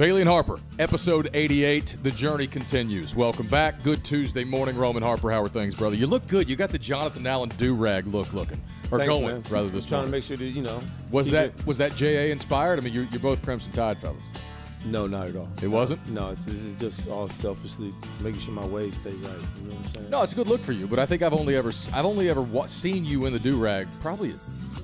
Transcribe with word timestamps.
Bailey 0.00 0.22
and 0.22 0.30
Harper, 0.30 0.58
episode 0.78 1.28
88. 1.34 1.96
The 2.02 2.10
journey 2.10 2.46
continues. 2.46 3.14
Welcome 3.14 3.46
back. 3.48 3.82
Good 3.82 4.02
Tuesday 4.02 4.44
morning, 4.44 4.78
Roman 4.78 5.02
Harper. 5.02 5.30
How 5.30 5.42
are 5.42 5.48
things, 5.50 5.74
brother? 5.74 5.94
You 5.94 6.06
look 6.06 6.26
good. 6.26 6.48
You 6.48 6.56
got 6.56 6.70
the 6.70 6.78
Jonathan 6.78 7.26
Allen 7.26 7.50
do 7.58 7.74
rag 7.74 8.06
look 8.06 8.32
looking, 8.32 8.58
or 8.90 8.96
Thanks, 8.96 9.12
going 9.12 9.26
man. 9.26 9.44
rather 9.50 9.68
this 9.68 9.84
time. 9.84 9.90
Trying 9.90 10.04
to 10.06 10.10
make 10.12 10.24
sure 10.24 10.38
that 10.38 10.42
you 10.42 10.62
know. 10.62 10.80
Was 11.10 11.30
that 11.32 11.48
it- 11.48 11.66
was 11.66 11.76
that 11.76 11.94
JA 11.96 12.32
inspired? 12.32 12.78
I 12.78 12.82
mean, 12.82 12.94
you're, 12.94 13.04
you're 13.10 13.20
both 13.20 13.42
Crimson 13.42 13.72
Tide 13.72 13.98
fellas. 14.00 14.24
No, 14.86 15.06
not 15.06 15.26
at 15.28 15.36
all. 15.36 15.50
It 15.62 15.68
wasn't? 15.68 16.08
No, 16.08 16.30
it's, 16.30 16.46
it's 16.46 16.80
just 16.80 17.06
all 17.10 17.28
selfishly 17.28 17.92
making 18.22 18.40
sure 18.40 18.54
my 18.54 18.64
waves 18.64 18.96
stay 18.96 19.10
right. 19.10 19.20
You 19.20 19.68
know 19.68 19.74
what 19.74 19.76
I'm 19.76 19.84
saying? 19.84 20.08
No, 20.08 20.22
it's 20.22 20.32
a 20.32 20.34
good 20.34 20.48
look 20.48 20.62
for 20.62 20.72
you, 20.72 20.86
but 20.86 20.98
I 20.98 21.04
think 21.04 21.20
I've 21.20 21.34
only 21.34 21.56
ever 21.56 21.70
I've 21.92 22.06
only 22.06 22.30
ever 22.30 22.40
wa- 22.40 22.64
seen 22.64 23.04
you 23.04 23.26
in 23.26 23.34
the 23.34 23.38
do 23.38 23.58
rag 23.62 23.86
probably 24.00 24.32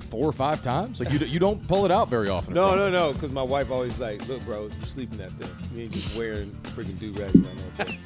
four 0.09 0.27
or 0.27 0.31
five 0.33 0.61
times. 0.61 0.99
Like 0.99 1.11
you, 1.11 1.19
you 1.19 1.39
don't 1.39 1.65
pull 1.67 1.85
it 1.85 1.91
out 1.91 2.09
very 2.09 2.29
often. 2.29 2.53
No, 2.53 2.75
no, 2.75 2.89
no, 2.89 3.13
because 3.13 3.31
my 3.31 3.43
wife 3.43 3.69
always 3.71 3.97
like, 3.99 4.27
look, 4.27 4.41
bro, 4.45 4.63
you're 4.63 4.71
sleeping 4.87 5.17
that 5.19 5.31
thing. 5.31 5.49
You 5.75 5.83
ain't 5.83 5.93
just 5.93 6.17
wearing 6.17 6.51
freaking 6.63 6.97
do 6.97 7.11
rag 7.13 7.31
day. 7.43 7.99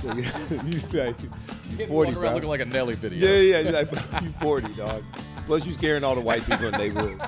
so, 0.00 0.12
you 0.14 0.22
like, 1.00 1.20
me. 1.22 1.28
you 1.70 1.76
Getting 1.76 1.88
40, 1.88 1.90
walking 1.90 2.12
bro. 2.14 2.22
around 2.22 2.34
looking 2.34 2.48
like 2.50 2.60
a 2.60 2.64
Nelly 2.66 2.94
video. 2.94 3.28
yeah, 3.28 3.38
yeah, 3.38 3.58
you're 3.60 3.72
like, 3.72 3.90
you 4.22 4.28
40, 4.40 4.72
dog. 4.74 5.02
Plus, 5.46 5.66
you're 5.66 5.74
scaring 5.74 6.04
all 6.04 6.14
the 6.14 6.20
white 6.22 6.42
people 6.46 6.64
in 6.66 6.70
the 6.72 6.78
neighborhood. 6.78 7.20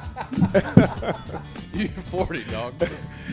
You're 1.74 1.88
40, 1.88 2.44
dog. 2.44 2.72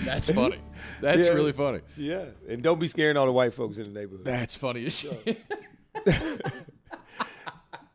That's 0.03 0.29
funny. 0.33 0.57
That's 0.99 1.25
Yeah. 1.25 1.31
really 1.31 1.53
funny. 1.53 1.79
Yeah, 1.95 2.25
and 2.49 2.61
don't 2.61 2.79
be 2.81 2.87
scaring 2.89 3.15
all 3.15 3.25
the 3.25 3.31
white 3.31 3.53
folks 3.53 3.77
in 3.77 3.85
the 3.93 3.97
neighborhood. 3.97 4.25
That's 4.25 4.55
funny 4.55 4.85
as 4.85 4.93
shit. 4.99 5.39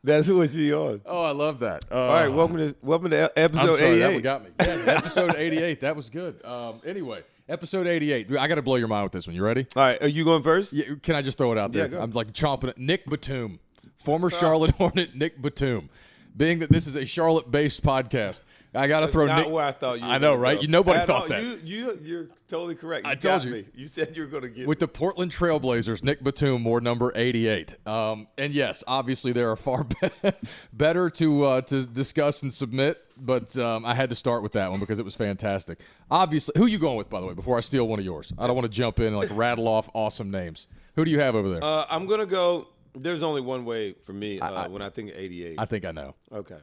That's 0.03 0.29
what 0.29 0.49
she 0.49 0.73
on. 0.73 1.01
Oh, 1.05 1.23
I 1.23 1.31
love 1.31 1.59
that. 1.59 1.85
Uh, 1.91 1.95
All 1.95 2.13
right, 2.13 2.27
welcome 2.29 2.57
to 2.57 2.73
welcome 2.81 3.11
to 3.11 3.31
episode 3.37 3.79
sorry, 3.79 3.99
that 3.99 4.05
88. 4.11 4.13
one 4.13 4.21
got 4.21 4.43
me. 4.43 4.49
Yeah, 4.61 4.65
episode 4.87 5.35
88. 5.35 5.81
That 5.81 5.95
was 5.95 6.09
good. 6.09 6.43
Um, 6.45 6.79
anyway, 6.85 7.23
episode 7.49 7.85
88. 7.85 8.37
I 8.37 8.47
got 8.47 8.55
to 8.55 8.61
blow 8.61 8.77
your 8.77 8.87
mind 8.87 9.03
with 9.03 9.11
this 9.11 9.27
one. 9.27 9.35
You 9.35 9.43
ready? 9.43 9.67
All 9.75 9.83
right, 9.83 10.01
are 10.01 10.07
you 10.07 10.23
going 10.23 10.41
first? 10.41 10.71
Yeah, 10.71 10.85
can 11.03 11.15
I 11.15 11.21
just 11.21 11.37
throw 11.37 11.51
it 11.51 11.57
out 11.57 11.73
there? 11.73 11.91
Yeah. 11.91 12.01
I'm 12.01 12.11
like 12.11 12.31
chomping 12.31 12.69
it. 12.69 12.77
Nick 12.77 13.05
Batum, 13.07 13.59
former 13.97 14.29
Charlotte 14.29 14.71
Hornet 14.71 15.15
Nick 15.15 15.41
Batum. 15.41 15.89
Being 16.37 16.59
that 16.59 16.71
this 16.71 16.87
is 16.87 16.95
a 16.95 17.05
Charlotte-based 17.05 17.83
podcast, 17.83 18.41
I 18.75 18.87
got 18.87 18.99
to 18.99 19.07
throw 19.07 19.25
Not 19.25 19.37
Nick. 19.45 19.49
where 19.49 19.65
I 19.65 19.71
thought 19.71 19.99
you. 19.99 20.05
I 20.05 20.19
know, 20.19 20.35
right? 20.35 20.61
You 20.61 20.67
nobody 20.67 20.99
At 20.99 21.07
thought 21.07 21.23
all. 21.23 21.27
that. 21.29 21.43
You, 21.43 21.59
you, 21.63 21.99
you're 22.03 22.27
totally 22.47 22.75
correct. 22.75 23.05
You 23.07 23.11
I 23.11 23.15
told 23.15 23.43
you. 23.43 23.51
Me. 23.51 23.65
You 23.73 23.87
said 23.87 24.15
you 24.15 24.21
were 24.21 24.27
going 24.27 24.43
to 24.43 24.49
get. 24.49 24.67
with 24.67 24.77
the 24.77 24.87
Portland 24.87 25.31
Trailblazers, 25.31 26.03
Nick 26.03 26.23
Batum 26.23 26.63
wore 26.63 26.79
number 26.79 27.11
88. 27.15 27.75
Um, 27.87 28.27
and 28.37 28.53
yes, 28.53 28.83
obviously 28.85 29.31
there 29.31 29.49
are 29.49 29.55
far 29.55 29.83
be- 30.23 30.31
better 30.71 31.09
to 31.09 31.43
uh, 31.45 31.61
to 31.61 31.85
discuss 31.87 32.43
and 32.43 32.53
submit, 32.53 33.03
but 33.17 33.57
um, 33.57 33.85
I 33.85 33.95
had 33.95 34.09
to 34.11 34.15
start 34.15 34.43
with 34.43 34.51
that 34.51 34.69
one 34.69 34.79
because 34.79 34.99
it 34.99 35.05
was 35.05 35.15
fantastic. 35.15 35.79
Obviously, 36.11 36.53
who 36.55 36.67
you 36.67 36.77
going 36.77 36.97
with, 36.97 37.09
by 37.09 37.21
the 37.21 37.25
way? 37.25 37.33
Before 37.33 37.57
I 37.57 37.61
steal 37.61 37.87
one 37.87 37.97
of 37.97 38.05
yours, 38.05 38.31
I 38.37 38.45
don't 38.45 38.55
want 38.55 38.65
to 38.65 38.71
jump 38.77 38.99
in 38.99 39.07
and 39.07 39.17
like 39.17 39.29
rattle 39.31 39.67
off 39.67 39.89
awesome 39.95 40.29
names. 40.29 40.67
Who 40.95 41.05
do 41.05 41.09
you 41.11 41.19
have 41.19 41.33
over 41.33 41.49
there? 41.49 41.63
uh, 41.63 41.85
I'm 41.89 42.05
going 42.05 42.19
to 42.19 42.27
go. 42.27 42.67
There's 42.95 43.23
only 43.23 43.41
one 43.41 43.65
way 43.65 43.93
for 43.93 44.13
me 44.13 44.39
uh, 44.39 44.51
I- 44.51 44.67
when 44.67 44.83
I 44.83 44.89
think 44.89 45.09
of 45.09 45.17
88. 45.17 45.55
I 45.57 45.65
think 45.65 45.85
I 45.85 45.91
know. 45.91 46.13
okay. 46.31 46.57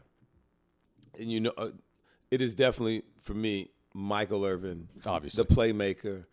And 1.19 1.33
you 1.33 1.41
know, 1.41 1.53
uh, 1.57 1.69
it 2.31 2.41
is 2.41 2.55
definitely 2.55 3.03
for 3.19 3.35
me 3.35 3.71
Michael 3.95 4.45
Irvin, 4.45 4.89
Obviously. 5.05 5.43
the 5.45 5.55
playmaker. 5.55 6.25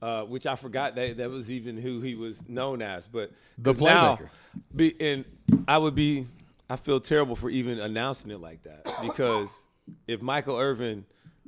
Uh, 0.00 0.22
which 0.22 0.46
I 0.46 0.54
forgot 0.54 0.94
that 0.94 1.16
that 1.16 1.28
was 1.28 1.50
even 1.50 1.76
who 1.76 2.00
he 2.00 2.14
was 2.14 2.48
known 2.48 2.82
as, 2.82 3.08
but 3.08 3.32
The 3.58 3.72
'cause 3.72 3.80
now, 3.80 4.14
playmaker. 4.16 4.28
Be, 4.76 4.94
and 5.00 5.24
I 5.66 5.76
would 5.78 5.96
be, 5.96 6.26
I 6.70 6.76
feel 6.76 7.00
terrible 7.00 7.34
for 7.34 7.50
even 7.50 7.80
announcing 7.80 8.30
it 8.30 8.40
like 8.40 8.62
that 8.62 8.88
because 9.02 9.64
if 10.06 10.22
Michael 10.22 10.56
Irvin, 10.56 11.04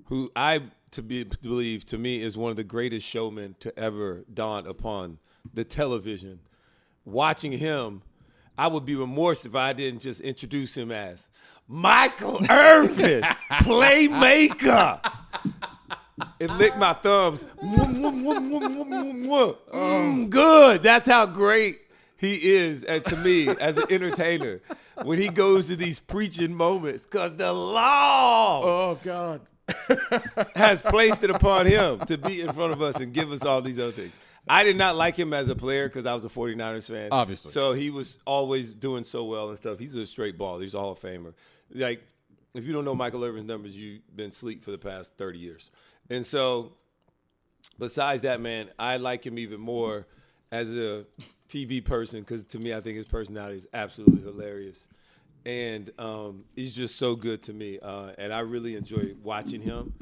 who 0.06 0.32
I 0.34 0.62
to 0.90 1.02
be 1.02 1.22
believe 1.22 1.84
to 1.86 1.98
me 1.98 2.20
is 2.20 2.36
one 2.36 2.50
of 2.50 2.56
the 2.56 2.64
greatest 2.64 3.06
showmen 3.06 3.54
to 3.60 3.78
ever 3.78 4.24
dawn 4.34 4.66
upon 4.66 5.18
the 5.54 5.62
television, 5.62 6.40
watching 7.04 7.52
him, 7.52 8.02
I 8.58 8.66
would 8.66 8.84
be 8.84 8.96
remorse 8.96 9.46
if 9.46 9.54
I 9.54 9.72
didn't 9.72 10.00
just 10.00 10.20
introduce 10.20 10.76
him 10.76 10.90
as 10.90 11.28
Michael 11.72 12.40
Irvin, 12.50 13.22
playmaker. 13.62 15.00
And 16.40 16.58
lick 16.58 16.76
my 16.76 16.92
thumbs. 16.94 17.44
Mm, 19.72 20.28
good. 20.30 20.82
That's 20.82 21.08
how 21.08 21.26
great 21.26 21.80
he 22.16 22.34
is 22.56 22.84
uh, 22.88 22.98
to 23.00 23.16
me 23.16 23.48
as 23.48 23.78
an 23.78 23.84
entertainer 23.88 24.60
when 25.04 25.18
he 25.18 25.28
goes 25.28 25.68
to 25.68 25.76
these 25.76 25.98
preaching 26.00 26.52
moments 26.54 27.04
because 27.04 27.36
the 27.36 27.52
law 27.52 28.62
Oh 28.64 28.98
God. 29.02 29.40
has 30.56 30.82
placed 30.82 31.22
it 31.22 31.30
upon 31.30 31.64
him 31.66 32.00
to 32.00 32.18
be 32.18 32.40
in 32.40 32.52
front 32.52 32.72
of 32.72 32.82
us 32.82 32.98
and 32.98 33.12
give 33.14 33.30
us 33.30 33.44
all 33.44 33.62
these 33.62 33.78
other 33.78 33.92
things. 33.92 34.12
I 34.48 34.64
did 34.64 34.76
not 34.76 34.96
like 34.96 35.14
him 35.16 35.32
as 35.32 35.48
a 35.48 35.54
player 35.54 35.88
because 35.88 36.06
I 36.06 36.14
was 36.14 36.24
a 36.24 36.28
49ers 36.28 36.88
fan. 36.90 37.08
Obviously. 37.12 37.52
So 37.52 37.72
he 37.72 37.90
was 37.90 38.18
always 38.26 38.72
doing 38.72 39.04
so 39.04 39.22
well 39.24 39.48
and 39.50 39.56
stuff. 39.58 39.78
He's 39.78 39.94
a 39.94 40.04
straight 40.06 40.36
ball. 40.36 40.58
He's 40.58 40.74
a 40.74 40.80
Hall 40.80 40.92
of 40.92 40.98
Famer. 40.98 41.34
Like, 41.72 42.02
if 42.54 42.64
you 42.64 42.72
don't 42.72 42.84
know 42.84 42.94
Michael 42.94 43.24
Irvin's 43.24 43.46
numbers, 43.46 43.76
you've 43.76 44.00
been 44.14 44.30
asleep 44.30 44.64
for 44.64 44.70
the 44.70 44.78
past 44.78 45.16
30 45.16 45.38
years. 45.38 45.70
And 46.08 46.26
so, 46.26 46.72
besides 47.78 48.22
that, 48.22 48.40
man, 48.40 48.70
I 48.78 48.96
like 48.96 49.24
him 49.24 49.38
even 49.38 49.60
more 49.60 50.06
as 50.50 50.74
a 50.74 51.04
TV 51.48 51.84
person 51.84 52.20
because 52.20 52.44
to 52.44 52.58
me, 52.58 52.74
I 52.74 52.80
think 52.80 52.96
his 52.96 53.06
personality 53.06 53.58
is 53.58 53.68
absolutely 53.72 54.22
hilarious. 54.22 54.88
And 55.46 55.90
um, 55.98 56.44
he's 56.54 56.74
just 56.74 56.96
so 56.96 57.14
good 57.14 57.42
to 57.44 57.52
me. 57.52 57.78
Uh, 57.80 58.10
and 58.18 58.32
I 58.32 58.40
really 58.40 58.76
enjoy 58.76 59.14
watching 59.22 59.62
him 59.62 59.94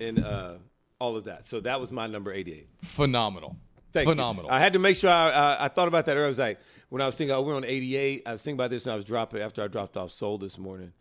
and 0.00 0.24
uh, 0.24 0.54
all 1.00 1.16
of 1.16 1.24
that. 1.24 1.48
So 1.48 1.60
that 1.60 1.80
was 1.80 1.90
my 1.90 2.06
number 2.06 2.32
88. 2.32 2.68
Phenomenal. 2.82 3.56
Thank 3.92 4.06
you. 4.06 4.12
Phenomenal. 4.12 4.50
I 4.50 4.58
had 4.58 4.72
to 4.74 4.78
make 4.78 4.96
sure 4.96 5.10
I, 5.10 5.30
I, 5.30 5.64
I 5.64 5.68
thought 5.68 5.88
about 5.88 6.06
that 6.06 6.12
earlier. 6.12 6.26
I 6.26 6.28
was 6.28 6.38
like, 6.38 6.60
when 6.90 7.02
I 7.02 7.06
was 7.06 7.14
thinking, 7.14 7.34
oh, 7.34 7.42
we're 7.42 7.56
on 7.56 7.64
88. 7.64 8.22
I 8.26 8.32
was 8.32 8.42
thinking 8.42 8.56
about 8.56 8.70
this 8.70 8.86
and 8.86 8.92
I 8.92 8.96
was 8.96 9.04
dropping 9.04 9.40
after 9.40 9.62
I 9.62 9.68
dropped 9.68 9.96
off 9.96 10.10
Soul 10.10 10.38
this 10.38 10.58
morning. 10.58 10.92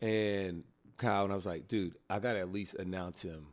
And 0.00 0.64
Kyle, 0.96 1.24
and 1.24 1.32
I 1.32 1.36
was 1.36 1.46
like, 1.46 1.68
dude, 1.68 1.94
I 2.08 2.18
got 2.18 2.32
to 2.34 2.40
at 2.40 2.52
least 2.52 2.74
announce 2.76 3.22
him. 3.22 3.46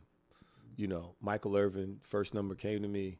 You 0.77 0.87
know, 0.87 1.15
Michael 1.21 1.55
Irvin, 1.55 1.97
first 2.01 2.33
number 2.33 2.55
came 2.55 2.81
to 2.81 2.87
me. 2.87 3.17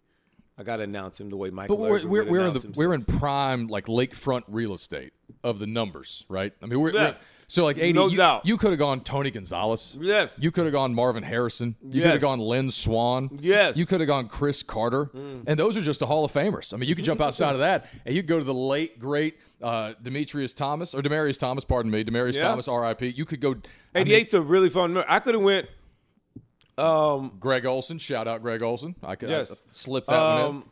I 0.57 0.63
got 0.63 0.77
to 0.77 0.83
announce 0.83 1.19
him 1.19 1.29
the 1.29 1.37
way 1.37 1.49
Michael 1.49 1.75
But 1.77 1.81
we're 1.83 1.95
Irvin 1.97 2.09
we're, 2.09 2.23
would 2.23 2.31
we're 2.31 2.39
in 2.47 2.53
the 2.53 2.59
himself. 2.61 2.75
we're 2.77 2.93
in 2.93 3.03
prime 3.05 3.67
like 3.67 3.85
lakefront 3.87 4.43
real 4.47 4.73
estate 4.73 5.13
of 5.43 5.59
the 5.59 5.67
numbers, 5.67 6.25
right? 6.29 6.53
I 6.61 6.65
mean, 6.65 6.79
we're, 6.79 6.93
Yeah. 6.93 7.03
we're 7.03 7.15
so 7.47 7.63
like 7.63 7.77
eighty. 7.77 7.93
No 7.93 8.07
you, 8.07 8.17
doubt. 8.17 8.45
you 8.45 8.57
could 8.57 8.71
have 8.71 8.79
gone 8.79 9.01
Tony 9.01 9.31
Gonzalez. 9.31 9.97
Yes. 10.01 10.31
You 10.37 10.51
could 10.51 10.65
have 10.65 10.73
gone 10.73 10.93
Marvin 10.93 11.23
Harrison. 11.23 11.75
You 11.81 12.01
could 12.01 12.11
have 12.11 12.21
gone 12.21 12.39
Lynn 12.39 12.69
Swann. 12.71 13.39
Yes. 13.41 13.75
Mm. 13.75 13.77
You 13.77 13.85
could 13.85 13.99
have 14.01 14.07
gone 14.07 14.27
Cris 14.27 14.63
Carter. 14.63 15.09
And 15.13 15.59
those 15.59 15.77
are 15.77 15.81
just 15.81 15.99
the 15.99 16.05
Hall 16.07 16.25
of 16.25 16.31
Famers. 16.31 16.73
I 16.73 16.77
mean, 16.77 16.89
you 16.89 16.95
could 16.95 17.05
jump 17.05 17.21
outside 17.21 17.53
of 17.53 17.59
that 17.59 17.87
and 18.05 18.15
you 18.15 18.21
could 18.21 18.29
go 18.29 18.39
to 18.39 18.45
the 18.45 18.53
late 18.53 18.99
great 18.99 19.35
uh, 19.61 19.93
Demetrius 20.01 20.53
Thomas 20.53 20.93
or 20.93 21.01
Demaryius 21.01 21.39
Thomas. 21.39 21.63
Pardon 21.63 21.91
me, 21.91 22.03
Demaryius 22.03 22.35
Yeah. 22.35 22.43
Thomas, 22.43 22.67
R.I.P. 22.67 23.07
You 23.09 23.25
could 23.25 23.41
go. 23.41 23.55
I 23.93 24.03
mean, 24.03 24.07
88's 24.07 24.33
a 24.33 24.41
really 24.41 24.69
fun 24.69 24.93
number. 24.93 25.09
I 25.09 25.19
could 25.19 25.33
have 25.35 25.43
went 25.43 25.67
um, 26.77 27.37
Greg 27.39 27.65
Olsen. 27.65 27.97
Shout 27.99 28.27
out 28.27 28.41
Greg 28.41 28.61
Olsen. 28.61 28.95
I 29.03 29.15
could 29.15 29.29
Yes. 29.29 29.51
I 29.51 29.55
slip 29.71 30.07
that 30.07 30.19
one 30.21 30.55
in. 30.55 30.63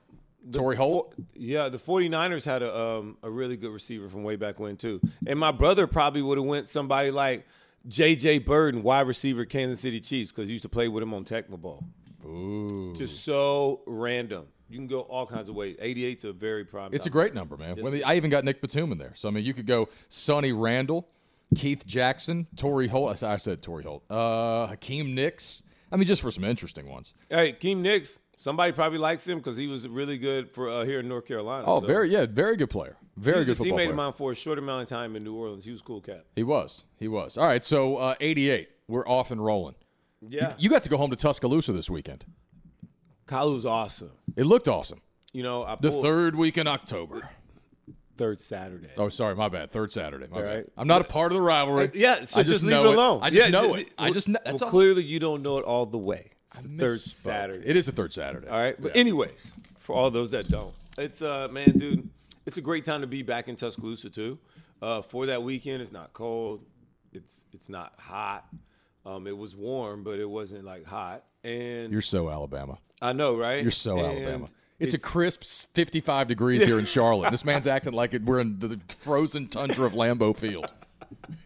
Um, 0.45 0.51
Torry 0.51 0.75
Holt. 0.75 1.15
Yeah, 1.33 1.69
the 1.69 1.77
49ers 1.77 2.43
had 2.43 2.61
a 2.61 2.77
um, 2.77 3.17
a 3.23 3.29
really 3.29 3.55
good 3.57 3.71
receiver 3.71 4.09
from 4.09 4.23
way 4.23 4.35
back 4.35 4.59
when 4.59 4.77
too. 4.77 4.99
And 5.25 5.39
my 5.39 5.51
brother 5.51 5.87
probably 5.87 6.21
would 6.21 6.37
have 6.37 6.45
went 6.45 6.69
somebody 6.69 7.11
like 7.11 7.45
J.J. 7.87 8.39
Birden, 8.39 8.81
wide 8.83 9.07
receiver, 9.07 9.45
Kansas 9.45 9.79
City 9.79 9.99
Chiefs, 9.99 10.31
because 10.31 10.47
he 10.47 10.53
used 10.53 10.63
to 10.63 10.69
play 10.69 10.87
with 10.87 11.03
him 11.03 11.13
on 11.13 11.25
Tecmo 11.25 11.59
Bowl. 11.59 11.83
Ooh. 12.25 12.93
Just 12.95 13.23
so 13.23 13.81
random. 13.85 14.47
You 14.69 14.77
can 14.79 14.87
go 14.87 15.01
all 15.01 15.25
kinds 15.27 15.49
of 15.49 15.55
ways. 15.55 15.77
88's 15.81 16.23
a 16.23 16.33
very 16.33 16.65
prime. 16.65 16.91
It's 16.93 17.05
a 17.05 17.09
great 17.09 17.33
number, 17.33 17.57
man. 17.57 17.75
The- 17.75 18.03
I 18.03 18.15
even 18.15 18.29
got 18.29 18.43
Nick 18.43 18.61
Batum 18.61 18.91
in 18.91 18.97
there. 18.97 19.11
So, 19.15 19.27
I 19.27 19.31
mean, 19.31 19.43
you 19.43 19.53
could 19.53 19.67
go 19.67 19.89
Sonny 20.09 20.51
Randle, 20.51 21.07
Keith 21.55 21.85
Jackson, 21.85 22.47
Torry 22.55 22.87
Holt. 22.87 23.11
I 23.11 23.15
said, 23.15 23.29
I 23.29 23.37
said 23.37 23.61
Torry 23.61 23.83
Holt. 23.83 24.03
Uh, 24.09 24.67
Hakeem 24.67 25.13
Nicks. 25.13 25.63
I 25.91 25.95
mean, 25.95 26.07
just 26.07 26.23
for 26.23 26.31
some 26.31 26.43
interesting 26.43 26.89
ones. 26.89 27.13
Hey, 27.29 27.53
Keem 27.53 27.77
Nicks. 27.77 28.17
Somebody 28.35 28.71
probably 28.71 28.97
likes 28.97 29.27
him 29.27 29.37
because 29.37 29.55
he 29.57 29.67
was 29.67 29.87
really 29.87 30.17
good 30.17 30.49
for 30.49 30.69
uh, 30.69 30.85
here 30.85 30.99
in 31.01 31.07
North 31.07 31.25
Carolina. 31.27 31.65
Oh, 31.67 31.79
so. 31.79 31.85
very, 31.87 32.09
yeah, 32.09 32.25
very 32.25 32.57
good 32.57 32.69
player. 32.69 32.97
Very 33.15 33.43
He 33.43 33.49
was 33.51 33.57
good 33.59 33.67
a 33.67 33.69
teammate 33.69 33.75
player. 33.75 33.89
of 33.91 33.95
mine 33.95 34.13
for 34.13 34.31
a 34.31 34.35
short 34.35 34.57
amount 34.57 34.81
of 34.83 34.89
time 34.89 35.15
in 35.15 35.23
New 35.23 35.35
Orleans. 35.35 35.65
He 35.65 35.71
was 35.71 35.81
cool 35.83 36.01
cat. 36.01 36.25
He 36.35 36.41
was. 36.43 36.83
He 36.99 37.07
was. 37.07 37.37
All 37.37 37.45
right, 37.45 37.63
so 37.63 37.97
uh, 37.97 38.15
88. 38.19 38.69
We're 38.87 39.07
off 39.07 39.29
and 39.31 39.43
rolling. 39.43 39.75
Yeah. 40.27 40.53
You 40.57 40.69
got 40.69 40.83
to 40.83 40.89
go 40.89 40.97
home 40.97 41.11
to 41.11 41.15
Tuscaloosa 41.15 41.73
this 41.73 41.89
weekend. 41.89 42.25
Kyle 43.27 43.53
was 43.53 43.65
awesome. 43.65 44.11
It 44.35 44.45
looked 44.45 44.67
awesome. 44.67 45.01
You 45.31 45.43
know, 45.43 45.63
I 45.63 45.75
The 45.79 45.89
pulled 45.91 46.03
third 46.03 46.35
week 46.35 46.57
in 46.57 46.67
October. 46.67 47.29
third 48.17 48.41
Saturday. 48.41 48.89
Oh, 48.97 49.09
sorry, 49.09 49.35
my 49.35 49.47
bad. 49.49 49.71
Third 49.71 49.91
Saturday. 49.91 50.27
My 50.29 50.37
All 50.37 50.43
bad. 50.43 50.65
I'm 50.77 50.87
not 50.87 51.01
a 51.01 51.05
part 51.05 51.31
of 51.31 51.37
the 51.37 51.41
rivalry. 51.41 51.91
Yeah, 51.93 52.25
so 52.25 52.39
I 52.39 52.43
just, 52.43 52.47
just 52.55 52.63
leave 52.63 52.75
it 52.77 52.85
alone. 52.85 53.19
I 53.23 53.29
just 53.29 53.45
Yeah, 53.45 53.51
know 53.51 53.75
it. 53.75 53.89
I 53.97 54.11
just 54.11 54.27
know. 54.27 54.39
That's 54.43 54.61
well, 54.61 54.67
all. 54.67 54.71
clearly 54.71 55.03
you 55.03 55.19
don't 55.19 55.41
know 55.41 55.57
it 55.59 55.65
all 55.65 55.85
the 55.85 55.97
way. 55.97 56.31
It's 56.53 56.61
the 56.61 56.69
third 56.77 56.97
Misspoke. 56.97 57.13
Saturday. 57.13 57.67
It 57.67 57.75
is 57.75 57.85
the 57.87 57.91
third 57.91 58.13
Saturday. 58.13 58.47
All 58.47 58.59
right, 58.59 58.79
but 58.79 58.95
Yeah. 58.95 59.01
anyways, 59.01 59.53
for 59.79 59.95
all 59.95 60.11
those 60.11 60.31
that 60.31 60.49
don't, 60.49 60.73
it's 60.97 61.21
uh 61.21 61.47
man, 61.51 61.77
dude, 61.77 62.07
it's 62.45 62.57
a 62.57 62.61
great 62.61 62.85
time 62.85 63.01
to 63.01 63.07
be 63.07 63.21
back 63.23 63.47
in 63.47 63.55
Tuscaloosa 63.55 64.09
too. 64.09 64.37
Uh, 64.81 65.01
for 65.01 65.25
that 65.27 65.41
weekend, 65.41 65.81
it's 65.81 65.91
not 65.91 66.13
cold, 66.13 66.63
it's 67.11 67.45
it's 67.53 67.69
not 67.69 67.93
hot. 67.99 68.45
Um, 69.05 69.27
it 69.27 69.37
was 69.37 69.55
warm, 69.55 70.03
but 70.03 70.19
it 70.19 70.29
wasn't 70.29 70.63
like 70.63 70.85
hot. 70.85 71.23
And 71.43 71.91
You're 71.91 72.01
so 72.01 72.29
Alabama. 72.29 72.77
I 73.01 73.11
know, 73.13 73.35
right? 73.35 73.61
You're 73.61 73.71
so 73.71 73.97
And 73.97 74.05
Alabama. 74.05 74.47
It's, 74.79 74.93
a 74.93 74.99
crisp 74.99 75.43
55 75.75 76.27
degrees 76.27 76.65
here 76.65 76.77
in 76.79 76.85
Charlotte. 76.85 77.31
This 77.31 77.45
man's 77.45 77.67
acting 77.67 77.93
like 77.93 78.13
it, 78.13 78.23
we're 78.23 78.39
in 78.41 78.59
the 78.59 78.79
frozen 78.99 79.47
tundra 79.47 79.85
of 79.85 79.93
Lambeau 79.93 80.35
Field. 80.35 80.71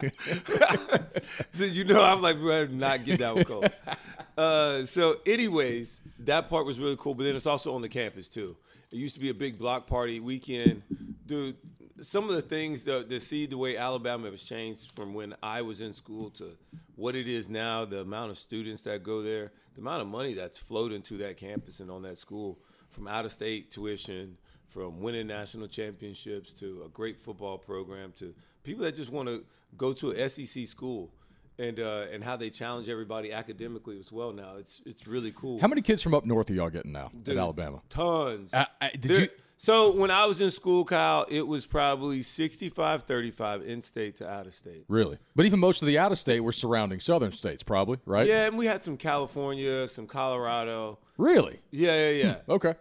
Dude, 1.56 1.76
you 1.76 1.84
know, 1.84 2.02
I'm 2.02 2.20
like, 2.22 2.36
rather 2.40 2.68
not 2.68 3.04
get 3.04 3.18
that 3.20 3.46
cold. 3.46 3.70
Uh, 4.38 4.86
so, 4.86 5.16
anyways, 5.26 6.00
that 6.20 6.48
part 6.48 6.64
was 6.64 6.78
really 6.78 6.94
cool. 6.96 7.12
But 7.12 7.24
then 7.24 7.34
it's 7.34 7.44
also 7.44 7.74
on 7.74 7.82
the 7.82 7.88
campus 7.88 8.28
too. 8.28 8.56
It 8.92 8.96
used 8.96 9.14
to 9.14 9.20
be 9.20 9.30
a 9.30 9.34
big 9.34 9.58
block 9.58 9.88
party 9.88 10.20
weekend, 10.20 10.82
dude. 11.26 11.56
Some 12.00 12.28
of 12.28 12.36
the 12.36 12.40
things 12.40 12.84
to, 12.84 13.02
to 13.02 13.18
see 13.18 13.46
the 13.46 13.58
way 13.58 13.76
Alabama 13.76 14.30
has 14.30 14.44
changed 14.44 14.92
from 14.92 15.12
when 15.12 15.34
I 15.42 15.62
was 15.62 15.80
in 15.80 15.92
school 15.92 16.30
to 16.30 16.56
what 16.94 17.16
it 17.16 17.26
is 17.26 17.48
now, 17.48 17.84
the 17.84 18.02
amount 18.02 18.30
of 18.30 18.38
students 18.38 18.82
that 18.82 19.02
go 19.02 19.22
there, 19.22 19.50
the 19.74 19.80
amount 19.80 20.02
of 20.02 20.06
money 20.06 20.34
that's 20.34 20.56
flowed 20.56 20.92
into 20.92 21.16
that 21.16 21.36
campus 21.36 21.80
and 21.80 21.90
on 21.90 22.02
that 22.02 22.16
school, 22.16 22.60
from 22.90 23.08
out 23.08 23.24
of 23.24 23.32
state 23.32 23.72
tuition, 23.72 24.36
from 24.68 25.00
winning 25.00 25.26
national 25.26 25.66
championships 25.66 26.52
to 26.52 26.84
a 26.86 26.88
great 26.90 27.18
football 27.18 27.58
program 27.58 28.12
to 28.18 28.32
people 28.62 28.84
that 28.84 28.94
just 28.94 29.10
want 29.10 29.28
to 29.28 29.44
go 29.76 29.92
to 29.92 30.12
a 30.12 30.28
SEC 30.28 30.64
school 30.64 31.10
and 31.58 31.80
uh, 31.80 32.06
and 32.12 32.22
how 32.22 32.36
they 32.36 32.50
challenge 32.50 32.88
everybody 32.88 33.32
academically 33.32 33.98
as 33.98 34.10
well. 34.12 34.32
Now 34.32 34.56
it's 34.58 34.80
it's 34.86 35.06
really 35.06 35.32
cool. 35.32 35.60
How 35.60 35.68
many 35.68 35.82
kids 35.82 36.02
from 36.02 36.14
up 36.14 36.24
north 36.24 36.50
are 36.50 36.54
y'all 36.54 36.70
getting 36.70 36.92
now 36.92 37.10
Dude, 37.22 37.36
at 37.36 37.40
Alabama? 37.40 37.82
Tons. 37.88 38.54
I- 38.54 38.66
did 38.92 39.02
There- 39.02 39.20
you- 39.22 39.28
So 39.60 39.90
when 39.90 40.12
I 40.12 40.24
was 40.26 40.40
in 40.40 40.52
school, 40.52 40.84
Kyle, 40.84 41.26
it 41.28 41.44
was 41.44 41.66
probably 41.66 42.20
65-35 42.20 43.66
in-state 43.66 44.16
to 44.18 44.28
out-of-state. 44.30 44.84
Really? 44.86 45.18
But 45.34 45.46
even 45.46 45.58
most 45.58 45.82
of 45.82 45.88
the 45.88 45.98
out 45.98 46.12
of 46.12 46.18
state 46.18 46.38
were 46.40 46.52
surrounding 46.52 47.00
southern 47.00 47.32
states, 47.32 47.64
probably, 47.64 47.98
right? 48.06 48.28
Yeah, 48.28 48.46
and 48.46 48.56
we 48.56 48.66
had 48.66 48.84
some 48.84 48.96
California, 48.96 49.88
some 49.88 50.06
Colorado. 50.06 51.00
Really? 51.16 51.58
Yeah, 51.72 52.10
yeah, 52.10 52.22
yeah. 52.24 52.36
Okay. 52.54 52.76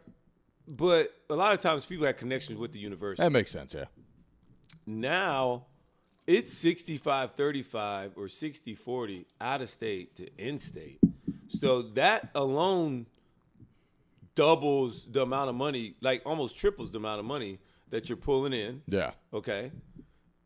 But 0.67 1.11
a 1.31 1.35
lot 1.35 1.53
of 1.53 1.61
times 1.61 1.83
people 1.83 2.05
had 2.05 2.17
connections 2.17 2.59
with 2.59 2.73
the 2.73 2.79
university. 2.79 3.23
That 3.23 3.31
makes 3.31 3.49
sense, 3.49 3.73
yeah. 3.73 3.85
now 4.85 5.65
it's 6.27 6.53
65 6.53 7.31
35 7.31 8.13
or 8.17 8.27
60 8.27 8.73
40 8.75 9.25
out 9.41 9.61
of 9.61 9.69
state 9.69 10.15
to 10.17 10.27
in 10.37 10.59
state. 10.59 10.99
So 11.47 11.81
that 11.93 12.29
alone 12.35 13.05
doubles 14.35 15.05
the 15.09 15.21
amount 15.21 15.49
of 15.49 15.55
money, 15.55 15.95
like 16.01 16.21
almost 16.25 16.57
triples 16.57 16.91
the 16.91 16.97
amount 16.99 17.19
of 17.19 17.25
money 17.25 17.59
that 17.89 18.09
you're 18.09 18.17
pulling 18.17 18.53
in. 18.53 18.81
Yeah. 18.87 19.11
Okay. 19.33 19.71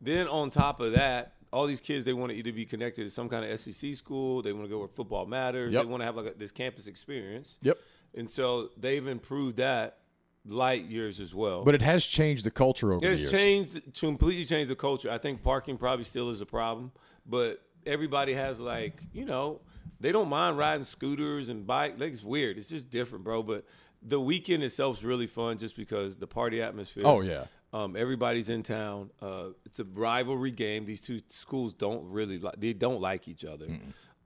Then 0.00 0.28
on 0.28 0.50
top 0.50 0.80
of 0.80 0.92
that, 0.92 1.34
all 1.52 1.66
these 1.66 1.80
kids 1.80 2.04
they 2.04 2.12
want 2.12 2.30
to 2.32 2.38
either 2.38 2.52
be 2.52 2.64
connected 2.64 3.04
to 3.04 3.10
some 3.10 3.28
kind 3.28 3.44
of 3.44 3.60
SEC 3.60 3.94
school, 3.94 4.40
they 4.42 4.52
want 4.52 4.64
to 4.64 4.70
go 4.70 4.78
where 4.78 4.88
football 4.88 5.26
matters, 5.26 5.72
Yep. 5.74 5.82
they 5.82 5.88
want 5.88 6.00
to 6.00 6.04
have 6.06 6.16
like 6.16 6.26
a, 6.26 6.38
this 6.38 6.52
campus 6.52 6.86
experience. 6.86 7.58
Yep. 7.62 7.78
And 8.14 8.28
so 8.30 8.70
they've 8.78 9.06
improved 9.06 9.56
that 9.56 9.98
light 10.44 10.84
years 10.86 11.20
as 11.20 11.34
well. 11.34 11.64
But 11.64 11.74
it 11.74 11.82
has 11.82 12.04
changed 12.04 12.44
the 12.44 12.50
culture 12.50 12.92
over 12.92 13.00
the 13.04 13.12
It's 13.12 13.22
years. 13.22 13.32
changed 13.32 13.94
to 13.94 14.06
completely 14.06 14.44
changed 14.44 14.70
the 14.70 14.76
culture. 14.76 15.10
I 15.10 15.18
think 15.18 15.42
parking 15.42 15.76
probably 15.76 16.04
still 16.04 16.30
is 16.30 16.40
a 16.40 16.46
problem, 16.46 16.92
but 17.26 17.62
everybody 17.86 18.34
has 18.34 18.58
like 18.60 19.02
you 19.12 19.24
know 19.24 19.60
they 20.00 20.10
don't 20.12 20.28
mind 20.28 20.58
riding 20.58 20.84
scooters 20.84 21.48
and 21.48 21.66
bike. 21.66 21.94
Like 21.98 22.12
it's 22.12 22.24
weird. 22.24 22.58
It's 22.58 22.68
just 22.68 22.90
different, 22.90 23.24
bro. 23.24 23.42
But 23.42 23.64
the 24.02 24.18
weekend 24.20 24.64
itself 24.64 24.98
is 24.98 25.04
really 25.04 25.28
fun 25.28 25.58
just 25.58 25.76
because 25.76 26.16
the 26.16 26.26
party 26.26 26.60
atmosphere. 26.60 27.04
Oh, 27.06 27.20
yeah. 27.20 27.44
Um, 27.72 27.94
everybody's 27.96 28.48
in 28.50 28.64
town. 28.64 29.10
Uh, 29.22 29.50
it's 29.64 29.78
a 29.78 29.84
rivalry 29.84 30.50
game. 30.50 30.84
These 30.84 31.00
two 31.00 31.22
schools 31.28 31.72
don't 31.72 32.04
really 32.10 32.38
like. 32.38 32.56
They 32.58 32.72
don't 32.72 33.00
like 33.00 33.28
each 33.28 33.44
other. 33.44 33.66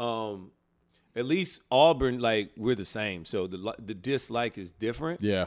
Um, 0.01 0.51
at 1.15 1.27
least 1.27 1.63
Auburn, 1.71 2.21
like 2.21 2.53
we're 2.57 2.75
the 2.75 2.85
same. 2.87 3.25
So 3.25 3.47
the 3.47 3.75
the 3.79 3.95
dislike 3.95 4.59
is 4.59 4.73
different. 4.73 5.21
Yeah. 5.23 5.47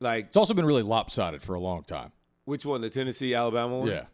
Like 0.00 0.26
It's 0.26 0.36
also 0.36 0.54
been 0.54 0.66
really 0.66 0.82
lopsided 0.82 1.42
for 1.42 1.54
a 1.54 1.60
long 1.60 1.82
time. 1.84 2.12
which 2.44 2.66
one? 2.66 2.80
The 2.80 2.90
Tennessee 2.90 3.34
Alabama 3.34 3.78
one. 3.78 3.88
Yeah. 3.88 4.04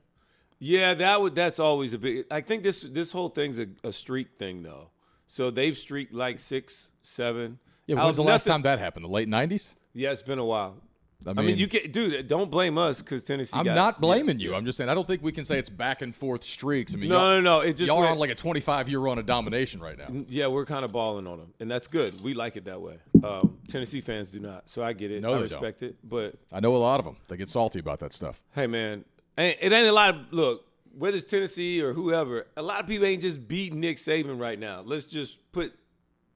Yeah, 0.63 0.93
that 0.95 1.21
would 1.23 1.35
that's 1.35 1.59
always 1.59 1.95
a 1.95 1.99
big. 1.99 2.27
I 2.31 2.43
think 2.43 2.63
this 2.63 2.83
this 2.83 3.11
whole 3.11 3.31
thing's 3.31 3.59
a, 3.59 3.67
a 3.83 3.93
streak 3.93 4.37
thing 4.39 4.63
though. 4.63 4.91
So 5.27 5.51
they've 5.51 5.77
streaked 5.77 6.13
like 6.13 6.39
six, 6.39 6.91
seven. 7.03 7.59
Yeah, 7.87 7.97
Al- 7.99 8.05
when's 8.07 8.17
the 8.19 8.23
last 8.25 8.47
nothing- 8.47 8.63
time 8.63 8.63
that 8.71 8.79
happened? 8.79 9.05
The 9.07 9.09
late 9.11 9.29
90s? 9.29 9.75
Yeah, 9.95 10.11
it's 10.13 10.23
been 10.23 10.39
a 10.39 10.45
while. 10.45 10.77
I 11.27 11.31
I 11.31 11.33
mean, 11.35 11.47
mean, 11.47 11.59
you 11.59 11.69
can, 11.69 11.91
dude. 11.91 12.29
Don't 12.29 12.51
blame 12.51 12.79
us 12.79 13.03
because 13.03 13.23
Tennessee. 13.23 13.57
I'm 13.59 13.65
got- 13.65 13.75
not 13.75 14.01
blaming 14.01 14.41
you. 14.41 14.55
I'm 14.55 14.65
just 14.65 14.79
saying 14.79 14.89
I 14.89 14.95
don't 14.95 15.07
think 15.07 15.23
we 15.23 15.33
can 15.33 15.45
say 15.45 15.59
it's 15.59 15.69
back 15.69 16.01
and 16.01 16.15
forth 16.15 16.43
streaks. 16.43 16.95
I 16.95 16.97
mean, 16.99 17.11
No, 17.11 17.37
no, 17.37 17.41
no. 17.41 17.61
It 17.61 17.75
just 17.77 17.89
y'all 17.89 17.99
are 17.99 18.01
went- 18.03 18.13
on 18.13 18.19
like 18.19 18.31
a 18.31 18.35
25 18.35 18.89
year 18.89 19.01
run 19.01 19.19
of 19.19 19.27
domination 19.27 19.81
right 19.81 19.99
now. 19.99 20.09
Yeah, 20.29 20.47
we're 20.47 20.65
kind 20.65 20.85
of 20.85 20.93
balling 20.93 21.27
on 21.27 21.39
them, 21.39 21.53
and 21.61 21.71
that's 21.71 21.89
good. 21.89 22.21
We 22.23 22.33
like 22.35 22.57
it 22.57 22.65
that 22.65 22.81
way. 22.81 22.97
Um, 23.23 23.59
Tennessee 23.69 24.01
fans 24.01 24.33
do 24.33 24.41
not, 24.41 24.69
so 24.69 24.83
I 24.83 24.95
get 24.95 25.11
it. 25.11 25.21
No, 25.21 25.35
I 25.35 25.41
respect 25.41 25.83
it. 25.83 25.97
But 26.03 26.37
I 26.53 26.61
know 26.61 26.75
a 26.75 26.79
lot 26.79 27.01
of 27.01 27.05
them. 27.05 27.17
They 27.29 27.37
get 27.37 27.49
salty 27.51 27.81
about 27.81 27.99
that 28.01 28.13
stuff. 28.15 28.43
hey, 28.55 28.67
man, 28.67 29.05
it 29.37 29.59
ain't 29.63 29.73
a 29.89 29.93
lot 29.93 30.11
of 30.15 30.17
look. 30.33 30.67
Whether 30.99 31.19
it's 31.19 31.27
Tennessee 31.27 31.81
or 31.83 31.93
whoever, 31.93 32.47
a 32.57 32.63
lot 32.63 32.81
of 32.81 32.87
people 32.89 33.07
ain't 33.07 33.23
just 33.23 33.47
beating 33.47 33.79
Nick 33.79 33.97
Saban 33.99 34.41
right 34.41 34.59
now. 34.59 34.83
Let's 34.85 35.05
just 35.07 35.39
put 35.53 35.73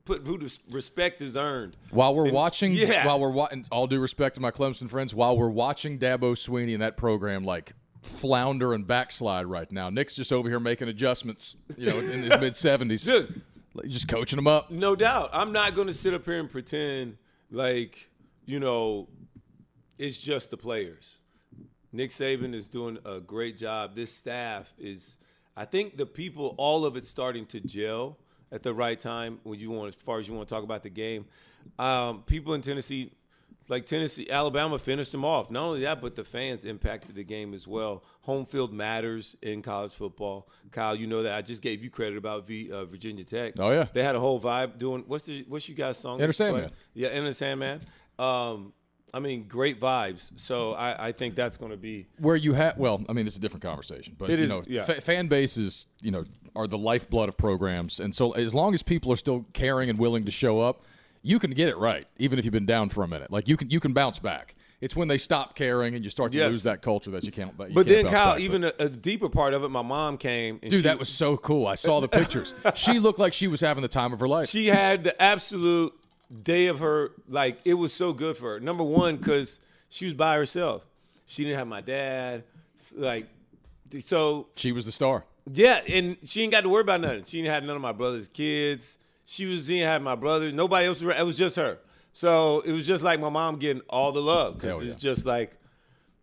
put 0.05 0.27
who 0.27 0.39
respect 0.71 1.23
is 1.23 1.37
earned. 1.37 1.77
While 1.91 2.15
we're 2.15 2.31
watching, 2.31 2.73
yeah. 2.73 3.07
while 3.07 3.19
we're 3.19 3.31
watching, 3.31 3.67
all 3.71 3.87
due 3.87 4.01
respect 4.01 4.35
to 4.37 4.41
my 4.41 4.51
Clemson 4.51 4.89
friends, 4.89 5.15
while 5.15 5.37
we're 5.37 5.49
watching 5.49 5.99
Dabo 5.99 6.33
Swinney 6.33 6.75
and 6.75 6.83
that 6.83 6.97
program 6.97 7.45
like 7.45 7.73
flounder 8.03 8.75
and 8.75 8.87
backslide 8.87 9.47
right 9.47 9.71
now, 9.73 9.91
Nick's 9.91 10.15
just 10.15 10.33
over 10.33 10.49
here 10.49 10.61
making 10.61 10.89
adjustments, 10.89 11.57
you 11.77 11.89
know, 11.89 11.99
in 11.99 12.23
his 12.23 12.39
mid 12.41 12.53
70s, 12.53 13.05
Dude, 13.05 13.43
just 13.89 14.09
coaching 14.09 14.37
them 14.37 14.47
up. 14.47 14.71
No 14.71 14.95
doubt. 14.95 15.31
I'm 15.33 15.53
not 15.53 15.75
going 15.75 15.89
to 15.89 15.95
sit 15.95 16.15
up 16.15 16.25
here 16.25 16.39
and 16.39 16.51
pretend 16.51 17.17
like, 17.51 18.11
you 18.45 18.61
know, 18.61 19.09
it's 19.99 20.19
just 20.19 20.51
the 20.51 20.57
players. 20.57 21.21
Nick 21.93 22.11
Saban 22.11 22.55
is 22.55 22.67
doing 22.67 22.99
a 23.05 23.21
great 23.21 23.57
job. 23.57 23.95
This 23.95 24.13
staff 24.13 24.75
is, 24.79 25.17
I 25.57 25.65
think 25.65 25.97
the 25.97 26.07
people, 26.07 26.57
all 26.59 26.85
of 26.85 26.97
it's 26.97 27.09
starting 27.09 27.47
to 27.47 27.61
gel 27.61 28.19
at 28.55 28.63
the 28.63 28.73
right 28.73 28.99
time 28.99 29.41
when 29.43 29.59
you 29.59 29.71
want, 29.71 29.89
as 29.89 29.97
far 29.97 30.19
as 30.21 30.29
you 30.29 30.33
want 30.33 30.49
to 30.49 30.55
talk 30.55 30.63
about 30.63 30.85
the 30.85 30.89
game. 30.89 31.27
Um, 31.77 32.23
people 32.23 32.55
in 32.55 32.63
Tennessee, 32.63 33.11
like 33.69 33.85
Tennessee, 33.85 34.31
Alabama 34.31 34.79
finished 34.79 35.11
them 35.11 35.25
off. 35.25 35.51
Not 35.51 35.65
only 35.65 35.81
that, 35.81 36.01
but 36.01 36.15
the 36.15 36.23
fans 36.23 36.65
impacted 36.65 37.17
the 37.17 37.25
game 37.25 37.53
as 37.53 37.67
well. 37.67 38.05
Home 38.23 38.47
field 38.47 38.73
matters 38.73 39.35
in 39.43 39.61
college 39.61 39.93
football. 39.93 40.49
Kyle, 40.71 40.95
you 40.95 41.09
know 41.09 41.25
that. 41.25 41.35
I 41.35 41.43
just 41.43 41.63
gave 41.63 41.83
you 41.83 41.91
credit 41.91 42.17
about 42.17 42.47
v, 42.47 42.71
uh, 42.71 42.85
Virginia 42.85 43.25
Tech. 43.25 43.55
Oh, 43.59 43.71
yeah. 43.73 43.89
they 43.93 44.05
had 44.05 44.15
a 44.15 44.21
whole 44.21 44.41
vibe 44.41 44.79
doing. 44.79 45.03
What's 45.09 45.25
the 45.25 45.45
what's 45.49 45.69
you 45.69 45.75
guys' 45.75 45.99
song? 45.99 46.21
Enter 46.21 46.33
that 46.33 46.45
you 46.45 46.53
play? 46.53 46.61
Sandman. 46.61 46.79
Yeah, 46.95 47.09
Enter 47.09 47.33
Sandman. 47.33 47.81
Um, 48.21 48.73
I 49.15 49.21
mean, 49.21 49.45
great 49.49 49.79
vibes. 49.81 50.33
So 50.37 50.73
I, 50.73 51.09
I 51.09 51.13
think 51.13 51.37
that's 51.37 51.57
going 51.57 51.71
to 51.71 51.77
be. 51.77 52.07
where 52.19 52.35
you 52.37 52.53
have 52.55 52.77
well 52.79 53.01
i 53.09 53.13
mean 53.13 53.27
it's 53.27 53.37
a 53.37 53.41
different 53.41 53.63
conversation 53.63 54.17
but 54.19 54.29
It 54.29 54.39
you 54.41 54.45
is, 54.47 54.51
know 54.51 54.63
yeah. 54.67 54.85
fa- 54.85 55.01
fan 55.01 55.29
bases 55.29 55.87
you 56.03 56.11
know 56.11 56.25
are 56.57 56.67
the 56.67 56.79
lifeblood 56.79 57.29
of 57.29 57.37
programs 57.37 58.01
and 58.01 58.15
so 58.15 58.33
as 58.33 58.53
long 58.55 58.75
as 58.75 58.83
people 58.83 59.13
are 59.13 59.17
still 59.17 59.47
caring 59.53 59.89
and 59.89 59.99
willing 59.99 60.25
to 60.25 60.31
show 60.33 60.61
up 60.61 60.83
you 61.23 61.39
can 61.39 61.53
get 61.53 61.69
it 61.69 61.77
right 61.79 62.05
even 62.19 62.39
if 62.39 62.45
you've 62.45 62.53
been 62.53 62.67
down 62.67 62.89
for 62.89 63.05
a 63.05 63.09
minute 63.09 63.31
like 63.31 63.47
you 63.49 63.57
can 63.57 63.71
you 63.71 63.79
can 63.81 63.93
bounce 63.93 64.19
back 64.19 64.55
it's 64.81 64.95
when 64.97 65.09
they 65.09 65.17
stop 65.17 65.55
caring 65.55 65.95
and 65.95 66.03
you 66.05 66.11
start 66.11 66.33
to 66.33 66.39
Yes. 66.39 66.51
lose 66.51 66.63
that 66.65 66.83
culture 66.83 67.11
that 67.13 67.25
you 67.25 67.33
can't 67.33 67.57
but, 67.57 67.69
you 67.69 67.75
But 67.75 67.87
can't 67.87 68.05
then 68.05 68.13
Kyle, 68.13 68.33
back. 68.35 68.41
even 68.41 68.65
a, 68.65 68.73
a 68.81 68.89
deeper 68.89 69.29
part 69.31 69.55
of 69.55 69.63
it, 69.65 69.69
my 69.71 69.81
mom 69.83 70.19
came. 70.19 70.59
And 70.63 70.71
dude 70.71 70.81
she, 70.81 70.83
that 70.83 70.99
was 70.99 71.09
so 71.09 71.37
cool 71.37 71.67
i 71.67 71.75
saw 71.77 72.01
the 72.01 72.09
pictures 72.09 72.53
she 72.75 72.99
looked 72.99 73.19
like 73.19 73.33
she 73.33 73.47
was 73.49 73.61
having 73.61 73.83
the 73.83 73.89
time 73.89 74.13
of 74.13 74.21
her 74.21 74.29
life 74.29 74.49
she 74.49 74.67
had 74.67 75.05
the 75.05 75.23
absolute 75.23 75.93
day 76.43 76.67
of 76.67 76.79
her 76.81 77.13
like 77.29 77.59
it 77.65 77.75
was 77.75 77.93
so 77.93 78.13
good 78.13 78.37
for 78.37 78.55
her 78.55 78.61
number 78.61 78.83
one 78.83 79.17
because 79.17 79.61
she 79.89 80.05
was 80.07 80.15
by 80.15 80.37
herself 80.37 80.87
she 81.27 81.45
didn't 81.45 81.59
have 81.59 81.69
my 81.69 81.81
dad 81.81 82.45
like 82.95 83.29
so 84.01 84.49
she 84.57 84.73
was 84.73 84.87
the 84.87 84.93
star 84.93 85.25
yeah 85.53 85.81
and 85.89 86.17
she 86.25 86.43
ain't 86.43 86.53
got 86.53 86.63
to 86.63 86.69
worry 86.69 86.81
about 86.81 87.01
nothing 87.01 87.25
she 87.25 87.39
didn't 87.39 87.53
have 87.53 87.63
none 87.63 87.77
of 87.77 87.83
my 87.83 87.93
brother's 87.93 88.29
kids 88.29 88.99
she 89.25 89.47
was 89.47 89.67
she 89.67 89.75
didn't 89.75 89.89
have 89.89 90.03
my 90.03 90.15
brother 90.15 90.51
nobody 90.51 90.87
else 90.87 90.99
was 90.99 91.05
around. 91.05 91.21
it 91.21 91.25
was 91.25 91.37
just 91.37 91.57
her 91.57 91.79
so 92.13 92.61
it 92.61 92.73
was 92.73 92.87
just 92.87 93.05
like 93.05 93.21
my 93.21 93.29
mom 93.29 93.57
getting 93.57 93.83
all 93.89 94.13
the 94.13 94.21
love 94.21 94.59
because 94.59 94.81
it's 94.81 94.93
yeah. 94.93 95.11
just 95.11 95.27
like 95.27 95.59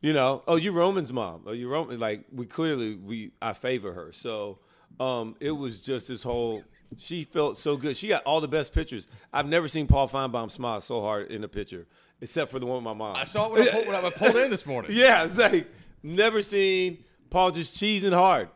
you 0.02 0.14
know, 0.14 0.44
oh, 0.48 0.56
you 0.56 0.72
Roman's 0.72 1.14
mom. 1.14 1.44
Oh, 1.46 1.52
you 1.52 1.70
Roman. 1.70 2.00
Like 2.00 2.26
we 2.34 2.48
clearly 2.48 2.96
we 2.96 3.32
I 3.42 3.54
favor 3.54 3.94
her. 3.94 4.12
So 4.12 4.60
um, 5.00 5.36
it 5.40 5.52
was 5.52 5.82
just 5.82 6.08
this 6.08 6.24
whole. 6.24 6.64
She 6.98 7.24
felt 7.24 7.58
so 7.58 7.78
good. 7.78 7.96
She 7.96 8.08
got 8.08 8.24
all 8.24 8.42
the 8.42 8.48
best 8.48 8.74
pictures. 8.74 9.08
I've 9.32 9.48
never 9.48 9.68
seen 9.68 9.88
Paul 9.88 10.10
Finebaum 10.10 10.52
smile 10.52 10.82
so 10.82 11.02
hard 11.02 11.32
in 11.32 11.44
a 11.44 11.48
picture, 11.48 11.88
except 12.20 12.52
for 12.52 12.60
the 12.60 12.66
one 12.66 12.78
with 12.78 12.84
my 12.84 12.94
mom. 12.94 13.16
i 13.16 13.24
saw 13.24 13.48
it 13.48 13.54
when 13.54 13.68
I, 13.68 13.72
pulled, 13.72 13.88
when 13.88 13.96
I 13.96 14.10
pulled 14.10 14.36
in 14.36 14.50
this 14.52 14.66
morning 14.66 14.92
Yeah, 14.94 15.24
it's 15.24 15.38
like 15.38 15.68
never 16.04 16.42
seen 16.42 17.04
Paul 17.30 17.52
just 17.52 17.76
cheesing 17.76 18.14
hard. 18.14 18.50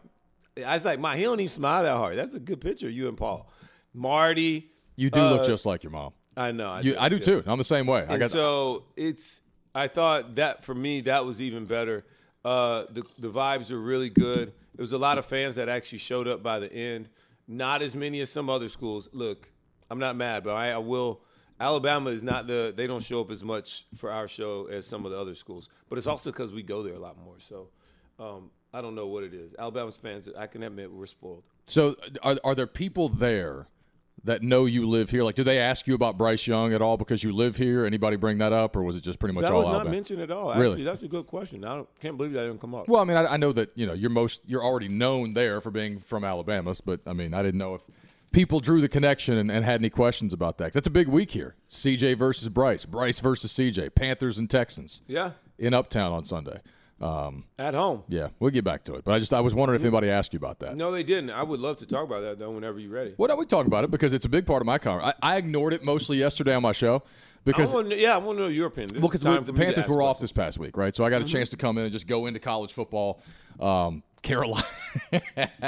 I 0.66 0.74
was 0.74 0.86
like, 0.86 1.00
my, 1.00 1.18
he 1.18 1.24
don't 1.24 1.40
even 1.40 1.50
smile 1.50 1.84
that 1.84 1.98
hard. 1.98 2.18
That's 2.18 2.34
a 2.34 2.40
good 2.40 2.62
picture, 2.62 2.90
you 2.90 3.08
and 3.08 3.18
Paul. 3.18 3.50
Marty, 3.94 4.72
you 4.96 5.10
do 5.10 5.22
uh, 5.22 5.32
look 5.32 5.46
just 5.46 5.66
like 5.66 5.84
your 5.84 5.92
mom 5.92 6.14
I 6.38 6.52
know. 6.52 6.70
I 6.70 6.82
you, 6.82 6.96
i 6.98 7.10
do 7.10 7.20
too 7.20 7.44
i'm 7.46 7.58
the 7.58 7.64
same 7.64 7.88
way 7.88 8.06
i 8.08 8.18
got 8.18 8.30
so 8.30 8.86
it's. 8.96 9.42
I 9.74 9.88
thought 9.90 10.36
that 10.36 10.64
for 10.64 10.74
me 10.74 11.02
that 11.02 11.26
was 11.26 11.42
even 11.42 11.66
better. 11.66 12.06
Uh, 12.44 12.86
the 12.90 13.04
the 13.20 13.30
vibes 13.30 13.72
were 13.72 13.80
really 13.80 14.10
good. 14.10 14.54
There 14.76 14.84
was 14.84 14.94
a 14.94 14.98
lot 14.98 15.18
of 15.18 15.26
fans 15.26 15.56
that 15.56 15.68
actually 15.68 15.98
showed 15.98 16.28
up 16.28 16.42
by 16.44 16.60
the 16.60 16.72
end, 16.72 17.10
not 17.48 17.82
as 17.82 17.96
many 17.96 18.22
as 18.22 18.32
some 18.32 18.50
other 18.50 18.70
schools. 18.70 19.10
Look, 19.12 19.52
I'm 19.90 20.00
not 20.00 20.16
mad, 20.16 20.44
but 20.44 20.56
I, 20.56 20.72
I 20.72 20.78
will. 20.78 21.22
Alabama 21.60 22.10
is 22.10 22.24
not 22.24 22.48
the. 22.48 22.74
They 22.76 22.88
don't 22.88 23.04
show 23.04 23.22
up 23.22 23.32
as 23.32 23.44
much 23.44 23.86
for 23.96 24.12
our 24.12 24.28
show 24.28 24.68
as 24.68 24.86
some 24.86 25.06
of 25.06 25.12
the 25.12 25.20
other 25.20 25.36
schools, 25.36 25.70
but 25.90 25.98
it's 25.98 26.08
also 26.08 26.32
because 26.32 26.52
we 26.52 26.64
go 26.64 26.84
there 26.84 26.96
a 26.96 27.00
lot 27.00 27.18
more. 27.18 27.36
So 27.40 27.70
um, 28.20 28.52
I 28.74 28.82
don't 28.82 28.96
know 28.96 29.08
what 29.08 29.24
it 29.24 29.34
is. 29.34 29.56
Alabama's 29.58 29.96
fans, 29.96 30.30
I 30.38 30.48
can 30.48 30.64
admit, 30.64 30.92
we're 30.92 31.06
spoiled. 31.06 31.44
So, 31.68 31.96
are, 32.22 32.38
are 32.44 32.56
there 32.56 32.68
people 32.68 33.10
there 33.10 33.68
that 34.26 34.44
know 34.44 34.66
you 34.66 34.88
live 34.88 35.10
here? 35.10 35.24
Like, 35.24 35.36
do 35.36 35.44
they 35.44 35.60
ask 35.60 35.88
you 35.88 35.96
about 35.96 36.18
Bryce 36.18 36.46
Young 36.46 36.74
at 36.74 36.82
all 36.82 36.98
because 36.98 37.24
you 37.24 37.32
live 37.32 37.56
here? 37.56 37.86
Anybody 37.86 38.18
bring 38.18 38.38
that 38.40 38.52
up, 38.54 38.76
or 38.76 38.84
was 38.84 38.96
it 38.96 39.02
just 39.04 39.18
pretty 39.20 39.34
much 39.34 39.44
That 39.44 39.52
all 39.52 39.60
was 39.60 39.68
not 39.68 39.74
Alabama? 39.76 39.96
mentioned 39.96 40.22
at 40.22 40.32
all. 40.32 40.54
Really? 40.54 40.74
Actually, 40.74 40.84
that's 40.84 41.04
a 41.04 41.08
good 41.08 41.26
question. 41.28 41.64
I 41.64 41.76
don't, 41.76 41.90
can't 42.02 42.18
believe 42.18 42.34
that 42.34 42.44
didn't 42.44 42.60
come 42.62 42.76
up. 42.76 42.88
Well, 42.88 43.02
I 43.02 43.06
mean, 43.06 43.18
I, 43.18 43.26
I 43.26 43.38
know 43.38 43.52
that 43.54 43.72
you 43.76 43.86
know 43.88 43.94
you're 43.94 44.10
most 44.10 44.42
you're 44.46 44.64
already 44.64 44.88
known 44.90 45.34
there 45.34 45.62
for 45.62 45.72
being 45.72 46.00
from 46.00 46.24
Alabama, 46.24 46.76
but 46.84 47.02
I 47.08 47.14
mean, 47.14 47.34
I 47.34 47.42
didn't 47.42 47.60
know 47.60 47.76
if 47.76 47.82
people 48.32 48.60
drew 48.60 48.82
the 48.82 48.90
connection 48.90 49.38
and, 49.38 49.50
and 49.50 49.64
had 49.64 49.80
any 49.80 49.90
questions 49.90 50.34
about 50.34 50.58
that. 50.58 50.74
That's 50.74 50.88
a 50.88 50.92
big 50.92 51.08
week 51.08 51.32
here. 51.32 51.56
CJ 51.70 52.18
versus 52.18 52.50
Bryce, 52.50 52.84
Bryce 52.86 53.20
versus 53.20 53.52
CJ, 53.54 53.96
Panthers 53.96 54.38
and 54.38 54.50
Texans 54.50 55.02
Yeah, 55.08 55.32
in 55.58 55.74
Uptown 55.74 56.12
on 56.12 56.26
Sunday. 56.26 56.60
Um, 57.02 57.44
at 57.60 57.74
home. 57.74 58.04
yeah, 58.08 58.30
we'll 58.40 58.52
get 58.52 58.64
back 58.64 58.86
to 58.86 58.96
it, 58.96 59.04
but 59.04 59.12
I 59.14 59.20
just 59.20 59.34
I 59.34 59.42
was 59.42 59.54
wondering 59.54 59.76
if 59.80 59.84
anybody 59.84 60.10
asked 60.10 60.34
you 60.34 60.38
about 60.38 60.60
that. 60.60 60.78
No, 60.78 60.92
they 60.94 61.04
didn't. 61.04 61.30
I 61.30 61.44
would 61.44 61.60
love 61.60 61.76
to 61.78 61.86
talk 61.86 62.06
about 62.06 62.22
that 62.22 62.40
though. 62.40 62.52
Whenever 62.52 62.80
you're 62.80 62.92
ready. 62.92 63.16
Well, 63.18 63.28
no, 63.28 63.36
we 63.36 63.46
talk 63.46 63.68
about 63.68 63.84
it 63.84 63.92
because 63.92 64.14
it's 64.14 64.26
a 64.26 64.30
big 64.30 64.46
part 64.46 64.62
of 64.62 64.66
my 64.66 64.78
conversation. 64.78 65.14
I, 65.22 65.34
I 65.34 65.38
ignored 65.38 65.74
it 65.74 65.84
mostly 65.84 66.18
yesterday 66.18 66.56
on 66.56 66.62
my 66.62 66.72
show 66.72 67.04
because 67.44 67.74
I 67.74 67.76
wanna, 67.76 67.96
yeah, 67.96 68.16
I 68.16 68.18
want 68.18 68.38
to 68.38 68.44
know 68.44 68.50
your 68.50 68.68
opinion. 68.68 68.94
This 68.94 69.02
Well, 69.02 69.10
because 69.10 69.22
the 69.22 69.36
for 69.36 69.42
me 69.42 69.46
to 69.46 69.54
Panthers 69.54 69.90
were 69.90 70.02
off 70.02 70.20
this 70.20 70.32
past 70.32 70.58
week, 70.58 70.78
right? 70.78 70.96
So 70.96 71.04
I 71.04 71.10
got 71.10 71.22
a 71.22 71.26
chance 71.26 71.50
to 71.50 71.58
come 71.58 71.78
in 71.78 71.84
and 71.84 71.92
just 71.92 72.08
go 72.08 72.28
into 72.28 72.40
college 72.40 72.72
football. 72.72 73.22
Um, 73.60 74.02
Carolina. 74.22 74.66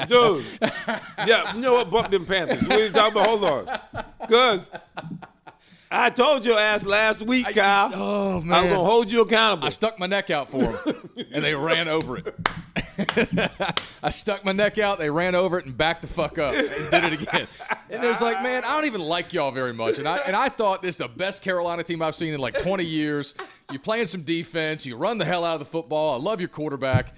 Dude. 0.08 0.44
yeah, 1.28 1.54
you 1.54 1.62
know 1.62 1.74
what? 1.74 1.92
Bump 1.92 2.10
them 2.10 2.26
Panthers. 2.26 2.62
What 2.64 2.72
are 2.80 2.86
you 2.86 2.90
talking 2.90 3.12
about? 3.22 3.28
Hold 3.28 3.44
on. 3.44 3.80
Because 4.22 4.72
I 5.90 6.10
told 6.10 6.46
your 6.46 6.60
ass 6.60 6.86
last 6.86 7.22
week, 7.22 7.48
Kyle. 7.56 7.92
oh 7.94 8.38
I'm 8.40 8.48
going 8.48 8.70
to 8.70 8.76
hold 8.76 9.12
you 9.12 9.22
accountable. 9.22 9.68
I 9.68 9.70
stuck 9.70 9.98
my 9.98 10.06
neck 10.06 10.30
out 10.30 10.50
for 10.50 10.60
them, 10.60 11.10
and 11.32 11.44
they 11.44 11.56
ran 11.56 11.88
over 11.88 12.18
it. 12.18 12.36
I 14.04 14.10
stuck 14.10 14.44
my 14.44 14.52
neck 14.52 14.78
out. 14.78 15.00
They 15.00 15.10
ran 15.10 15.34
over 15.36 15.60
it 15.60 15.66
and 15.66 15.78
backed 15.78 16.02
the 16.02 16.08
fuck 16.08 16.38
up 16.38 16.56
and 16.56 16.92
did 16.92 17.14
it 17.14 17.22
again. 17.22 17.48
And 17.90 18.04
it 18.04 18.08
was 18.08 18.22
like, 18.22 18.42
man, 18.44 18.66
I 18.66 18.76
don't 18.76 18.86
even 18.86 19.02
like 19.02 19.32
y'all 19.34 19.52
very 19.52 19.74
much. 19.74 19.98
And 19.98 20.08
I 20.08 20.18
and 20.18 20.36
I 20.36 20.50
thought 20.50 20.82
this 20.82 20.96
is 20.96 20.98
the 20.98 21.08
best 21.08 21.42
Carolina 21.42 21.84
team 21.84 22.02
I've 22.02 22.16
seen 22.16 22.34
in 22.34 22.40
like 22.40 22.58
20 22.58 22.84
years. 22.84 23.34
You're 23.72 23.80
playing 23.80 24.08
some 24.08 24.24
defense. 24.24 24.86
You 24.86 24.98
run 24.98 25.18
the 25.18 25.26
hell 25.26 25.46
out 25.46 25.54
of 25.54 25.60
the 25.60 25.66
football. 25.66 26.16
I 26.16 26.24
love 26.24 26.42
your 26.42 26.50
quarterback. 26.50 27.14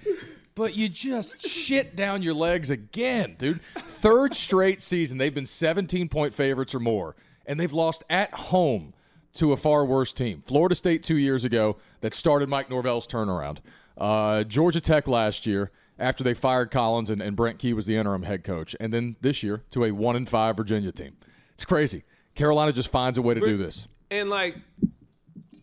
But 0.54 0.76
you 0.76 0.88
just 0.88 1.40
shit 1.46 1.96
down 1.96 2.22
your 2.22 2.34
legs 2.34 2.70
again, 2.70 3.36
dude. 3.38 3.62
Third 3.74 4.34
straight 4.34 4.82
season, 4.82 5.16
they've 5.16 5.34
been 5.34 5.46
17 5.46 6.08
point 6.08 6.34
favorites 6.34 6.74
or 6.74 6.80
more, 6.80 7.16
and 7.50 7.58
they've 7.58 7.72
lost 7.72 8.04
at 8.08 8.32
home 8.32 8.94
to 9.32 9.52
a 9.52 9.56
far 9.56 9.84
worse 9.84 10.12
team. 10.12 10.40
Florida 10.46 10.74
State 10.76 11.02
two 11.02 11.16
years 11.16 11.44
ago 11.44 11.76
that 12.00 12.14
started 12.14 12.48
Mike 12.48 12.70
Norvell's 12.70 13.08
turnaround. 13.08 13.58
Uh, 13.98 14.44
Georgia 14.44 14.80
Tech 14.80 15.08
last 15.08 15.46
year 15.46 15.72
after 15.98 16.22
they 16.22 16.32
fired 16.32 16.70
Collins 16.70 17.10
and, 17.10 17.20
and 17.20 17.34
Brent 17.34 17.58
Key 17.58 17.72
was 17.72 17.86
the 17.86 17.96
interim 17.96 18.22
head 18.22 18.44
coach, 18.44 18.76
and 18.78 18.92
then 18.92 19.16
this 19.20 19.42
year 19.42 19.64
to 19.72 19.84
a 19.84 19.90
one 19.90 20.14
and 20.14 20.28
five 20.28 20.56
Virginia 20.56 20.92
team. 20.92 21.16
It's 21.54 21.64
crazy. 21.64 22.04
Carolina 22.36 22.72
just 22.72 22.90
finds 22.90 23.18
a 23.18 23.22
way 23.22 23.34
to 23.34 23.40
do 23.40 23.56
this. 23.58 23.88
and, 24.12 24.30
like, 24.30 24.56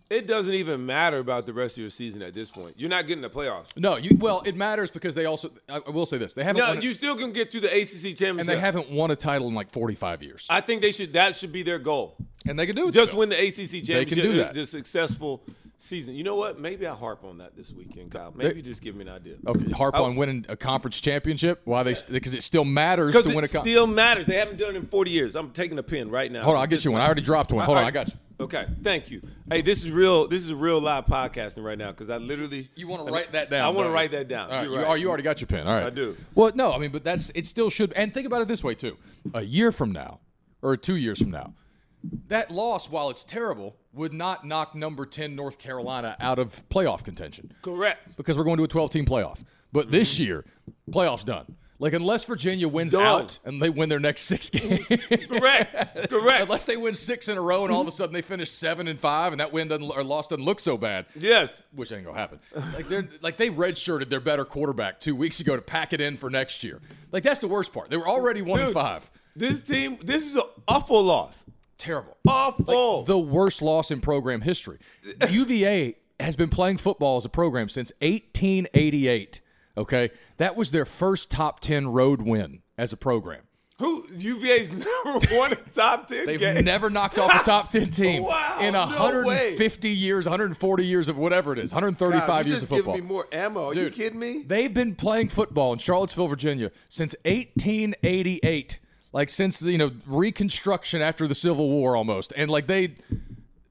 it 0.09 0.27
doesn't 0.27 0.53
even 0.53 0.85
matter 0.85 1.17
about 1.17 1.45
the 1.45 1.53
rest 1.53 1.77
of 1.77 1.81
your 1.81 1.89
season 1.89 2.21
at 2.21 2.33
this 2.33 2.49
point. 2.49 2.75
You're 2.77 2.89
not 2.89 3.07
getting 3.07 3.21
the 3.21 3.29
playoffs. 3.29 3.75
No, 3.75 3.97
you 3.97 4.17
well, 4.17 4.41
it 4.45 4.55
matters 4.55 4.91
because 4.91 5.15
they 5.15 5.25
also. 5.25 5.51
I 5.67 5.79
will 5.89 6.05
say 6.05 6.17
this: 6.17 6.33
they 6.33 6.43
haven't. 6.43 6.61
No, 6.61 6.69
won, 6.69 6.81
you 6.81 6.93
still 6.93 7.15
can 7.15 7.33
get 7.33 7.51
to 7.51 7.59
the 7.59 7.67
ACC 7.67 8.15
championship. 8.15 8.39
and 8.39 8.47
they 8.47 8.59
haven't 8.59 8.89
won 8.89 9.11
a 9.11 9.15
title 9.15 9.47
in 9.47 9.53
like 9.53 9.71
45 9.71 10.23
years, 10.23 10.47
I 10.49 10.61
think 10.61 10.81
they 10.81 10.91
should. 10.91 11.13
That 11.13 11.35
should 11.35 11.51
be 11.51 11.63
their 11.63 11.79
goal. 11.79 12.15
and 12.45 12.57
they 12.57 12.65
can 12.65 12.75
do 12.75 12.87
it. 12.87 12.91
Just 12.91 13.09
still. 13.09 13.19
win 13.19 13.29
the 13.29 13.35
ACC 13.35 13.55
championship. 13.55 13.85
They 13.85 14.05
can 14.05 14.19
do 14.19 14.37
that. 14.37 14.53
The 14.53 14.65
successful 14.65 15.43
season. 15.77 16.15
You 16.15 16.23
know 16.23 16.35
what? 16.35 16.59
Maybe 16.59 16.85
I 16.87 16.93
harp 16.93 17.23
on 17.23 17.37
that 17.39 17.55
this 17.55 17.71
weekend, 17.71 18.11
Kyle. 18.11 18.33
Maybe 18.35 18.61
just 18.61 18.81
give 18.81 18.95
me 18.95 19.03
an 19.03 19.09
idea. 19.09 19.35
Okay, 19.45 19.71
harp 19.71 19.95
Oh. 19.97 20.05
on 20.05 20.15
winning 20.15 20.45
a 20.49 20.55
conference 20.55 20.99
championship. 20.99 21.61
Why 21.65 21.83
they? 21.83 21.95
Because 22.09 22.33
it 22.33 22.43
still 22.43 22.65
matters 22.65 23.13
to 23.13 23.23
win 23.29 23.39
a. 23.39 23.41
it 23.43 23.51
Con- 23.51 23.63
still 23.63 23.87
matters. 23.87 24.25
They 24.25 24.37
haven't 24.37 24.57
done 24.57 24.69
it 24.71 24.75
in 24.75 24.87
40 24.87 25.11
years. 25.11 25.35
I'm 25.35 25.51
taking 25.51 25.77
a 25.79 25.83
pin 25.83 26.09
right 26.09 26.31
now. 26.31 26.43
Hold 26.43 26.55
on, 26.55 26.61
I'll 26.61 26.67
get 26.67 26.83
you 26.83 26.91
one. 26.91 27.01
I 27.01 27.05
already 27.05 27.21
dropped 27.21 27.51
one. 27.51 27.65
Hold 27.65 27.77
on, 27.77 27.83
I 27.85 27.91
got 27.91 28.07
you. 28.07 28.13
Okay, 28.39 28.67
thank 28.83 29.09
you. 29.09 29.21
Hey, 29.49 29.63
this 29.63 29.83
is 29.83 29.89
real. 29.89 30.27
This 30.27 30.43
is 30.45 30.53
real 30.53 30.79
live 30.79 31.07
podcasting 31.07 31.63
right 31.63 31.77
now 31.77 31.89
because 31.91 32.11
I 32.11 32.17
literally. 32.17 32.69
You 32.75 32.87
want 32.87 33.05
to 33.07 33.11
write 33.11 33.31
that 33.31 33.49
down? 33.49 33.65
I 33.65 33.69
want 33.69 33.87
to 33.87 33.91
write 33.91 34.11
that 34.11 34.27
down. 34.27 34.49
Right, 34.51 34.69
right. 34.69 34.85
oh, 34.87 34.93
you 34.93 35.07
already 35.07 35.23
got 35.23 35.41
your 35.41 35.47
pen. 35.47 35.67
All 35.67 35.73
right, 35.73 35.83
I 35.85 35.89
do. 35.89 36.15
Well, 36.35 36.51
no, 36.53 36.71
I 36.71 36.77
mean, 36.77 36.91
but 36.91 37.03
that's 37.03 37.31
it. 37.31 37.47
Still 37.47 37.71
should. 37.71 37.93
And 37.93 38.13
think 38.13 38.27
about 38.27 38.41
it 38.41 38.47
this 38.47 38.63
way 38.63 38.75
too: 38.75 38.95
a 39.33 39.41
year 39.41 39.71
from 39.71 39.91
now, 39.91 40.19
or 40.61 40.77
two 40.77 40.97
years 40.97 41.19
from 41.19 41.31
now, 41.31 41.53
that 42.27 42.51
loss, 42.51 42.89
while 42.89 43.09
it's 43.09 43.23
terrible, 43.23 43.75
would 43.93 44.13
not 44.13 44.45
knock 44.45 44.75
number 44.75 45.05
ten 45.05 45.35
North 45.35 45.57
Carolina 45.57 46.15
out 46.19 46.39
of 46.39 46.67
playoff 46.69 47.03
contention 47.03 47.53
Correct. 47.61 48.15
because 48.17 48.37
we're 48.37 48.43
going 48.43 48.57
to 48.57 48.63
a 48.63 48.67
twelve-team 48.67 49.05
playoff. 49.05 49.43
But 49.71 49.83
mm-hmm. 49.83 49.91
this 49.91 50.19
year, 50.19 50.45
playoffs 50.91 51.25
done. 51.25 51.55
Like 51.79 51.93
unless 51.93 52.23
Virginia 52.23 52.67
wins 52.67 52.91
Done. 52.91 53.03
out 53.03 53.39
and 53.45 53.61
they 53.61 53.69
win 53.69 53.87
their 53.87 53.99
next 53.99 54.21
six 54.21 54.49
games. 54.49 54.83
Correct. 54.87 56.09
Correct. 56.09 56.41
Unless 56.41 56.65
they 56.65 56.75
win 56.75 56.95
six 56.95 57.27
in 57.27 57.37
a 57.37 57.41
row 57.41 57.65
and 57.65 57.73
all 57.73 57.81
of 57.81 57.87
a 57.87 57.91
sudden 57.91 58.13
they 58.13 58.23
finish 58.23 58.49
seven 58.49 58.87
and 58.87 58.99
five 58.99 59.31
and 59.31 59.39
that 59.39 59.53
win 59.53 59.67
doesn't 59.67 59.87
or 59.91 60.03
loss 60.03 60.27
doesn't 60.27 60.43
look 60.43 60.59
so 60.59 60.75
bad, 60.75 61.05
yes. 61.15 61.61
which 61.75 61.91
ain't 61.91 62.05
gonna 62.05 62.17
happen. 62.17 62.39
Like 62.73 62.87
they're 62.87 63.07
like 63.21 63.37
they 63.37 63.51
redshirted 63.51 64.09
their 64.09 64.19
better 64.19 64.43
quarterback 64.43 64.99
two 64.99 65.15
weeks 65.15 65.39
ago 65.39 65.55
to 65.55 65.61
pack 65.61 65.93
it 65.93 66.01
in 66.01 66.17
for 66.17 66.31
next 66.31 66.63
year. 66.63 66.79
Like 67.11 67.21
that's 67.21 67.41
the 67.41 67.47
worst 67.47 67.71
part. 67.73 67.91
They 67.91 67.97
were 67.97 68.07
already 68.07 68.41
one 68.41 68.59
and 68.59 68.69
Dude. 68.69 68.73
five. 68.73 69.09
This 69.35 69.61
team. 69.61 69.99
This 70.03 70.25
is 70.25 70.35
an 70.35 70.43
awful 70.67 71.03
loss. 71.03 71.45
Terrible. 71.77 72.17
Awful. 72.27 73.03
The 73.03 73.17
worst 73.19 73.61
loss 73.61 73.91
in 73.91 74.01
program 74.01 74.41
history. 74.41 74.79
UVA 75.29 75.95
has 76.19 76.35
been 76.35 76.49
playing 76.49 76.77
football 76.77 77.17
as 77.17 77.25
a 77.25 77.29
program 77.29 77.69
since 77.69 77.91
1888. 78.01 79.41
Okay, 79.77 80.09
that 80.37 80.55
was 80.55 80.71
their 80.71 80.85
first 80.85 81.29
top 81.29 81.59
ten 81.59 81.87
road 81.89 82.21
win 82.23 82.63
as 82.77 82.91
a 82.93 82.97
program. 82.97 83.41
Who 83.79 84.07
UVA's 84.11 84.71
never 85.05 85.19
won 85.37 85.51
a 85.51 85.55
top 85.55 86.07
ten 86.07 86.25
They've 86.25 86.39
game. 86.39 86.65
never 86.65 86.89
knocked 86.89 87.19
off 87.19 87.41
a 87.41 87.43
top 87.45 87.69
10 87.71 87.91
team 87.91 88.23
Wow, 88.23 88.57
in 88.59 88.73
no 88.73 88.79
150 88.87 89.89
years, 89.89 90.25
140 90.25 90.83
years 90.83 91.09
of 91.09 91.17
whatever 91.19 91.53
it 91.53 91.59
is, 91.59 91.71
135 91.71 92.25
God, 92.27 92.45
years 92.47 92.63
of 92.63 92.69
football. 92.69 92.95
giving 92.95 93.07
me 93.07 93.13
more 93.13 93.27
ammo. 93.31 93.65
Are 93.65 93.73
you 93.75 93.81
Dude, 93.83 93.93
kidding 93.93 94.17
me? 94.17 94.41
They've 94.47 94.73
been 94.73 94.95
playing 94.95 95.29
football 95.29 95.73
in 95.73 95.77
Charlottesville, 95.79 96.27
Virginia 96.27 96.71
since 96.89 97.15
1888. 97.25 98.79
Like 99.13 99.29
since 99.29 99.61
you 99.61 99.77
know 99.77 99.91
Reconstruction 100.05 101.01
after 101.01 101.27
the 101.27 101.35
Civil 101.35 101.69
War 101.69 101.95
almost, 101.95 102.33
and 102.35 102.49
like 102.49 102.67
they 102.67 102.95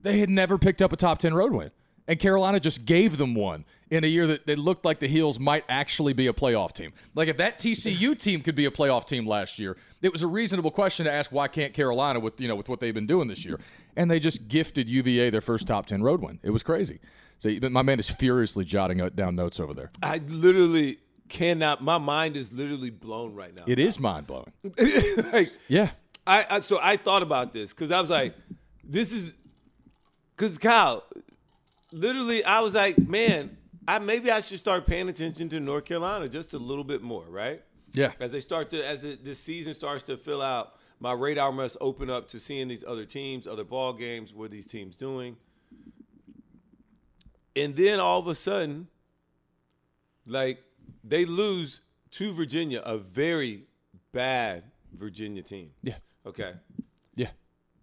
they 0.03 0.19
had 0.19 0.31
never 0.31 0.59
picked 0.59 0.83
up 0.83 0.93
a 0.93 0.97
top 0.97 1.19
10 1.19 1.35
road 1.35 1.53
win, 1.53 1.71
and 2.09 2.19
Carolina 2.19 2.61
just 2.61 2.85
gave 2.85 3.19
them 3.19 3.35
one 3.35 3.65
in 3.91 4.03
a 4.03 4.07
year 4.07 4.27
that 4.27 4.47
they 4.47 4.57
looked 4.57 4.85
like 4.85 4.99
the 4.99 5.07
Heels 5.07 5.39
might 5.39 5.65
actually 5.69 6.13
be 6.13 6.27
a 6.27 6.33
playoff 6.33 6.73
team. 6.73 6.93
Like 7.15 7.29
if 7.29 7.37
that 7.37 7.59
TCU 7.59 8.19
team 8.19 8.41
could 8.41 8.55
be 8.55 8.65
a 8.65 8.71
playoff 8.71 9.07
team 9.07 9.27
last 9.27 9.59
year, 9.59 9.77
it 10.03 10.13
was 10.13 10.23
a 10.23 10.27
reasonable 10.27 10.71
question 10.71 11.07
to 11.07 11.13
ask 11.13 11.31
why 11.31 11.49
can't 11.49 11.73
Carolina 11.73 12.21
with 12.21 12.41
you 12.41 12.49
know 12.49 12.57
with 12.57 12.69
what 12.69 12.81
they've 12.81 12.95
been 12.95 13.07
doing 13.07 13.29
this 13.29 13.45
year, 13.45 13.61
and 13.97 14.11
they 14.11 14.19
just 14.19 14.49
gifted 14.49 14.89
UVA 14.89 15.31
their 15.31 15.41
first 15.41 15.67
top 15.67 15.87
10 15.87 16.03
road 16.03 16.23
win. 16.23 16.41
It 16.43 16.51
was 16.51 16.63
crazy. 16.63 17.01
So 17.39 17.51
my 17.71 17.83
man 17.83 17.99
is 17.99 18.09
furiously 18.09 18.65
jotting 18.65 19.01
uh, 19.01 19.11
down 19.11 19.37
notes 19.37 19.61
over 19.61 19.75
there. 19.75 19.91
I 20.03 20.19
literally 20.27 20.99
cannot. 21.29 21.83
My 21.83 21.99
mind 21.99 22.37
is 22.37 22.53
literally 22.53 22.91
blown 22.91 23.35
right 23.35 23.55
now. 23.55 23.65
It 23.67 23.79
is 23.79 23.99
mind 23.99 24.27
blowing. 24.27 24.53
like, 25.33 25.49
Yeah. 25.69 25.91
I, 26.27 26.47
I 26.51 26.61
so 26.61 26.79
I 26.83 26.97
thought 26.97 27.23
about 27.23 27.53
this 27.53 27.73
because 27.73 27.91
I 27.93 28.01
was 28.01 28.11
like, 28.11 28.35
this 28.83 29.13
is 29.13 29.37
because 30.37 30.59
Kyle, 30.59 31.05
literally, 31.93 32.45
I 32.45 32.61
was 32.61 32.75
like, 32.75 32.99
man, 32.99 33.57
I 33.87 34.01
maybe 34.01 34.31
I 34.31 34.41
should 34.41 34.59
start 34.59 34.87
paying 34.87 35.09
attention 35.09 35.49
to 35.51 35.61
North 35.61 35.85
Carolina 35.85 36.29
just 36.29 36.53
a 36.55 36.59
little 36.59 36.85
bit 36.85 37.03
more, 37.03 37.25
right? 37.29 37.63
Yeah. 37.93 38.13
As 38.21 38.33
they 38.33 38.41
start 38.41 38.71
to, 38.71 38.87
as 38.87 39.03
the, 39.03 39.17
this 39.23 39.39
season 39.39 39.73
starts 39.73 40.03
to 40.05 40.17
fill 40.17 40.43
out, 40.43 40.75
my 40.99 41.13
radar 41.13 41.53
must 41.53 41.77
open 41.81 42.11
up 42.11 42.29
to 42.29 42.41
seeing 42.41 42.69
these 42.69 42.83
other 42.85 43.05
teams, 43.05 43.47
other 43.47 43.65
ball 43.65 43.93
games, 43.93 44.35
what 44.35 44.47
are 44.47 44.49
these 44.49 44.67
teams 44.67 44.97
doing, 44.97 45.37
and 47.55 47.77
then 47.77 48.01
all 48.01 48.19
of 48.19 48.27
a 48.27 48.35
sudden, 48.35 48.89
like 50.27 50.63
they 51.07 51.25
lose 51.25 51.83
to 52.13 52.33
Virginia, 52.33 52.81
a 52.85 52.99
very 52.99 53.65
bad 54.13 54.65
Virginia 54.93 55.43
team. 55.43 55.71
Yeah. 55.83 55.97
Okay. 56.27 56.55
Yeah. 57.15 57.31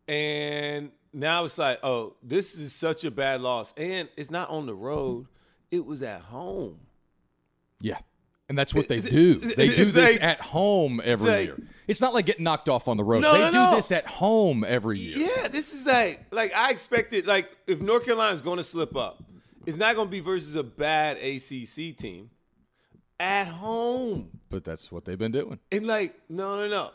And 0.08 0.92
now 1.14 1.46
it's 1.46 1.58
like, 1.58 1.80
oh, 1.84 2.16
this 2.24 2.56
is 2.56 2.74
such 2.74 3.06
a 3.06 3.12
bad 3.12 3.42
loss. 3.42 3.74
And 3.78 4.10
it's 4.18 4.32
not 4.32 4.50
on 4.50 4.66
the 4.66 4.74
road, 4.76 5.28
it 5.72 5.86
was 5.86 6.02
at 6.04 6.22
home. 6.22 6.80
Yeah. 7.82 8.00
And 8.50 8.58
that's 8.58 8.74
what 8.74 8.88
they 8.88 8.98
It's- 8.98 9.12
do. 9.12 9.32
it's- 9.38 9.56
They 9.56 9.70
do 9.70 9.86
this 9.86 9.96
like- 10.16 10.22
at 10.24 10.42
home 10.42 11.02
every 11.04 11.32
like- 11.32 11.46
year. 11.48 11.58
It's 11.88 12.02
not 12.02 12.14
like 12.14 12.26
getting 12.26 12.44
knocked 12.44 12.70
off 12.70 12.88
on 12.88 12.98
the 12.98 13.04
road. 13.04 13.22
No, 13.22 13.34
they 13.34 13.40
no, 13.40 13.52
do 13.52 13.58
no. 13.58 13.76
this 13.76 13.92
at 13.92 14.06
home 14.06 14.64
every 14.64 14.98
year. 15.00 15.18
Yeah, 15.18 15.48
this 15.48 15.74
is 15.74 15.86
like, 15.86 16.26
like 16.32 16.54
I 16.54 16.72
expected, 16.72 17.28
like, 17.28 17.52
if 17.68 17.80
North 17.82 18.06
Carolina 18.06 18.34
is 18.34 18.42
going 18.42 18.58
to 18.58 18.64
slip 18.64 18.96
up, 18.96 19.24
it's 19.66 19.78
not 19.78 19.96
going 19.96 20.08
to 20.08 20.12
be 20.12 20.20
versus 20.20 20.56
a 20.56 20.64
bad 20.64 21.18
ACC 21.18 21.94
team 21.98 22.30
at 23.24 23.48
home. 23.48 24.30
But 24.50 24.64
that's 24.64 24.92
what 24.92 25.06
they've 25.06 25.18
been 25.18 25.32
doing. 25.32 25.60
And 25.72 25.88
like, 25.88 26.20
no, 26.30 26.58
no, 26.58 26.68
no. 26.68 26.92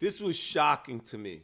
This 0.00 0.20
was 0.20 0.36
shocking 0.36 1.00
to 1.00 1.18
me, 1.18 1.42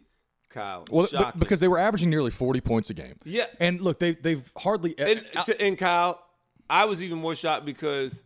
Kyle. 0.49 0.84
Well, 0.90 1.06
shocking. 1.06 1.38
because 1.38 1.61
they 1.61 1.68
were 1.68 1.78
averaging 1.78 2.11
nearly 2.11 2.30
40 2.30 2.61
points 2.61 2.90
a 2.90 2.94
game. 2.94 3.14
Yeah. 3.25 3.46
And 3.61 3.80
look, 3.80 3.99
they 3.99 4.12
they've 4.12 4.52
hardly 4.56 4.96
and, 4.99 5.25
to, 5.44 5.61
and 5.61 5.78
Kyle, 5.78 6.20
I 6.68 6.84
was 6.84 7.02
even 7.02 7.18
more 7.18 7.34
shocked 7.34 7.64
because 7.64 8.23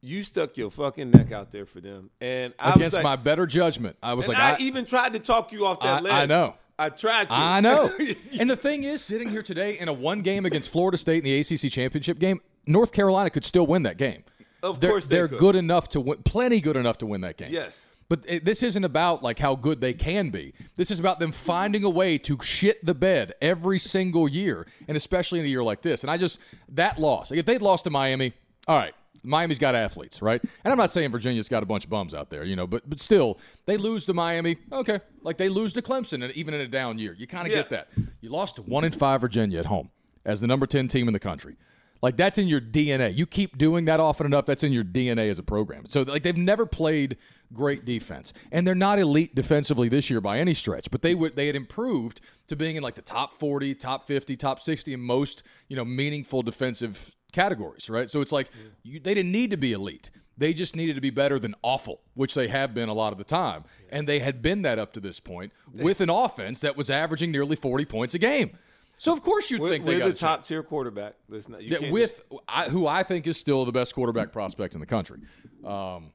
you 0.00 0.22
stuck 0.22 0.56
your 0.56 0.70
fucking 0.70 1.10
neck 1.10 1.32
out 1.32 1.50
there 1.50 1.64
for 1.64 1.80
them, 1.80 2.10
and 2.20 2.52
I 2.58 2.68
was 2.68 2.76
against 2.76 2.96
like, 2.96 3.04
my 3.04 3.16
better 3.16 3.46
judgment. 3.46 3.96
I 4.02 4.12
was 4.14 4.28
like, 4.28 4.36
I, 4.36 4.52
I, 4.52 4.56
even 4.58 4.84
tried 4.84 5.14
to 5.14 5.18
talk 5.18 5.50
you 5.52 5.64
off 5.64 5.80
that 5.80 5.98
I- 5.98 6.00
ledge. 6.00 6.12
I 6.12 6.26
know. 6.26 6.56
I 6.78 6.88
tried 6.88 7.28
to. 7.28 7.34
I 7.34 7.60
know. 7.60 7.88
and 8.40 8.50
the 8.50 8.56
thing 8.56 8.82
is, 8.82 9.00
sitting 9.00 9.28
here 9.28 9.44
today 9.44 9.78
in 9.78 9.88
a 9.88 9.92
one 9.92 10.22
game 10.22 10.44
against 10.44 10.70
Florida 10.70 10.98
State 10.98 11.24
in 11.24 11.24
the 11.24 11.38
ACC 11.38 11.70
championship 11.70 12.18
game, 12.18 12.40
North 12.66 12.92
Carolina 12.92 13.30
could 13.30 13.44
still 13.44 13.66
win 13.66 13.84
that 13.84 13.96
game. 13.96 14.24
Of 14.64 14.80
they're, 14.80 14.90
course 14.90 15.06
they 15.06 15.16
they're 15.16 15.28
could. 15.28 15.38
good 15.38 15.56
enough 15.56 15.88
to 15.90 16.00
win, 16.00 16.18
plenty 16.24 16.60
good 16.60 16.76
enough 16.76 16.98
to 16.98 17.06
win 17.06 17.20
that 17.22 17.36
game. 17.36 17.52
yes. 17.52 17.88
But 18.08 18.20
it, 18.26 18.44
this 18.44 18.62
isn't 18.62 18.84
about 18.84 19.22
like 19.22 19.38
how 19.38 19.54
good 19.56 19.80
they 19.80 19.94
can 19.94 20.28
be. 20.28 20.52
This 20.76 20.90
is 20.90 21.00
about 21.00 21.20
them 21.20 21.32
finding 21.32 21.84
a 21.84 21.90
way 21.90 22.18
to 22.18 22.38
shit 22.42 22.84
the 22.84 22.94
bed 22.94 23.32
every 23.40 23.78
single 23.78 24.28
year, 24.28 24.66
and 24.86 24.94
especially 24.96 25.38
in 25.40 25.46
a 25.46 25.48
year 25.48 25.62
like 25.64 25.80
this. 25.80 26.02
And 26.02 26.10
I 26.10 26.18
just 26.18 26.38
that 26.70 26.98
loss. 26.98 27.30
Like 27.30 27.40
if 27.40 27.46
they'd 27.46 27.62
lost 27.62 27.84
to 27.84 27.90
Miami, 27.90 28.34
all 28.68 28.76
right, 28.76 28.92
Miami's 29.22 29.58
got 29.58 29.74
athletes, 29.74 30.20
right? 30.20 30.40
And 30.64 30.70
I'm 30.70 30.76
not 30.76 30.90
saying 30.90 31.12
Virginia's 31.12 31.48
got 31.48 31.62
a 31.62 31.66
bunch 31.66 31.84
of 31.84 31.90
bums 31.90 32.14
out 32.14 32.28
there, 32.28 32.44
you 32.44 32.56
know, 32.56 32.66
but 32.66 32.88
but 32.88 33.00
still, 33.00 33.38
they 33.64 33.78
lose 33.78 34.04
to 34.04 34.12
Miami. 34.12 34.58
Okay, 34.70 35.00
like 35.22 35.38
they 35.38 35.48
lose 35.48 35.72
to 35.72 35.80
Clemson, 35.82 36.22
and 36.22 36.30
even 36.34 36.52
in 36.52 36.60
a 36.60 36.68
down 36.68 36.98
year, 36.98 37.14
you 37.18 37.26
kind 37.26 37.46
of 37.46 37.52
Yeah. 37.52 37.60
get 37.60 37.70
that. 37.70 37.88
You 38.20 38.28
lost 38.28 38.56
to 38.56 38.62
one 38.62 38.84
in 38.84 38.92
five 38.92 39.22
Virginia 39.22 39.58
at 39.60 39.66
home 39.66 39.88
as 40.26 40.42
the 40.42 40.46
number 40.46 40.66
ten 40.66 40.88
team 40.88 41.08
in 41.08 41.14
the 41.14 41.18
country. 41.20 41.56
Like 42.04 42.18
that's 42.18 42.36
in 42.36 42.48
your 42.48 42.60
DNA. 42.60 43.16
You 43.16 43.24
keep 43.24 43.56
doing 43.56 43.86
that 43.86 43.98
often 43.98 44.26
enough, 44.26 44.44
that's 44.44 44.62
in 44.62 44.72
your 44.72 44.84
DNA 44.84 45.30
as 45.30 45.38
a 45.38 45.42
program. 45.42 45.86
So 45.86 46.02
like 46.02 46.22
they've 46.22 46.36
never 46.36 46.66
played 46.66 47.16
great 47.50 47.86
defense, 47.86 48.34
and 48.52 48.66
they're 48.66 48.74
not 48.74 48.98
elite 48.98 49.34
defensively 49.34 49.88
this 49.88 50.10
year 50.10 50.20
by 50.20 50.38
any 50.38 50.52
stretch. 50.52 50.90
But 50.90 51.00
they 51.00 51.14
would 51.14 51.34
they 51.34 51.46
had 51.46 51.56
improved 51.56 52.20
to 52.48 52.56
being 52.56 52.76
in 52.76 52.82
like 52.82 52.94
the 52.94 53.00
top 53.00 53.32
forty, 53.32 53.74
top 53.74 54.06
fifty, 54.06 54.36
top 54.36 54.60
sixty 54.60 54.92
in 54.92 55.00
most 55.00 55.44
you 55.68 55.76
know 55.76 55.84
meaningful 55.84 56.42
defensive 56.42 57.16
categories, 57.32 57.88
right? 57.88 58.10
So 58.10 58.20
it's 58.20 58.32
like 58.32 58.50
you, 58.82 59.00
they 59.00 59.14
didn't 59.14 59.32
need 59.32 59.50
to 59.52 59.56
be 59.56 59.72
elite. 59.72 60.10
They 60.36 60.52
just 60.52 60.76
needed 60.76 60.96
to 60.96 61.00
be 61.00 61.08
better 61.08 61.38
than 61.38 61.54
awful, 61.62 62.02
which 62.12 62.34
they 62.34 62.48
have 62.48 62.74
been 62.74 62.90
a 62.90 62.94
lot 62.94 63.12
of 63.12 63.18
the 63.18 63.24
time. 63.24 63.64
And 63.88 64.06
they 64.06 64.18
had 64.18 64.42
been 64.42 64.60
that 64.62 64.78
up 64.78 64.92
to 64.94 65.00
this 65.00 65.20
point 65.20 65.52
with 65.72 66.02
an 66.02 66.10
offense 66.10 66.60
that 66.60 66.76
was 66.76 66.90
averaging 66.90 67.30
nearly 67.30 67.56
40 67.56 67.86
points 67.86 68.14
a 68.14 68.18
game. 68.18 68.58
So 68.96 69.12
of 69.12 69.22
course 69.22 69.50
you'd 69.50 69.60
We're, 69.60 69.70
think 69.70 69.84
they 69.84 69.94
we're 69.94 69.98
got 70.00 70.04
the 70.06 70.10
a 70.12 70.16
top 70.16 70.44
tier 70.44 70.62
quarterback. 70.62 71.14
Not, 71.28 71.62
you 71.62 71.70
Yeah, 71.70 71.78
can't 71.78 71.92
with 71.92 72.22
I, 72.48 72.68
who 72.68 72.86
I 72.86 73.02
think 73.02 73.26
is 73.26 73.36
still 73.36 73.64
the 73.64 73.72
best 73.72 73.94
quarterback 73.94 74.32
prospect 74.32 74.74
in 74.74 74.80
the 74.80 74.86
country. 74.86 75.20
Um, 75.64 76.12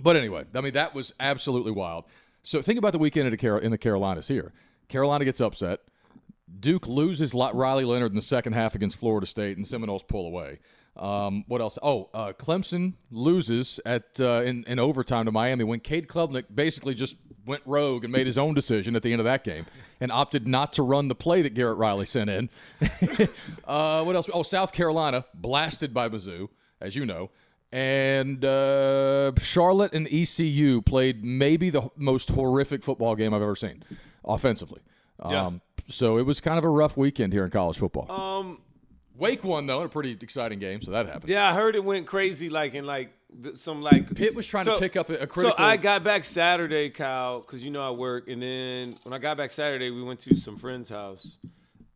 but 0.00 0.16
anyway, 0.16 0.44
I 0.54 0.60
mean 0.60 0.74
that 0.74 0.94
was 0.94 1.14
absolutely 1.18 1.72
wild. 1.72 2.04
So 2.42 2.60
think 2.60 2.78
about 2.78 2.92
the 2.92 2.98
weekend 2.98 3.26
in 3.26 3.30
the, 3.30 3.38
Car- 3.38 3.58
in 3.58 3.70
the 3.70 3.78
Carolinas 3.78 4.28
here. 4.28 4.52
Carolina 4.88 5.24
gets 5.24 5.40
upset. 5.40 5.80
Duke 6.60 6.86
loses 6.86 7.34
Riley 7.34 7.84
Leonard 7.84 8.12
in 8.12 8.16
the 8.16 8.22
second 8.22 8.52
half 8.52 8.74
against 8.74 8.98
Florida 8.98 9.26
State, 9.26 9.56
and 9.56 9.66
Seminoles 9.66 10.02
pull 10.02 10.26
away. 10.26 10.58
Um, 10.96 11.44
what 11.48 11.60
else? 11.60 11.78
Oh, 11.82 12.08
uh, 12.14 12.32
Clemson 12.32 12.94
loses 13.10 13.80
at 13.84 14.20
uh, 14.20 14.42
in, 14.42 14.64
in 14.66 14.78
overtime 14.78 15.24
to 15.26 15.32
Miami 15.32 15.64
when 15.64 15.80
Cade 15.80 16.06
Klubnik 16.06 16.44
basically 16.54 16.94
just 16.94 17.16
went 17.46 17.62
rogue 17.66 18.04
and 18.04 18.12
made 18.12 18.26
his 18.26 18.38
own 18.38 18.54
decision 18.54 18.96
at 18.96 19.02
the 19.02 19.12
end 19.12 19.20
of 19.20 19.24
that 19.24 19.44
game 19.44 19.66
and 20.00 20.10
opted 20.12 20.46
not 20.46 20.72
to 20.74 20.82
run 20.82 21.08
the 21.08 21.14
play 21.14 21.42
that 21.42 21.54
Garrett 21.54 21.78
Riley 21.78 22.06
sent 22.06 22.30
in. 22.30 22.48
uh, 23.64 24.02
what 24.04 24.16
else? 24.16 24.30
Oh, 24.32 24.42
South 24.42 24.72
Carolina 24.72 25.24
blasted 25.34 25.92
by 25.92 26.08
Mizzou, 26.08 26.48
as 26.80 26.96
you 26.96 27.04
know. 27.04 27.30
And 27.72 28.44
uh, 28.44 29.32
Charlotte 29.38 29.94
and 29.94 30.06
ECU 30.06 30.80
played 30.80 31.24
maybe 31.24 31.70
the 31.70 31.90
most 31.96 32.30
horrific 32.30 32.84
football 32.84 33.16
game 33.16 33.34
I've 33.34 33.42
ever 33.42 33.56
seen 33.56 33.82
offensively. 34.24 34.80
Yeah. 35.28 35.46
Um, 35.46 35.60
so 35.88 36.18
it 36.18 36.22
was 36.22 36.40
kind 36.40 36.56
of 36.56 36.64
a 36.64 36.68
rough 36.68 36.96
weekend 36.96 37.32
here 37.32 37.44
in 37.44 37.50
college 37.50 37.78
football. 37.78 38.10
Um, 38.10 38.58
Wake 39.16 39.44
won 39.44 39.66
though 39.66 39.80
in 39.80 39.86
a 39.86 39.88
pretty 39.88 40.10
exciting 40.12 40.58
game, 40.58 40.82
so 40.82 40.90
that 40.90 41.06
happened. 41.06 41.30
yeah, 41.30 41.48
I 41.48 41.52
heard 41.54 41.76
it 41.76 41.84
went 41.84 42.06
crazy. 42.06 42.48
Like 42.48 42.74
in 42.74 42.84
like 42.84 43.10
th- 43.42 43.56
some 43.56 43.80
like 43.82 44.12
Pitt 44.14 44.34
was 44.34 44.46
trying 44.46 44.64
to 44.64 44.78
pick 44.78 44.96
up 44.96 45.08
a- 45.10 45.18
a 45.18 45.26
critical- 45.26 45.56
So 45.56 45.62
I 45.62 45.76
got 45.76 46.02
back 46.02 46.24
Saturday, 46.24 46.90
Kyle, 46.90 47.40
because 47.40 47.62
you 47.64 47.70
know 47.70 47.86
I 47.86 47.90
work, 47.92 48.28
and 48.28 48.42
then 48.42 48.96
when 49.04 49.12
I 49.12 49.18
got 49.18 49.36
back 49.36 49.50
Saturday, 49.50 49.90
we 49.90 50.02
went 50.02 50.20
to 50.20 50.34
some 50.34 50.56
friend's 50.56 50.88
house, 50.88 51.38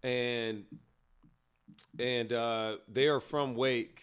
and 0.03 0.65
and 1.99 2.33
uh, 2.33 2.77
they 2.89 3.09
are 3.09 3.21
from 3.21 3.55
Wake, 3.55 4.03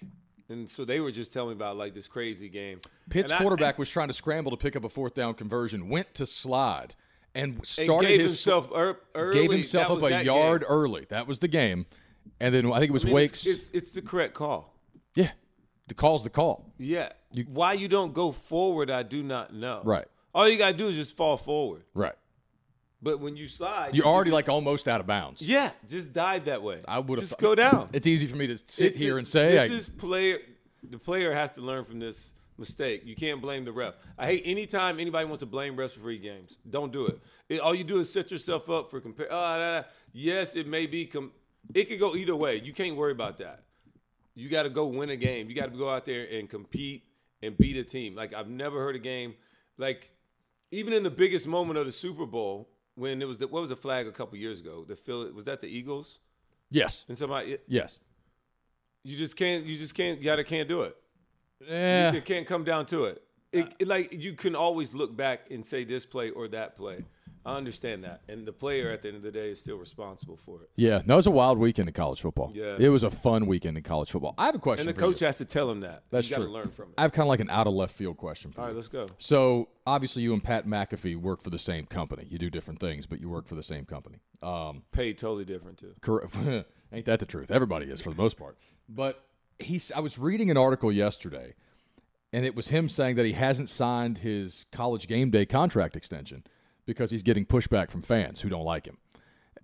and 0.50 0.70
so 0.70 0.84
they 0.86 1.00
were 1.00 1.12
just 1.12 1.32
telling 1.32 1.50
me 1.50 1.56
about 1.56 1.78
like 1.78 1.94
this 1.94 2.08
crazy 2.08 2.50
game. 2.50 2.80
Pitt's 3.10 3.32
And 3.32 3.40
I- 3.40 3.42
quarterback 3.44 3.78
was 3.80 3.90
trying 3.90 4.08
to 4.10 4.14
scramble 4.14 4.52
to 4.52 4.58
pick 4.58 4.76
up 4.76 4.84
a 4.84 4.90
fourth 4.90 5.14
down 5.14 5.34
conversion, 5.36 5.90
went 5.90 6.14
to 6.16 6.26
slide, 6.26 6.96
and 7.34 7.56
and 7.56 7.66
started 7.66 8.08
gave 8.10 8.20
his 8.22 8.32
himself 8.32 8.70
er, 8.76 8.98
early. 9.14 9.40
gave 9.40 9.52
himself 9.52 10.00
That 10.00 10.06
up 10.16 10.22
a 10.22 10.24
yard 10.26 10.62
game. 10.62 10.70
early. 10.70 11.06
That 11.10 11.28
was 11.28 11.40
the 11.40 11.48
game, 11.48 11.86
and 12.40 12.54
then 12.54 12.72
I 12.72 12.80
think 12.80 12.90
it 12.90 12.94
was 12.94 13.04
I 13.06 13.08
mean, 13.08 13.16
Wake's. 13.16 13.46
It's, 13.46 13.70
it's, 13.70 13.72
it's 13.72 13.92
the 13.94 14.02
correct 14.02 14.34
call. 14.34 14.74
yeah, 15.16 15.32
the 15.88 15.94
call's 15.94 16.24
the 16.24 16.30
call. 16.30 16.74
Yeah. 16.78 17.10
Why 17.48 17.74
you 17.74 17.88
don't 17.90 18.14
go 18.14 18.32
forward, 18.32 18.90
I 18.90 19.04
do 19.04 19.22
not 19.22 19.54
know. 19.54 19.82
Right. 19.84 20.06
All 20.34 20.48
you 20.48 20.58
gotta 20.58 20.76
do 20.78 20.88
is 20.88 20.96
just 20.96 21.18
fall 21.18 21.36
forward. 21.38 21.84
Right. 21.94 22.16
But 23.02 23.20
when 23.20 23.36
you 23.38 23.48
slide, 23.48 23.94
You're 23.96 24.06
already 24.08 24.32
like 24.32 24.50
almost 24.50 24.88
out 24.88 25.00
of 25.02 25.06
bounds. 25.08 25.42
yeah, 25.42 25.72
just 25.88 26.12
dive 26.14 26.46
that 26.46 26.64
way. 26.64 26.82
I 26.88 27.00
would 27.00 27.20
have 27.20 27.28
just 27.28 27.40
go 27.40 27.54
down. 27.54 27.90
It's 27.94 28.08
easy 28.08 28.26
for 28.26 28.36
me 28.36 28.48
to 28.48 28.58
sit 28.58 28.88
It's 28.94 29.00
here 29.00 29.16
a- 29.16 29.18
and 29.18 29.28
say, 29.28 29.52
this 29.52 29.72
I- 29.72 29.74
is 29.74 29.90
player. 29.90 30.40
The 30.90 30.98
player 30.98 31.34
has 31.34 31.52
to 31.52 31.62
learn 31.62 31.84
from 31.84 32.00
this 32.00 32.34
mistake. 32.58 33.02
You 33.06 33.16
can't 33.16 33.42
blame 33.42 33.66
the 33.66 33.72
ref. 33.72 33.96
I 34.18 34.26
hate 34.28 34.44
anytime 34.46 35.00
anybody 35.00 35.26
wants 35.26 35.42
to 35.42 35.46
blame 35.46 35.76
refs 35.76 35.92
for 35.92 36.00
free 36.00 36.20
games. 36.20 36.58
Don't 36.70 36.92
do 36.94 37.06
it. 37.08 37.20
It- 37.50 37.60
all 37.60 37.76
you 37.76 37.84
do 37.84 38.00
is 38.00 38.12
set 38.12 38.32
yourself 38.32 38.70
up 38.70 38.90
for 38.90 39.02
compare. 39.02 39.28
Oh, 39.30 39.38
uh, 39.38 39.58
da, 39.58 39.82
da. 39.82 39.88
Yes, 40.14 40.56
it 40.56 40.68
may 40.68 40.86
be. 40.88 41.06
Com- 41.06 41.32
it 41.74 41.86
could 41.86 42.00
go 42.00 42.16
either 42.16 42.36
way. 42.36 42.62
You 42.62 42.74
can't 42.74 42.96
worry 42.96 43.12
about 43.12 43.38
that. 43.38 43.64
You 44.36 44.50
got 44.50 44.64
to 44.64 44.70
go 44.70 44.86
win 44.86 45.10
a 45.10 45.16
game. 45.16 45.50
You 45.50 45.56
got 45.56 45.72
to 45.72 45.78
go 45.78 45.90
out 45.90 46.06
there 46.06 46.28
and 46.32 46.50
compete 46.50 47.04
and 47.42 47.58
beat 47.58 47.78
a 47.78 47.84
team. 47.84 48.16
Like 48.16 48.34
I've 48.34 48.50
never 48.50 48.80
heard 48.80 48.96
a 48.96 49.00
game 49.00 49.36
like 49.78 50.12
even 50.72 50.94
in 50.94 51.04
the 51.04 51.10
biggest 51.10 51.48
moment 51.48 51.78
of 51.80 51.86
the 51.86 51.92
Super 51.92 52.26
Bowl 52.26 52.70
when 52.96 53.22
it 53.22 53.28
was 53.28 53.38
the, 53.38 53.48
what 53.48 53.62
was 53.62 53.70
the 53.70 53.76
flag 53.76 54.08
a 54.08 54.12
couple 54.12 54.38
years 54.38 54.60
ago? 54.60 54.84
The 54.88 54.96
Phil 54.96 55.32
was 55.34 55.46
that 55.46 55.62
the 55.62 55.68
Eagles 55.68 56.20
yes, 56.70 57.06
and 57.08 57.18
somebody 57.18 57.58
yes, 57.68 58.00
you 59.04 59.18
just 59.18 59.36
can't. 59.36 59.66
You 59.66 59.78
just 59.78 59.96
can't. 59.96 60.20
You 60.20 60.26
gotta 60.26 60.44
can't 60.44 60.68
do 60.68 60.82
it. 60.82 60.98
yeah. 61.68 62.14
It 62.14 62.26
can't 62.26 62.48
come 62.48 62.64
down 62.64 62.86
to 62.88 63.06
it. 63.06 63.24
It, 63.52 63.66
uh, 63.66 63.70
it. 63.80 63.88
Like 63.88 64.14
you 64.14 64.34
can 64.34 64.56
always 64.56 64.94
look 64.94 65.16
back 65.16 65.48
and 65.52 65.66
say 65.66 65.84
this 65.84 66.06
play 66.06 66.30
or 66.30 66.48
that 66.50 66.76
play. 66.76 67.06
I 67.46 67.58
understand 67.58 68.04
that, 68.06 68.22
and 68.28 68.46
the 68.48 68.52
player 68.52 68.90
at 68.90 69.04
the 69.04 69.10
end 69.10 69.18
of 69.18 69.24
the 69.24 69.32
day 69.32 69.52
is 69.52 69.60
still 69.60 69.78
responsible 69.78 70.36
for 70.36 70.64
it. 70.64 70.70
Yeah, 70.76 71.02
no, 71.06 71.14
it 71.14 71.18
was 71.18 71.28
a 71.28 71.32
wild 71.32 71.60
weekend 71.60 71.88
in 71.88 71.94
college 71.94 72.20
football. 72.20 72.52
Yeah. 72.56 72.76
it 72.80 72.90
was 72.90 73.04
a 73.04 73.10
fun 73.12 73.46
weekend 73.46 73.78
in 73.78 73.84
college 73.84 74.10
football. 74.10 74.34
I 74.38 74.48
have 74.48 74.56
a 74.56 74.60
question. 74.60 74.88
And 74.88 74.96
the 74.96 75.00
for 75.00 75.06
you. 75.08 75.12
coach 75.14 75.20
has 75.20 75.38
to 75.38 75.46
tell 75.46 75.70
him 75.70 75.82
that. 75.82 76.06
That's 76.10 76.28
you 76.28 76.38
true. 76.38 76.48
learn 76.48 76.72
from 76.72 76.90
it. 76.90 76.96
I 76.98 77.04
have 77.04 77.12
kind 77.12 77.26
of 77.26 77.30
like 77.30 77.42
an 77.42 77.52
out 77.52 77.68
of 77.68 77.74
left 77.74 77.94
field 77.96 78.18
question 78.18 78.52
for 78.52 78.62
All 78.62 78.70
you. 78.70 78.74
let's 78.74 78.88
go. 78.88 79.06
So 79.20 79.70
obviously, 79.86 80.24
you 80.24 80.34
and 80.34 80.44
Pat 80.44 80.66
McAfee 80.66 81.18
work 81.18 81.42
for 81.42 81.52
the 81.52 81.60
same 81.60 81.86
company. 81.86 82.26
You 82.28 82.40
do 82.40 82.50
different 82.50 82.80
things, 82.80 83.06
but 83.06 83.22
you 83.22 83.30
work 83.30 83.48
for 83.48 83.54
the 83.56 83.64
same 83.64 83.86
company. 83.86 84.18
Um, 84.42 84.82
Paid 84.92 85.20
totally 85.20 85.46
different 85.46 85.78
too. 85.78 85.94
correct? 86.02 86.36
Ain't 86.94 87.06
that 87.06 87.20
the 87.20 87.26
truth? 87.28 87.52
Everybody 87.52 87.86
is 87.92 88.02
for 88.02 88.10
the 88.10 88.16
most 88.16 88.38
part. 88.38 88.58
But 88.90 89.24
he's. 89.60 89.92
I 89.92 90.00
was 90.00 90.18
reading 90.18 90.50
an 90.50 90.58
article 90.58 90.92
yesterday, 90.92 91.54
and 92.34 92.44
it 92.44 92.56
was 92.56 92.70
him 92.70 92.90
saying 92.90 93.18
that 93.18 93.26
he 93.26 93.34
hasn't 93.34 93.70
signed 93.70 94.18
his 94.20 94.66
college 94.72 95.08
game 95.08 95.30
day 95.30 95.46
contract 95.46 95.96
extension 95.96 96.44
because 96.86 97.12
he's 97.12 97.24
getting 97.24 97.46
pushback 97.46 97.92
from 97.92 98.02
fans 98.02 98.42
who 98.42 98.50
don't 98.50 98.64
like 98.66 98.86
him. 98.86 98.98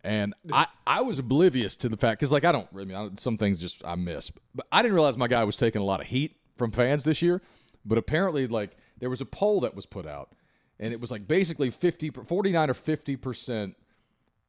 And 0.03 0.34
I, 0.51 0.67
I 0.88 1.01
was 1.01 1.19
oblivious 1.19 1.75
to 1.77 1.89
the 1.89 1.97
fact 1.97 2.19
because 2.19 2.31
like 2.31 2.43
I 2.43 2.51
don't 2.51 2.67
I 2.73 2.86
mean 2.86 2.95
I, 2.95 3.10
some 3.19 3.38
things 3.38 3.62
just 3.62 3.86
I 3.86 3.95
miss, 3.95 4.31
but 4.55 4.65
I 4.71 4.81
didn't 4.81 4.95
realize 4.95 5.15
my 5.17 5.27
guy 5.27 5.43
was 5.43 5.57
taking 5.57 5.81
a 5.81 5.86
lot 5.86 6.01
of 6.01 6.07
heat 6.07 6.38
from 6.57 6.71
fans 6.71 7.03
this 7.03 7.21
year. 7.21 7.41
But 7.86 7.97
apparently, 7.97 8.47
like 8.47 8.77
there 8.99 9.10
was 9.10 9.21
a 9.21 9.25
poll 9.25 9.62
that 9.62 9.75
was 9.75 9.86
put 9.86 10.07
out, 10.07 10.31
and 10.79 10.91
it 10.93 10.99
was 10.99 11.12
like 11.12 11.27
basically 11.27 11.69
50, 11.69 12.10
49 12.12 12.69
or 12.69 12.73
fifty 12.73 13.15
percent 13.15 13.75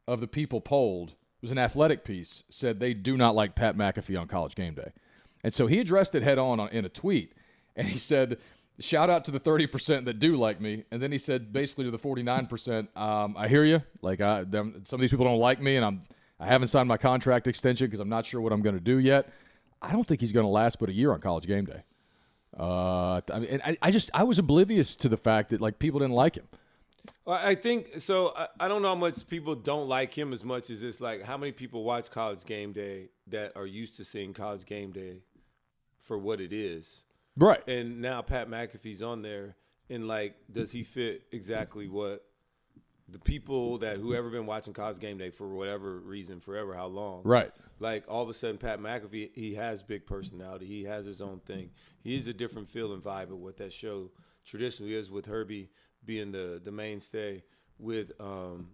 of 0.09 0.21
the 0.21 0.27
people 0.27 0.61
polled 0.61 1.11
it 1.11 1.43
was 1.43 1.53
an 1.53 1.59
athletic 1.59 2.03
piece 2.05 2.45
said 2.49 2.79
they 2.81 2.95
do 2.95 3.17
not 3.17 3.35
like 3.35 3.55
Pat 3.55 3.77
McAfee 3.77 4.19
on 4.21 4.29
College 4.29 4.55
Game 4.55 4.75
Day, 4.75 4.93
and 5.45 5.53
so 5.53 5.67
he 5.67 5.81
addressed 5.81 6.15
it 6.15 6.23
head 6.23 6.39
on 6.39 6.61
on- 6.61 6.69
in 6.71 6.87
a 6.87 6.89
tweet, 6.89 7.35
and 7.77 7.87
he 7.89 7.99
said. 7.99 8.39
Shout 8.79 9.11
out 9.11 9.25
to 9.27 9.31
the 9.31 9.39
thirty 9.39 9.67
percent 9.67 10.07
that 10.07 10.19
do 10.19 10.37
like 10.37 10.61
me, 10.61 10.85
and 10.91 11.01
then 11.01 11.13
he 11.13 11.19
said 11.19 11.53
basically 11.53 11.85
to 11.85 11.91
the 11.91 11.99
forty 11.99 12.23
nine 12.23 12.47
percent, 12.47 12.89
um, 12.97 13.37
"I 13.37 13.49
hear 13.49 13.65
you. 13.65 13.83
Like 14.01 14.21
I, 14.21 14.45
them, 14.45 14.83
some 14.87 14.97
of 14.97 15.03
these 15.03 15.11
people 15.11 15.27
don't 15.27 15.39
like 15.39 15.61
me, 15.61 15.77
and 15.77 15.85
I'm 15.85 16.01
I 16.41 16.47
haven't 16.47 16.69
signed 16.69 16.89
my 16.89 16.97
contract 16.97 17.47
extension 17.47 17.87
because 17.87 18.01
I'm 18.01 18.09
not 18.09 18.27
sure 18.27 18.41
what 18.41 18.53
I'm 18.53 18.63
going 18.63 18.75
to 18.75 18.81
do 18.81 18.99
yet. 18.99 19.33
I 19.81 19.93
don't 19.93 20.07
think 20.07 20.21
he's 20.21 20.33
going 20.33 20.45
to 20.45 20.51
last 20.51 20.79
but 20.79 20.89
a 20.89 20.93
year 20.93 21.13
on 21.13 21.21
College 21.21 21.47
Game 21.47 21.67
Day. 21.67 21.83
Uh, 22.59 23.21
I 23.33 23.39
mean, 23.39 23.63
I, 23.65 23.77
I 23.81 23.91
just 23.91 24.11
I 24.13 24.25
was 24.25 24.39
oblivious 24.39 24.97
to 24.97 25.09
the 25.09 25.17
fact 25.17 25.51
that 25.51 25.61
like 25.61 25.79
people 25.79 26.01
didn't 26.01 26.15
like 26.15 26.37
him. 26.37 26.49
Well, 27.25 27.41
I 27.43 27.55
think 27.55 28.01
so. 28.01 28.33
I, 28.37 28.49
I 28.61 28.69
don't 28.69 28.83
know 28.83 28.89
how 28.89 28.95
much 28.95 29.27
people 29.29 29.55
don't 29.55 29.89
like 29.89 30.17
him 30.17 30.33
as 30.33 30.45
much 30.45 30.71
as 30.71 30.83
it's 30.83 31.01
like 31.01 31.23
how 31.23 31.37
many 31.37 31.53
people 31.53 31.85
watch 31.85 32.11
College 32.11 32.45
Game 32.45 32.73
Day 32.73 33.11
that 33.29 33.53
are 33.57 33.67
used 33.67 33.97
to 33.97 34.05
seeing 34.05 34.33
College 34.33 34.65
Game 34.65 34.93
Day 34.93 35.23
for 35.99 36.19
what 36.19 36.41
it 36.41 36.53
is. 36.53 37.05
Right. 37.37 37.67
And 37.67 38.01
now 38.01 38.23
Pat 38.23 38.49
McAfee's 38.49 39.03
on 39.03 39.23
there, 39.23 39.57
and 39.89 40.07
like, 40.07 40.37
does 40.51 40.73
he 40.73 40.83
fit 40.83 41.25
exactly 41.33 41.89
what 41.89 42.25
the 43.09 43.19
people 43.19 43.79
that 43.79 43.99
whoever 43.99 44.31
been 44.31 44.47
watching 44.47 44.73
college 44.73 44.99
game 44.99 45.19
day 45.19 45.31
for 45.31 45.49
whatever 45.49 45.99
reason, 46.01 46.41
forever, 46.41 46.75
how 46.75 46.87
long, 46.87 47.23
Right. 47.25 47.51
Like 47.79 48.05
all 48.09 48.23
of 48.23 48.29
a 48.29 48.35
sudden, 48.35 48.59
Pat 48.59 48.81
McAfee, 48.81 49.31
he 49.35 49.55
has 49.55 49.83
big 49.83 50.07
personality. 50.07 50.67
He 50.67 50.85
has 50.85 51.05
his 51.05 51.21
own 51.21 51.41
thing. 51.41 51.71
He's 52.01 52.29
a 52.29 52.33
different 52.33 52.69
feel 52.69 52.93
and 52.93 53.03
vibe 53.03 53.33
of 53.33 53.39
what 53.39 53.57
that 53.59 53.73
show 53.73 54.13
traditionally 54.45 54.95
is, 54.95 55.11
with 55.11 55.27
Herbie 55.27 55.69
being 56.05 56.33
the 56.33 56.61
the 56.63 56.73
mainstay, 56.73 57.43
with 57.79 58.13
um, 58.21 58.69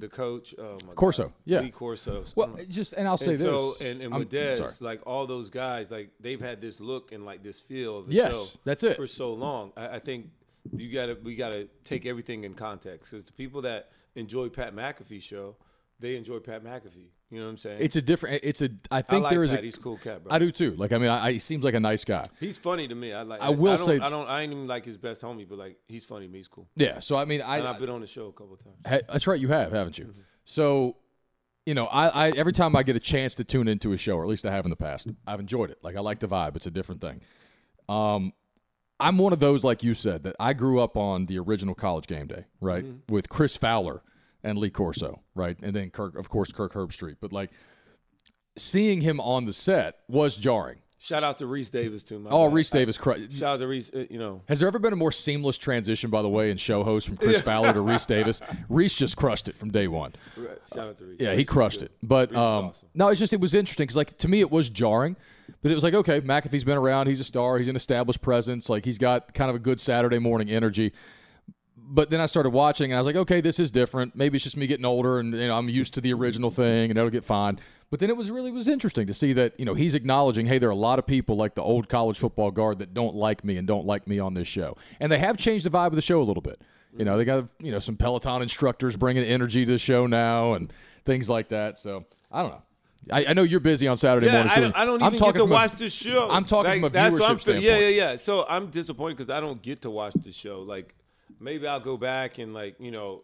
the 0.00 0.08
coach, 0.08 0.54
oh 0.58 0.78
my 0.86 0.94
Corso, 0.94 1.24
God, 1.24 1.32
yeah. 1.44 1.60
Lee 1.60 1.70
Corso. 1.70 2.24
Well, 2.36 2.56
just 2.68 2.92
and 2.94 3.06
I'll 3.08 3.16
say 3.18 3.32
and 3.32 3.38
so 3.40 3.70
this. 3.72 3.80
and, 3.82 4.00
and 4.02 4.14
with 4.14 4.30
Dez, 4.30 4.80
like 4.80 5.00
all 5.06 5.26
those 5.26 5.50
guys, 5.50 5.90
like 5.90 6.10
they've 6.20 6.40
had 6.40 6.60
this 6.60 6.80
look 6.80 7.12
and 7.12 7.24
like 7.24 7.42
this 7.42 7.60
feel 7.60 7.98
of 7.98 8.06
the 8.08 8.14
Yes, 8.14 8.34
show 8.52 8.58
that's 8.64 8.82
it. 8.82 8.96
for 8.96 9.06
so 9.06 9.32
long. 9.34 9.72
I, 9.76 9.96
I 9.96 9.98
think 9.98 10.30
you 10.76 10.92
gotta 10.92 11.16
we 11.22 11.34
gotta 11.36 11.68
take 11.84 12.06
everything 12.06 12.44
in 12.44 12.54
context 12.54 13.10
because 13.10 13.24
the 13.24 13.32
people 13.32 13.62
that 13.62 13.90
enjoy 14.14 14.48
Pat 14.48 14.74
McAfee 14.74 15.22
show, 15.22 15.56
they 16.00 16.16
enjoy 16.16 16.38
Pat 16.38 16.62
McAfee. 16.64 17.08
You 17.30 17.40
know 17.40 17.44
what 17.44 17.50
I'm 17.50 17.56
saying? 17.58 17.78
It's 17.80 17.94
a 17.96 18.00
different. 18.02 18.40
It's 18.42 18.62
a. 18.62 18.70
I 18.90 19.02
think 19.02 19.24
like 19.24 19.30
there 19.32 19.44
is 19.44 19.50
Pat. 19.50 19.60
a. 19.60 19.62
He's 19.62 19.76
a 19.76 19.80
cool 19.80 19.98
cat, 19.98 20.24
bro. 20.24 20.32
I 20.34 20.38
do 20.38 20.50
too. 20.50 20.74
Like 20.76 20.92
I 20.92 20.98
mean, 20.98 21.10
I, 21.10 21.26
I, 21.26 21.32
he 21.32 21.38
seems 21.38 21.62
like 21.62 21.74
a 21.74 21.80
nice 21.80 22.04
guy. 22.04 22.24
He's 22.40 22.56
funny 22.56 22.88
to 22.88 22.94
me. 22.94 23.12
I 23.12 23.20
like. 23.22 23.42
I 23.42 23.50
will 23.50 23.76
don't, 23.76 23.86
say- 23.86 23.98
I 24.00 24.08
don't. 24.08 24.26
I 24.28 24.40
ain't 24.42 24.52
even 24.52 24.66
like 24.66 24.84
his 24.86 24.96
best 24.96 25.20
homie, 25.20 25.46
but 25.46 25.58
like 25.58 25.76
he's 25.88 26.04
funny 26.06 26.26
to 26.26 26.32
me. 26.32 26.38
He's 26.38 26.48
cool. 26.48 26.68
Yeah. 26.76 27.00
So 27.00 27.16
I 27.16 27.26
mean, 27.26 27.42
I. 27.42 27.58
And 27.58 27.68
I've 27.68 27.78
been 27.78 27.90
on 27.90 28.00
the 28.00 28.06
show 28.06 28.28
a 28.28 28.32
couple 28.32 28.54
of 28.54 28.64
times. 28.64 28.76
Ha- 28.86 29.00
That's 29.12 29.26
right, 29.26 29.38
you 29.38 29.48
have, 29.48 29.72
haven't 29.72 29.98
you? 29.98 30.06
Mm-hmm. 30.06 30.20
So, 30.46 30.96
you 31.66 31.74
know, 31.74 31.84
I, 31.84 32.08
I 32.08 32.28
every 32.30 32.54
time 32.54 32.74
I 32.74 32.82
get 32.82 32.96
a 32.96 33.00
chance 33.00 33.34
to 33.34 33.44
tune 33.44 33.68
into 33.68 33.92
a 33.92 33.98
show, 33.98 34.16
or 34.16 34.22
at 34.22 34.28
least 34.30 34.46
I 34.46 34.50
have 34.50 34.64
in 34.64 34.70
the 34.70 34.76
past, 34.76 35.08
I've 35.26 35.40
enjoyed 35.40 35.70
it. 35.70 35.78
Like 35.82 35.96
I 35.96 36.00
like 36.00 36.20
the 36.20 36.28
vibe; 36.28 36.56
it's 36.56 36.66
a 36.66 36.70
different 36.70 37.02
thing. 37.02 37.20
Um, 37.90 38.32
I'm 39.00 39.18
one 39.18 39.32
of 39.34 39.40
those, 39.40 39.64
like 39.64 39.82
you 39.82 39.92
said, 39.94 40.22
that 40.24 40.34
I 40.40 40.54
grew 40.54 40.80
up 40.80 40.96
on 40.96 41.26
the 41.26 41.38
original 41.38 41.74
College 41.74 42.06
Game 42.06 42.26
Day, 42.26 42.46
right, 42.62 42.84
Mm-hmm. 42.84 43.12
with 43.14 43.28
Chris 43.28 43.56
Fowler 43.56 44.02
and 44.44 44.58
Lee 44.58 44.70
Corso, 44.70 45.22
right, 45.34 45.56
and 45.62 45.74
then 45.74 45.90
Kirk, 45.90 46.16
of 46.16 46.28
course, 46.28 46.52
Kirk 46.52 46.72
Herbstreit. 46.72 47.16
But 47.20 47.32
like 47.32 47.50
seeing 48.56 49.00
him 49.00 49.20
on 49.20 49.46
the 49.46 49.52
set 49.52 49.96
was 50.08 50.36
jarring. 50.36 50.78
Shout 51.00 51.22
out 51.22 51.38
to 51.38 51.44
Rece 51.44 51.70
Davis 51.70 52.02
too. 52.02 52.18
My 52.18 52.30
Oh. 52.30 52.50
Rece 52.50 52.72
Davis. 52.72 52.98
Cr- 52.98 53.12
Shout 53.30 53.54
out 53.54 53.58
to 53.60 53.66
Rece. 53.66 53.94
uh, 53.94 54.06
You 54.10 54.18
know, 54.18 54.42
Has 54.48 54.58
there 54.58 54.66
ever 54.66 54.80
been 54.80 54.92
a 54.92 54.96
more 54.96 55.12
seamless 55.12 55.56
transition, 55.56 56.10
by 56.10 56.22
the 56.22 56.28
way, 56.28 56.50
in 56.50 56.56
show 56.56 56.82
host 56.82 57.06
from 57.06 57.16
Chris 57.18 57.40
Fowler 57.40 57.72
to 57.72 57.78
Rece 57.78 58.08
Davis? 58.08 58.40
Rece 58.68 58.96
just 58.96 59.16
crushed 59.16 59.48
it 59.48 59.54
from 59.54 59.70
day 59.70 59.86
one. 59.86 60.14
shout 60.74 60.88
out 60.88 60.96
to 60.98 61.04
Rece. 61.04 61.20
Yeah, 61.20 61.34
Rece 61.34 61.38
he 61.38 61.44
crushed 61.44 61.82
it. 61.82 61.92
But 62.02 62.30
um, 62.34 62.66
awesome. 62.66 62.88
no, 62.94 63.08
it's 63.08 63.20
just 63.20 63.32
it 63.32 63.40
was 63.40 63.54
interesting 63.54 63.84
because 63.84 63.96
like 63.96 64.18
to 64.18 64.26
me 64.28 64.40
it 64.40 64.50
was 64.50 64.68
jarring, 64.70 65.14
but 65.62 65.70
it 65.70 65.74
was 65.76 65.84
like 65.84 65.94
okay, 65.94 66.20
McAfee's 66.20 66.64
been 66.64 66.76
around, 66.78 67.06
he's 67.06 67.20
a 67.20 67.24
star, 67.24 67.58
he's 67.58 67.68
an 67.68 67.76
established 67.76 68.20
presence, 68.20 68.68
like 68.68 68.84
he's 68.84 68.98
got 68.98 69.32
kind 69.34 69.50
of 69.50 69.54
a 69.54 69.60
good 69.60 69.78
Saturday 69.78 70.18
morning 70.18 70.50
energy. 70.50 70.92
But 71.90 72.10
then 72.10 72.20
I 72.20 72.26
started 72.26 72.50
watching 72.50 72.92
and 72.92 72.96
I 72.96 73.00
was 73.00 73.06
like, 73.06 73.16
okay, 73.16 73.40
this 73.40 73.58
is 73.58 73.70
different. 73.70 74.14
Maybe 74.14 74.36
it's 74.36 74.44
just 74.44 74.56
me 74.56 74.66
getting 74.66 74.84
older 74.84 75.18
and 75.18 75.32
you 75.34 75.46
know 75.48 75.56
I'm 75.56 75.68
used 75.68 75.94
to 75.94 76.00
the 76.00 76.12
original 76.12 76.50
thing 76.50 76.90
and 76.90 76.98
it'll 76.98 77.10
get 77.10 77.24
fine. 77.24 77.58
But 77.90 78.00
then 78.00 78.10
it 78.10 78.16
was 78.16 78.30
really 78.30 78.52
was 78.52 78.68
interesting 78.68 79.06
to 79.06 79.14
see 79.14 79.32
that 79.32 79.58
you 79.58 79.64
know 79.64 79.72
he's 79.74 79.94
acknowledging, 79.94 80.46
hey, 80.46 80.58
there 80.58 80.68
are 80.68 80.72
a 80.72 80.76
lot 80.76 80.98
of 80.98 81.06
people 81.06 81.36
like 81.36 81.54
the 81.54 81.62
old 81.62 81.88
college 81.88 82.18
football 82.18 82.50
guard 82.50 82.80
that 82.80 82.92
don't 82.92 83.14
like 83.14 83.44
me 83.44 83.56
and 83.56 83.66
don't 83.66 83.86
like 83.86 84.06
me 84.06 84.18
on 84.18 84.34
this 84.34 84.46
show, 84.46 84.76
and 85.00 85.10
they 85.10 85.18
have 85.18 85.38
changed 85.38 85.64
the 85.64 85.70
vibe 85.70 85.88
of 85.88 85.94
the 85.94 86.02
show 86.02 86.20
a 86.20 86.24
little 86.24 86.42
bit. 86.42 86.60
You 86.96 87.04
know, 87.06 87.16
they 87.16 87.24
got 87.24 87.46
you 87.60 87.72
know 87.72 87.78
some 87.78 87.96
Peloton 87.96 88.42
instructors 88.42 88.96
bringing 88.96 89.24
energy 89.24 89.64
to 89.64 89.72
the 89.72 89.78
show 89.78 90.06
now 90.06 90.52
and 90.52 90.70
things 91.06 91.30
like 91.30 91.48
that. 91.48 91.78
So 91.78 92.04
I 92.30 92.42
don't 92.42 92.50
know. 92.50 92.62
I, 93.10 93.26
I 93.26 93.32
know 93.32 93.42
you're 93.42 93.60
busy 93.60 93.88
on 93.88 93.96
Saturday 93.96 94.26
Yeah, 94.26 94.32
mornings. 94.32 94.52
I 94.54 94.60
don't, 94.60 94.76
I 94.76 94.84
don't 94.84 95.02
I'm 95.02 95.14
even 95.14 95.18
talking 95.18 95.32
get 95.32 95.38
to 95.38 95.44
from 95.44 95.52
a- 95.52 95.54
watch 95.54 95.72
the 95.72 95.88
show. 95.88 96.28
I'm 96.30 96.44
talking 96.44 96.82
like, 96.82 96.92
from 96.92 97.00
a 97.00 97.10
what 97.10 97.22
I'm 97.22 97.36
viewership 97.36 97.40
saying. 97.40 97.62
Yeah, 97.62 97.78
yeah, 97.78 97.88
yeah. 97.88 98.16
So 98.16 98.44
I'm 98.48 98.66
disappointed 98.66 99.16
because 99.16 99.30
I 99.30 99.40
don't 99.40 99.62
get 99.62 99.82
to 99.82 99.90
watch 99.90 100.14
the 100.14 100.32
show. 100.32 100.60
Like 100.60 100.94
maybe 101.40 101.66
I'll 101.66 101.80
go 101.80 101.96
back 101.96 102.38
and 102.38 102.52
like 102.54 102.76
you 102.80 102.90
know, 102.90 103.22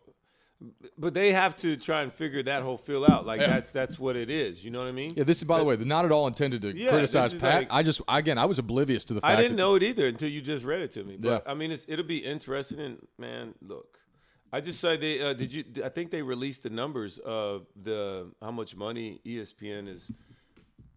but 0.97 1.12
they 1.14 1.33
have 1.33 1.57
to 1.59 1.77
try 1.77 2.03
and 2.03 2.12
figure 2.12 2.43
that 2.45 2.62
whole 2.62 2.79
feel 2.79 3.05
out. 3.05 3.27
Like 3.27 3.38
Yeah. 3.40 3.49
that's 3.49 3.71
that's 3.71 3.99
what 3.99 4.17
it 4.17 4.31
is. 4.31 4.64
You 4.64 4.71
know 4.71 4.79
what 4.79 4.88
I 4.88 4.93
mean? 4.93 5.12
Yeah, 5.17 5.25
this 5.25 5.38
is 5.38 5.45
by 5.45 5.59
the 5.59 5.64
way, 5.64 5.77
not 5.77 6.05
at 6.05 6.12
all 6.12 6.27
intended 6.27 6.62
to 6.62 6.77
Yeah, 6.77 6.90
criticize 6.90 7.35
Pat. 7.35 7.55
like- 7.61 7.69
I 7.71 7.83
just 7.83 8.01
again, 8.09 8.38
I 8.38 8.45
was 8.47 8.59
oblivious 8.59 9.05
to 9.07 9.14
the 9.14 9.21
fact 9.21 9.38
I 9.38 9.43
didn't 9.43 9.57
know 9.57 9.75
it 9.75 9.83
either 9.83 10.07
until 10.07 10.29
you 10.31 10.40
just 10.40 10.64
read 10.64 10.81
it 10.81 10.93
to 10.93 11.05
me. 11.05 11.17
But 11.19 11.29
Yeah. 11.47 11.51
I 11.51 11.55
mean, 11.55 11.71
it's, 11.73 11.85
it'll 11.88 12.05
be 12.05 12.19
interesting. 12.25 12.81
And 12.81 13.07
man, 13.19 13.55
look, 13.61 13.99
I 14.53 14.61
just 14.61 14.81
said 14.81 15.01
they 15.01 15.21
uh, 15.21 15.33
did 15.33 15.53
you? 15.53 15.64
I 15.85 15.88
think 15.88 16.11
they 16.11 16.23
released 16.23 16.62
the 16.62 16.71
numbers 16.71 17.19
of 17.19 17.67
the 17.77 18.31
how 18.40 18.53
much 18.53 18.77
money 18.77 19.21
ESPN 19.27 19.88
is 19.88 20.11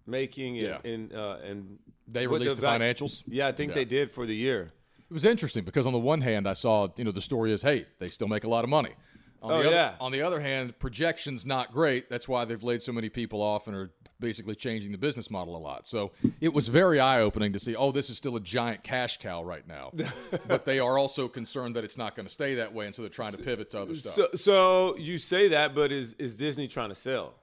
making. 0.06 0.60
And, 0.60 0.67
Yeah. 0.67 0.91
and 0.91 1.13
uh, 1.13 1.38
and 1.43 1.80
They 2.08 2.28
released 2.28 2.56
the 2.58 2.62
va- 2.62 2.67
financials? 2.80 3.24
Yeah, 3.28 3.48
I 3.48 3.52
think 3.52 3.74
they 3.74 3.84
did 3.86 4.12
for 4.12 4.26
the 4.26 4.36
year. 4.36 4.72
It 5.10 5.13
was 5.13 5.26
interesting 5.26 5.63
because 5.63 5.88
on 5.88 5.93
the 5.93 6.00
one 6.00 6.22
hand, 6.22 6.48
I 6.48 6.54
saw 6.54 6.88
you 6.98 7.04
know 7.04 7.12
the 7.12 7.22
story 7.22 7.54
is 7.54 7.62
hey 7.62 7.86
they 8.00 8.10
still 8.10 8.28
make 8.28 8.43
a 8.43 8.50
lot 8.50 8.63
of 8.63 8.70
money. 8.70 8.93
On 9.41 9.52
Oh, 9.52 9.62
the 9.62 9.67
other, 9.67 9.76
yeah. 9.76 9.93
On 10.00 10.12
the 10.12 10.24
other 10.24 10.39
hand, 10.39 10.78
projections 10.80 11.46
not 11.46 11.72
great. 11.72 12.10
That's 12.10 12.28
why 12.28 12.43
they've 12.46 12.63
laid 12.63 12.82
so 12.82 12.91
many 12.91 13.08
people 13.08 13.39
off 13.41 13.67
and 13.67 13.76
are 13.76 13.91
basically 14.20 14.56
changing 14.56 14.91
the 14.91 14.98
business 14.98 15.30
model 15.30 15.56
a 15.56 15.60
lot. 15.60 15.86
So 15.86 16.12
it 16.41 16.52
was 16.52 16.70
very 16.70 17.00
eye 17.00 17.22
opening 17.22 17.54
to 17.54 17.60
see. 17.60 17.76
Oh, 17.76 17.91
this 17.91 18.10
is 18.10 18.17
still 18.17 18.36
a 18.36 18.39
giant 18.39 18.84
cash 18.84 19.20
cow 19.20 19.43
right 19.43 19.65
now, 19.67 19.91
but 20.48 20.65
they 20.65 20.80
are 20.80 20.98
also 20.98 21.28
concerned 21.28 21.76
that 21.76 21.84
it's 21.84 22.00
not 22.00 22.15
going 22.15 22.26
to 22.26 22.34
stay 22.34 22.56
that 22.56 22.74
way, 22.74 22.88
and 22.88 22.96
so 22.96 23.04
they're 23.04 23.10
trying 23.10 23.34
to 23.34 23.38
pivot 23.38 23.70
to 23.72 23.82
other 23.82 23.93
stuff. 23.93 24.13
So, 24.13 24.28
so 24.34 24.98
you 24.98 25.20
say 25.20 25.50
that, 25.50 25.76
but 25.76 25.91
is 25.91 26.15
is 26.15 26.36
Disney 26.36 26.67
trying 26.67 26.89
to 26.89 26.96
sell? 26.96 27.36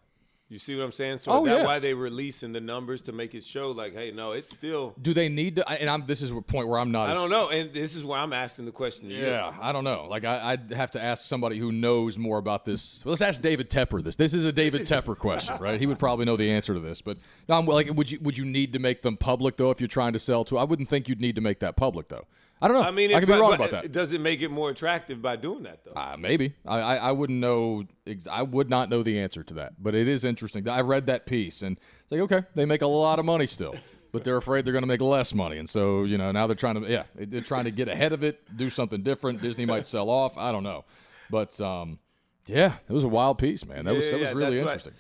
You 0.51 0.59
see 0.59 0.77
what 0.77 0.85
I'm 0.85 0.93
saying? 0.93 1.19
So 1.19 1.33
Oh, 1.33 1.45
that's 1.45 1.61
yeah. 1.61 1.65
why 1.65 1.79
they 1.79 1.95
releasing 1.95 2.53
the 2.53 2.61
numbers 2.61 3.01
to 3.03 3.13
make 3.13 3.35
it 3.35 3.43
show 3.43 3.71
like, 3.71 3.95
hey, 3.95 4.11
no, 4.11 4.33
it's 4.33 4.55
still. 4.55 4.95
Do 5.01 5.15
they 5.15 5.31
need 5.31 5.57
to? 5.57 5.69
And 5.69 5.89
I'm. 5.89 6.05
This 6.07 6.21
is 6.21 6.31
a 6.31 6.41
point 6.43 6.69
where 6.69 6.79
I'm 6.79 6.93
not. 6.93 7.09
I 7.09 7.13
as- 7.13 7.19
don't 7.19 7.31
know, 7.31 7.49
and 7.49 7.73
this 7.73 7.95
is 7.97 8.05
why 8.05 8.19
I'm 8.21 8.33
asking 8.35 8.67
the 8.67 8.71
question. 8.71 9.09
To 9.09 9.15
you. 9.15 9.25
Yeah, 9.27 9.55
I 9.59 9.73
don't 9.73 9.85
know. 9.85 10.07
Like 10.09 10.25
I, 10.27 10.53
I'd 10.53 10.71
have 10.71 10.91
to 10.93 11.03
ask 11.03 11.25
somebody 11.25 11.59
who 11.59 11.73
knows 11.73 12.19
more 12.19 12.37
about 12.37 12.67
this. 12.67 13.05
Let's 13.07 13.23
ask 13.23 13.41
David 13.41 13.71
Tepper 13.71 14.05
this. 14.05 14.17
This 14.17 14.35
is 14.35 14.45
a 14.45 14.53
David 14.53 14.83
Tepper 14.87 15.17
question, 15.17 15.57
right? 15.61 15.81
He 15.81 15.87
would 15.87 15.99
probably 15.99 16.27
know 16.27 16.37
the 16.37 16.51
answer 16.51 16.75
to 16.75 16.81
this. 16.81 17.01
But 17.01 17.17
no, 17.49 17.57
I'm 17.59 17.65
like, 17.67 17.91
would 17.95 18.11
you 18.11 18.19
would 18.21 18.37
you 18.37 18.45
need 18.45 18.75
to 18.75 18.79
make 18.79 19.01
them 19.01 19.17
public 19.17 19.57
though 19.57 19.71
if 19.71 19.81
you're 19.81 19.89
trying 19.89 20.13
to 20.13 20.19
sell 20.19 20.45
to? 20.45 20.59
I 20.59 20.65
wouldn't 20.65 20.91
think 20.91 21.09
you'd 21.09 21.23
need 21.23 21.37
to 21.37 21.41
make 21.41 21.61
that 21.61 21.75
public 21.77 22.09
though. 22.09 22.27
I 22.65 22.69
don't 22.69 22.81
know. 22.81 22.89
I 22.89 22.93
mean, 22.93 23.15
I 23.15 23.21
could 23.21 23.27
be 23.29 23.35
wrong 23.35 23.53
about 23.53 23.73
that. 23.73 23.93
Does 23.93 24.15
it 24.15 24.23
make 24.23 24.41
it 24.41 24.49
more 24.51 24.71
attractive 24.71 25.21
by 25.21 25.37
doing 25.37 25.65
that 25.65 25.85
though? 25.85 25.93
Uh, 26.01 26.17
maybe 26.19 26.55
I, 26.65 26.79
I 26.81 26.97
I 26.97 27.13
wouldn't 27.13 27.39
know. 27.39 27.85
Ex- 28.07 28.27
I 28.27 28.41
would 28.41 28.71
not 28.71 28.89
know 28.89 29.03
the 29.03 29.19
answer 29.21 29.43
to 29.43 29.55
that. 29.55 29.75
But 29.83 29.95
it 29.95 30.09
is 30.09 30.25
interesting. 30.25 30.67
I 30.67 30.81
read 30.81 31.05
that 31.09 31.27
piece 31.27 31.61
and 31.61 31.77
it's 32.03 32.11
like 32.11 32.23
okay, 32.23 32.45
they 32.55 32.65
make 32.65 32.81
a 32.81 32.87
lot 32.87 33.19
of 33.19 33.27
money 33.27 33.47
still, 33.47 33.75
but 34.13 34.25
they're 34.25 34.39
afraid 34.39 34.65
they're 34.65 34.73
going 34.73 34.83
to 34.83 34.89
make 34.89 35.03
less 35.03 35.35
money, 35.35 35.59
and 35.59 35.69
so 35.69 36.05
you 36.05 36.17
know 36.17 36.33
now 36.33 36.47
they're 36.47 36.57
trying 36.57 36.83
to 36.83 36.91
yeah 36.91 37.03
they're 37.15 37.43
trying 37.43 37.65
to 37.65 37.71
get 37.71 37.89
ahead 37.89 38.15
of 38.15 38.25
it, 38.25 38.41
do 38.57 38.71
something 38.71 39.03
different. 39.03 39.43
Disney 39.43 39.67
might 39.67 39.85
sell 39.85 40.09
off. 40.09 40.39
I 40.39 40.51
don't 40.51 40.65
know, 40.65 40.87
but 41.29 41.61
um, 41.61 41.99
yeah, 42.47 42.77
it 42.89 42.93
was 42.95 43.05
a 43.05 43.09
wild 43.09 43.37
piece, 43.37 43.67
man. 43.67 43.85
That 43.85 43.95
was 43.95 44.07
Yeah, 44.07 44.13
that 44.13 44.21
was 44.21 44.33
really 44.33 44.57
that's 44.57 44.67
right. 44.67 44.73
interesting. 44.73 44.95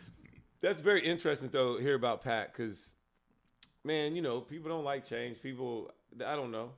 That's 0.61 0.81
very 0.81 1.00
interesting 1.03 1.48
though. 1.50 1.79
Hear 1.79 1.94
about 1.94 2.22
Pat 2.22 2.53
because, 2.53 2.92
man, 3.85 4.14
you 4.16 4.20
know, 4.20 4.40
people 4.40 4.68
don't 4.70 4.85
like 4.85 5.05
change. 5.07 5.40
People, 5.42 5.90
I 6.27 6.37
don't 6.37 6.50
know. 6.50 6.72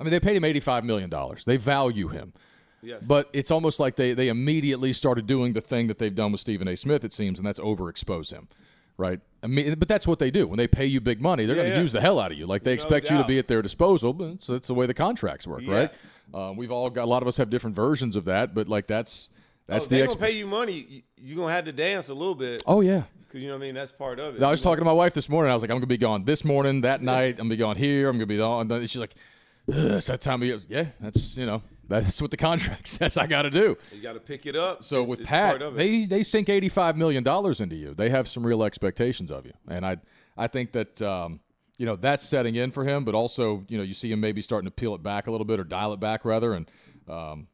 I 0.00 0.04
mean, 0.04 0.10
they 0.10 0.20
paid 0.20 0.36
him 0.36 0.44
eighty-five 0.44 0.84
million 0.84 1.10
dollars. 1.10 1.44
They 1.44 1.56
value 1.56 2.08
him. 2.08 2.32
Yes, 2.80 3.04
But 3.04 3.28
it's 3.32 3.50
almost 3.50 3.80
like 3.80 3.96
they, 3.96 4.14
they 4.14 4.28
immediately 4.28 4.92
started 4.92 5.26
doing 5.26 5.52
the 5.52 5.60
thing 5.60 5.88
that 5.88 5.98
they've 5.98 6.14
done 6.14 6.30
with 6.30 6.40
Stephen 6.40 6.68
A. 6.68 6.76
Smith, 6.76 7.02
it 7.04 7.12
seems, 7.12 7.40
and 7.40 7.44
that's 7.46 7.58
overexpose 7.58 8.30
him, 8.32 8.46
right? 8.96 9.18
I 9.42 9.48
mean, 9.48 9.74
but 9.80 9.88
that's 9.88 10.06
what 10.06 10.20
they 10.20 10.30
do. 10.30 10.46
When 10.46 10.58
they 10.58 10.68
pay 10.68 10.86
you 10.86 11.00
big 11.00 11.20
money, 11.20 11.44
they're 11.44 11.56
Yeah, 11.56 11.62
going 11.62 11.70
to 11.72 11.76
yeah. 11.78 11.82
use 11.82 11.90
the 11.90 12.00
hell 12.00 12.20
out 12.20 12.30
of 12.30 12.38
you. 12.38 12.46
Like 12.46 12.62
they 12.62 12.72
expect 12.72 13.10
you 13.10 13.18
to 13.18 13.24
be 13.24 13.36
at 13.40 13.48
their 13.48 13.62
disposal, 13.62 14.12
but 14.12 14.44
so 14.44 14.52
that's 14.52 14.68
the 14.68 14.74
way 14.74 14.86
the 14.86 14.94
contracts 14.94 15.44
work, 15.44 15.62
Yeah. 15.62 15.74
right? 15.74 15.90
Um, 16.32 16.56
we've 16.56 16.70
all 16.70 16.88
got 16.88 17.02
a 17.02 17.10
lot 17.10 17.20
of 17.22 17.26
us 17.26 17.36
have 17.38 17.50
different 17.50 17.74
versions 17.74 18.14
of 18.14 18.26
that, 18.26 18.54
but 18.54 18.68
like 18.68 18.86
that's 18.86 19.28
that's 19.66 19.86
oh, 19.86 19.88
the 19.88 19.96
they 19.96 20.02
ex- 20.02 20.14
gonna 20.14 20.26
pay 20.26 20.36
you 20.36 20.46
money. 20.46 21.02
You're 21.16 21.36
gonna 21.36 21.52
have 21.52 21.64
to 21.64 21.72
dance 21.72 22.10
a 22.10 22.14
little 22.14 22.36
bit 22.36 22.62
Oh 22.64 22.80
yeah. 22.80 23.02
because 23.26 23.42
you 23.42 23.48
know 23.48 23.54
what 23.54 23.62
I 23.62 23.66
mean. 23.66 23.74
That's 23.74 23.90
part 23.92 24.20
of 24.20 24.36
it. 24.36 24.42
I 24.42 24.50
was 24.50 24.60
You 24.60 24.64
know? 24.66 24.70
talking 24.70 24.82
to 24.82 24.84
my 24.84 24.92
wife 24.92 25.14
this 25.14 25.28
morning. 25.28 25.50
I 25.50 25.54
was 25.54 25.62
like, 25.64 25.70
I'm 25.72 25.78
gonna 25.78 25.86
be 25.86 25.98
gone 25.98 26.24
this 26.24 26.44
morning, 26.44 26.82
that 26.82 27.02
night. 27.02 27.30
I'm 27.40 27.48
gonna 27.48 27.50
be 27.50 27.56
gone 27.56 27.76
here. 27.76 28.08
I'm 28.08 28.18
gonna 28.18 28.26
be 28.26 28.40
on. 28.40 28.70
And 28.70 28.88
she's 28.88 29.00
like, 29.00 29.14
"Ugh, 29.68 29.74
it's 29.92 30.06
that 30.06 30.20
time 30.20 30.42
of 30.42 30.48
year. 30.48 30.58
Yeah, 30.68 30.86
that's 31.00 31.36
you 31.36 31.46
know 31.46 31.62
that's 31.88 32.20
what 32.20 32.30
the 32.30 32.36
contract 32.36 32.86
says 32.96 33.16
I 33.16 33.26
got 33.26 33.42
to 33.42 33.50
do. 33.50 33.76
You 33.92 34.02
got 34.02 34.14
to 34.14 34.20
pick 34.20 34.46
it 34.46 34.56
up. 34.56 34.82
So 34.84 34.96
It's- 34.98 35.08
with 35.08 35.20
it's 35.20 35.28
Pat, 35.28 35.50
part 35.50 35.62
of 35.62 35.74
it. 35.74 35.76
they 35.78 36.04
they 36.04 36.22
sink 36.22 36.48
eighty 36.48 36.68
five 36.68 36.96
million 36.96 37.22
dollars 37.24 37.60
into 37.60 37.76
you. 37.76 37.94
They 37.94 38.10
have 38.10 38.28
some 38.28 38.44
real 38.46 38.62
expectations 38.62 39.30
of 39.30 39.46
you, 39.46 39.52
and 39.68 39.84
I 39.86 39.96
I 40.36 40.46
think 40.46 40.72
that 40.72 41.00
um, 41.02 41.40
you 41.78 41.86
know 41.86 41.96
that's 41.96 42.24
setting 42.26 42.54
in 42.54 42.70
for 42.70 42.84
him. 42.84 43.04
But 43.04 43.14
also, 43.14 43.64
you 43.68 43.78
know, 43.78 43.84
you 43.84 43.94
see 43.94 44.10
him 44.12 44.20
maybe 44.20 44.40
starting 44.40 44.66
to 44.68 44.74
peel 44.74 44.94
it 44.94 45.02
back 45.02 45.26
a 45.26 45.30
little 45.30 45.44
bit 45.46 45.60
or 45.60 45.64
dial 45.64 45.92
it 45.92 46.00
back 46.00 46.24
rather. 46.24 46.54
And 46.54 46.70
um, 47.08 47.48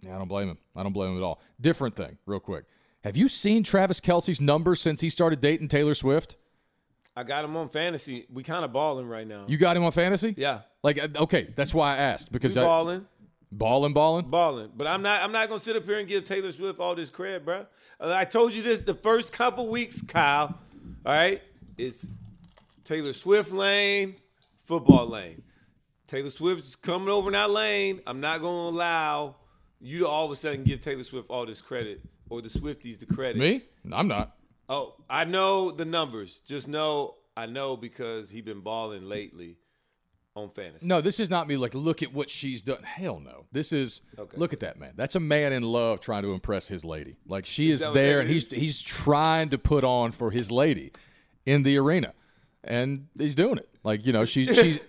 yeah, 0.00 0.14
I 0.14 0.18
don't 0.18 0.28
blame 0.28 0.48
him. 0.48 0.58
I 0.76 0.82
don't 0.82 0.92
blame 0.92 1.12
him 1.12 1.18
at 1.18 1.22
all. 1.24 1.40
Different 1.60 1.96
thing, 1.96 2.18
real 2.26 2.40
quick. 2.40 2.64
Have 3.04 3.16
you 3.18 3.28
seen 3.28 3.62
Travis 3.62 4.00
Kelce's 4.00 4.40
numbers 4.40 4.80
since 4.80 5.00
he 5.02 5.10
started 5.10 5.40
dating 5.42 5.68
Taylor 5.68 5.94
Swift? 5.94 6.36
I 7.16 7.22
got 7.22 7.44
him 7.44 7.56
on 7.56 7.68
fantasy. 7.68 8.26
We 8.32 8.42
kind 8.42 8.64
of 8.64 8.72
balling 8.72 9.08
right 9.08 9.26
now. 9.26 9.44
You 9.46 9.56
got 9.56 9.76
him 9.76 9.84
on 9.84 9.92
fantasy? 9.92 10.34
yeah, 10.36 10.60
Like, 10.82 11.02
uh, 11.02 11.08
okay, 11.16 11.52
that's 11.54 11.72
why 11.72 11.94
I 11.94 11.98
asked 11.98 12.32
because 12.32 12.56
we 12.56 12.62
balling, 12.62 13.06
balling, 13.52 13.92
balling. 13.92 14.26
balling. 14.28 14.70
But 14.76 14.86
I'm 14.88 15.02
not. 15.02 15.22
I'm 15.22 15.32
not 15.32 15.48
gonna 15.48 15.60
sit 15.60 15.76
up 15.76 15.84
here 15.84 15.98
and 15.98 16.08
give 16.08 16.24
Taylor 16.24 16.50
Swift 16.52 16.80
all 16.80 16.94
this 16.94 17.10
credit, 17.10 17.44
bro. 17.44 17.66
I 18.00 18.24
told 18.24 18.52
you 18.52 18.62
this 18.62 18.82
the 18.82 18.94
first 18.94 19.32
couple 19.32 19.68
weeks, 19.68 20.02
Kyle. 20.02 20.58
All 21.06 21.12
right, 21.12 21.40
it's 21.78 22.08
Taylor 22.82 23.12
Swift 23.12 23.52
lane, 23.52 24.16
football 24.62 25.06
lane. 25.08 25.42
Taylor 26.06 26.30
Swift's 26.30 26.76
coming 26.76 27.08
over 27.08 27.28
in 27.28 27.32
that 27.34 27.50
lane. 27.50 28.00
I'm 28.06 28.20
not 28.20 28.40
gonna 28.40 28.68
allow 28.68 29.36
you 29.80 30.00
to 30.00 30.08
all 30.08 30.24
of 30.26 30.30
a 30.32 30.36
sudden 30.36 30.64
give 30.64 30.80
Taylor 30.80 31.04
Swift 31.04 31.30
all 31.30 31.46
this 31.46 31.62
credit 31.62 32.00
or 32.28 32.42
the 32.42 32.48
Swifties 32.48 32.98
the 32.98 33.06
credit. 33.06 33.36
Me? 33.36 33.62
I'm 33.92 34.08
not. 34.08 34.36
Oh, 34.68 34.94
I 35.10 35.24
know 35.24 35.70
the 35.70 35.84
numbers. 35.84 36.40
Just 36.46 36.68
know 36.68 37.16
I 37.36 37.46
know 37.46 37.76
because 37.76 38.30
he 38.30 38.40
been 38.40 38.60
balling 38.60 39.08
lately 39.08 39.56
on 40.36 40.50
fantasy. 40.50 40.86
No, 40.86 41.00
this 41.00 41.20
is 41.20 41.30
not 41.30 41.46
me. 41.46 41.56
Like, 41.56 41.74
look 41.74 42.02
at 42.02 42.12
what 42.12 42.28
she's 42.30 42.62
done. 42.62 42.82
Hell 42.82 43.20
no. 43.20 43.44
This 43.52 43.72
is 43.72 44.00
Okay. 44.18 44.36
look 44.36 44.52
at 44.52 44.60
that 44.60 44.78
man. 44.78 44.92
That's 44.96 45.14
a 45.14 45.20
man 45.20 45.52
in 45.52 45.62
love 45.62 46.00
trying 46.00 46.22
to 46.22 46.32
impress 46.32 46.66
his 46.68 46.84
lady. 46.84 47.16
Like 47.26 47.46
she 47.46 47.70
is 47.70 47.84
what 47.84 47.94
there, 47.94 48.20
and 48.20 48.28
he's 48.30 48.44
is? 48.46 48.58
he's 48.58 48.82
trying 48.82 49.50
to 49.50 49.58
put 49.58 49.84
on 49.84 50.12
for 50.12 50.30
his 50.30 50.50
lady 50.50 50.92
in 51.46 51.62
the 51.62 51.76
arena, 51.76 52.14
and 52.62 53.08
he's 53.18 53.34
doing 53.34 53.58
it. 53.58 53.68
Like 53.82 54.04
you 54.06 54.12
know, 54.12 54.24
she's 54.24 54.54
she's. 54.56 54.80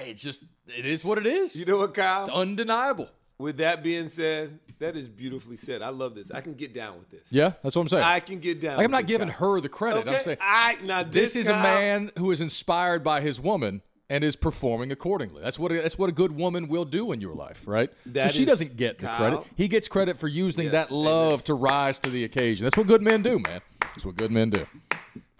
It's 0.00 0.22
just 0.22 0.44
it 0.68 0.86
is 0.86 1.04
what 1.04 1.18
it 1.18 1.26
is. 1.26 1.58
You 1.58 1.66
know 1.66 1.78
what, 1.78 1.92
Kyle? 1.92 2.20
it's 2.20 2.28
undeniable. 2.30 3.08
With 3.38 3.58
that 3.58 3.84
being 3.84 4.08
said, 4.08 4.58
that 4.80 4.96
is 4.96 5.06
beautifully 5.06 5.56
said. 5.56 5.80
I 5.80 5.90
love 5.90 6.14
this. 6.14 6.30
I 6.30 6.40
can 6.40 6.54
get 6.54 6.74
down 6.74 6.98
with 6.98 7.10
this. 7.10 7.32
Yeah, 7.32 7.52
that's 7.62 7.76
what 7.76 7.82
I'm 7.82 7.88
saying. 7.88 8.04
I 8.04 8.20
can 8.20 8.40
get 8.40 8.60
down. 8.60 8.76
like 8.76 8.84
I'm 8.84 8.90
not 8.90 9.06
giving 9.06 9.28
guy. 9.28 9.34
her 9.34 9.60
the 9.60 9.68
credit. 9.68 10.06
Okay, 10.06 10.16
I'm 10.16 10.22
saying 10.22 10.38
I 10.40 10.76
now 10.84 11.02
this 11.04 11.34
this, 11.34 11.46
is 11.46 11.48
a 11.48 11.54
man 11.54 12.10
who 12.18 12.30
is 12.30 12.40
inspired 12.40 13.04
by 13.04 13.20
his 13.20 13.40
woman 13.40 13.82
and 14.10 14.24
is 14.24 14.36
performing 14.36 14.90
accordingly. 14.90 15.42
That's 15.42 15.58
what 15.58 15.70
a, 15.70 15.76
that's 15.76 15.98
what 15.98 16.08
a 16.08 16.12
good 16.12 16.32
woman 16.32 16.68
will 16.68 16.84
do 16.84 17.12
in 17.12 17.20
your 17.20 17.34
life, 17.34 17.62
right? 17.66 17.90
That 18.06 18.30
so 18.30 18.36
she 18.38 18.44
doesn't 18.44 18.76
get 18.76 18.98
the 18.98 19.06
Kyle- 19.06 19.16
credit. 19.16 19.40
He 19.56 19.68
gets 19.68 19.88
credit 19.88 20.18
for 20.18 20.28
using 20.28 20.72
Yes, 20.72 20.88
that 20.88 20.94
love 20.94 21.44
to 21.44 21.54
rise 21.54 21.98
to 22.00 22.10
the 22.10 22.24
occasion. 22.24 22.64
That's 22.64 22.76
what 22.76 22.86
good 22.86 23.02
men 23.02 23.22
do, 23.22 23.38
man. 23.38 23.60
That's 23.80 24.04
what 24.06 24.16
good 24.16 24.30
men 24.30 24.50
do. 24.50 24.66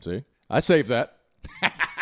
See, 0.01 0.23
I 0.49 0.61
saved 0.61 0.89
that. 0.89 1.17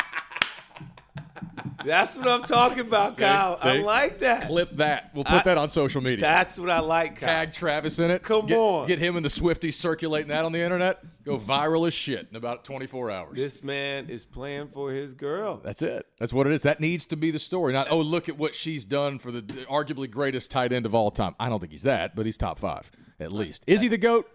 That's 1.84 2.16
what 2.16 2.26
I'm 2.26 2.42
talking 2.42 2.80
about, 2.80 3.16
Kyle. 3.16 3.58
I 3.60 3.78
like 3.78 4.20
that. 4.20 4.46
Clip 4.46 4.76
that. 4.76 5.10
We'll 5.14 5.24
put 5.24 5.34
I- 5.34 5.42
that 5.42 5.58
on 5.58 5.68
social 5.68 6.00
media. 6.00 6.20
That's 6.20 6.58
what 6.58 6.70
I 6.70 6.80
like, 6.80 7.20
Kyle. 7.20 7.28
Tag 7.28 7.52
Travis 7.52 7.98
in 7.98 8.10
it. 8.10 8.22
Come 8.22 8.46
get, 8.46 8.58
on. 8.58 8.86
Get 8.86 8.98
him 8.98 9.16
and 9.16 9.24
the 9.24 9.28
Swifties 9.28 9.74
circulating 9.74 10.28
that 10.28 10.44
on 10.44 10.52
the 10.52 10.60
internet. 10.60 11.02
Go 11.24 11.38
viral 11.38 11.86
as 11.86 11.94
shit 11.94 12.28
in 12.30 12.36
about 12.36 12.64
24 12.64 13.10
hours. 13.10 13.36
This 13.36 13.62
man 13.62 14.08
is 14.08 14.24
playing 14.24 14.68
for 14.68 14.90
his 14.92 15.14
girl. 15.14 15.60
That's 15.62 15.82
it. 15.82 16.06
That's 16.18 16.32
what 16.32 16.46
it 16.46 16.52
is. 16.52 16.62
That 16.62 16.80
needs 16.80 17.06
to 17.06 17.16
be 17.16 17.30
the 17.30 17.38
story. 17.38 17.72
Not, 17.72 17.90
oh, 17.90 18.00
look 18.00 18.28
at 18.28 18.38
what 18.38 18.54
she's 18.54 18.84
done 18.84 19.18
for 19.18 19.32
the 19.32 19.42
arguably 19.42 20.10
greatest 20.10 20.50
tight 20.50 20.72
end 20.72 20.86
of 20.86 20.94
all 20.94 21.10
time. 21.10 21.34
I 21.40 21.48
don't 21.48 21.60
think 21.60 21.72
he's 21.72 21.82
that, 21.82 22.14
but 22.14 22.26
he's 22.26 22.36
top 22.36 22.58
five 22.58 22.90
at 23.18 23.32
least. 23.32 23.64
Is 23.66 23.80
he 23.80 23.88
the 23.88 23.98
GOAT? 23.98 24.28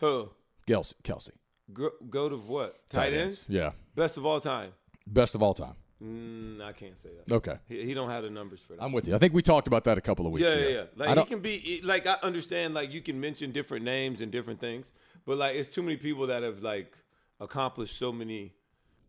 Who? 0.00 0.30
Kelce. 0.66 0.94
Kelce. 1.02 1.30
Go, 1.72 1.90
go 2.08 2.28
to 2.28 2.36
what? 2.36 2.76
Tight, 2.90 3.12
ends? 3.12 3.46
Yeah. 3.48 3.72
Best 3.94 4.16
of 4.16 4.26
all 4.26 4.40
time. 4.40 4.72
Best 5.06 5.34
of 5.34 5.42
all 5.42 5.54
time. 5.54 5.74
Mm, 6.02 6.62
I 6.62 6.72
can't 6.72 6.98
say 6.98 7.10
that. 7.14 7.34
Okay. 7.34 7.56
He, 7.68 7.84
he 7.84 7.94
don't 7.94 8.08
have 8.08 8.22
the 8.22 8.30
numbers 8.30 8.60
for 8.60 8.74
that. 8.74 8.82
I'm 8.82 8.92
with 8.92 9.06
you. 9.06 9.14
I 9.14 9.18
think 9.18 9.34
we 9.34 9.42
talked 9.42 9.66
about 9.66 9.84
that 9.84 9.98
a 9.98 10.00
couple 10.00 10.26
of 10.26 10.32
weeks 10.32 10.48
yeah, 10.48 10.54
ago. 10.54 10.68
yeah, 10.68 10.74
yeah. 10.74 10.84
Like 10.96 11.08
I 11.18 11.20
he 11.20 11.26
can 11.26 11.40
be 11.40 11.80
like 11.84 12.06
I 12.06 12.16
understand 12.22 12.72
like 12.74 12.90
you 12.90 13.02
can 13.02 13.20
mention 13.20 13.52
different 13.52 13.84
names 13.84 14.20
and 14.22 14.32
different 14.32 14.60
things, 14.60 14.92
but 15.26 15.36
like 15.36 15.56
it's 15.56 15.68
too 15.68 15.82
many 15.82 15.96
people 15.96 16.26
that 16.28 16.42
have 16.42 16.62
like 16.62 16.96
accomplished 17.38 17.98
so 17.98 18.12
many 18.12 18.54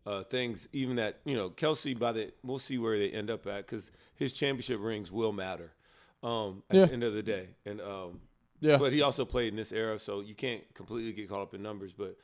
uh, 0.06 0.22
things. 0.24 0.68
Even 0.74 0.96
that 0.96 1.20
you 1.24 1.34
know 1.34 1.48
Kelce 1.48 1.98
by 1.98 2.12
the 2.12 2.32
we'll 2.42 2.58
see 2.58 2.76
where 2.76 2.98
they 2.98 3.08
end 3.10 3.30
up 3.30 3.46
at 3.46 3.66
because 3.66 3.90
his 4.16 4.34
championship 4.34 4.78
rings 4.80 5.10
will 5.10 5.32
matter 5.32 5.72
um, 6.22 6.62
at 6.68 6.76
Yeah. 6.76 6.84
the 6.86 6.92
end 6.92 7.04
of 7.04 7.14
the 7.14 7.22
day. 7.22 7.48
And 7.64 7.80
um, 7.80 8.20
yeah. 8.60 8.76
but 8.76 8.92
he 8.92 9.00
also 9.00 9.24
played 9.24 9.48
in 9.48 9.56
this 9.56 9.72
era, 9.72 9.98
so 9.98 10.20
you 10.20 10.34
can't 10.34 10.62
completely 10.74 11.12
get 11.14 11.28
caught 11.30 11.40
up 11.40 11.54
in 11.54 11.62
numbers. 11.62 11.94
But 11.94 12.18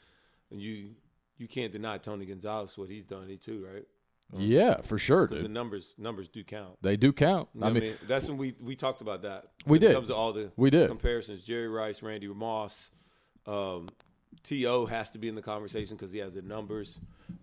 you 0.51 0.91
you 1.39 1.49
can't 1.49 1.73
deny 1.73 1.97
Tony 1.97 2.27
Gonzalez 2.27 2.77
what 2.77 2.91
he's 2.91 3.05
done. 3.05 3.29
He 3.29 3.39
too 3.39 3.67
right 3.67 3.87
yeah, 4.37 4.81
for 4.83 4.99
sure, 4.99 5.27
the 5.27 5.49
numbers 5.49 5.95
numbers 5.99 6.29
do 6.29 6.45
count. 6.45 6.77
They 6.83 6.97
do 6.97 7.13
count. 7.13 7.49
You 7.55 7.61
know 7.61 7.67
I 7.67 7.73
what 7.73 7.83
mean, 7.83 7.95
that's 8.07 8.29
when 8.29 8.37
we 8.37 8.55
we 8.61 8.77
talked 8.77 9.01
about 9.01 9.23
that. 9.23 9.47
We 9.67 9.73
when 9.73 9.81
did. 9.81 9.91
It 9.93 9.95
comes 9.95 10.09
to 10.09 10.15
all 10.15 10.33
the 10.33 10.53
We 10.57 10.71
did. 10.71 10.89
comparisons. 10.89 11.43
Jerry 11.43 11.69
Rice, 11.69 12.03
Randy 12.03 12.29
Moss, 12.29 12.91
um, 13.47 13.89
T.O. 14.43 14.87
has 14.87 15.11
to 15.11 15.19
be 15.19 15.29
in 15.29 15.35
the 15.35 15.43
conversation 15.43 15.97
because 15.97 16.13
he 16.13 16.19
has 16.19 16.35
the 16.35 16.43
numbers. 16.43 17.01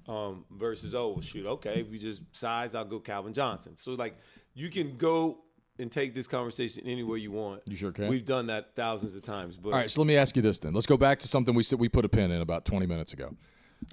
Um, 0.08 0.46
versus 0.52 0.94
oh 0.94 1.10
well, 1.10 1.22
shoot 1.22 1.46
okay 1.48 1.82
if 1.82 1.90
we 1.90 1.98
just 1.98 2.22
size 2.32 2.76
I'll 2.76 2.86
go 2.86 3.00
Calvin 3.00 3.34
Johnson. 3.34 3.76
So 3.78 3.94
like 3.94 4.16
you 4.54 4.70
can 4.70 4.98
go 4.98 5.40
and 5.80 5.92
take 5.92 6.14
this 6.14 6.28
conversation 6.28 6.86
anywhere 6.86 7.18
you 7.18 7.32
want. 7.32 7.62
You 7.66 7.76
sure 7.76 7.92
can. 7.92 8.08
We've 8.08 8.26
done 8.26 8.48
that 8.48 8.76
thousands 8.76 9.16
of 9.16 9.24
times. 9.24 9.58
But 9.58 9.70
all 9.70 9.76
right, 9.80 9.90
so 9.90 10.02
let 10.02 10.08
me 10.08 10.16
ask 10.16 10.36
you 10.36 10.42
this 10.42 10.60
then. 10.60 10.74
Let's 10.74 10.86
go 10.86 10.98
back 10.98 11.20
to 11.20 11.28
something 11.28 11.54
we 11.56 11.64
said 11.64 11.80
we 11.80 11.90
put 11.90 12.06
a 12.06 12.10
pin 12.10 12.32
in 12.32 12.42
about 12.42 12.66
20 12.66 12.86
minutes 12.86 13.14
ago. 13.14 13.36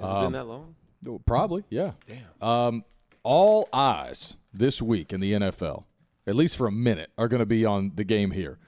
has 0.01 0.11
it 0.11 0.17
um, 0.17 0.25
been 0.27 0.33
that 0.33 0.47
long? 0.47 0.75
Oh, 1.07 1.21
Probably, 1.27 1.65
yeah. 1.71 1.93
Damn. 2.07 2.49
Um, 2.49 2.85
all 3.23 3.69
eyes 3.73 4.37
this 4.53 4.81
week 4.83 5.13
in 5.13 5.21
the 5.21 5.33
NFL, 5.33 5.85
at 6.27 6.35
least 6.35 6.57
for 6.57 6.67
a 6.67 6.73
minute, 6.73 7.11
are 7.17 7.29
going 7.29 7.41
to 7.41 7.47
be 7.47 7.65
on 7.65 7.93
the 7.95 8.05
game 8.05 8.31
here 8.33 8.59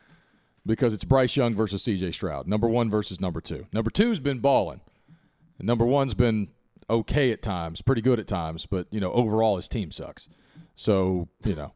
because 0.66 0.94
it's 0.94 1.04
Bryce 1.04 1.36
Young 1.36 1.54
versus 1.54 1.82
C.J. 1.82 2.12
Stroud, 2.12 2.46
number 2.46 2.68
one 2.68 2.90
versus 2.90 3.20
number 3.20 3.40
two. 3.40 3.66
Number 3.72 3.90
two's 3.90 4.20
been 4.20 4.38
balling, 4.38 4.80
and 5.58 5.66
number 5.66 5.84
one's 5.84 6.14
been 6.14 6.48
okay 6.88 7.32
at 7.32 7.42
times, 7.42 7.82
pretty 7.82 8.02
good 8.02 8.18
at 8.20 8.26
times, 8.26 8.66
but 8.66 8.86
you 8.90 9.00
know 9.00 9.12
overall 9.12 9.56
his 9.56 9.68
team 9.68 9.90
sucks. 9.90 10.28
So 10.76 11.28
you 11.44 11.54
know, 11.54 11.74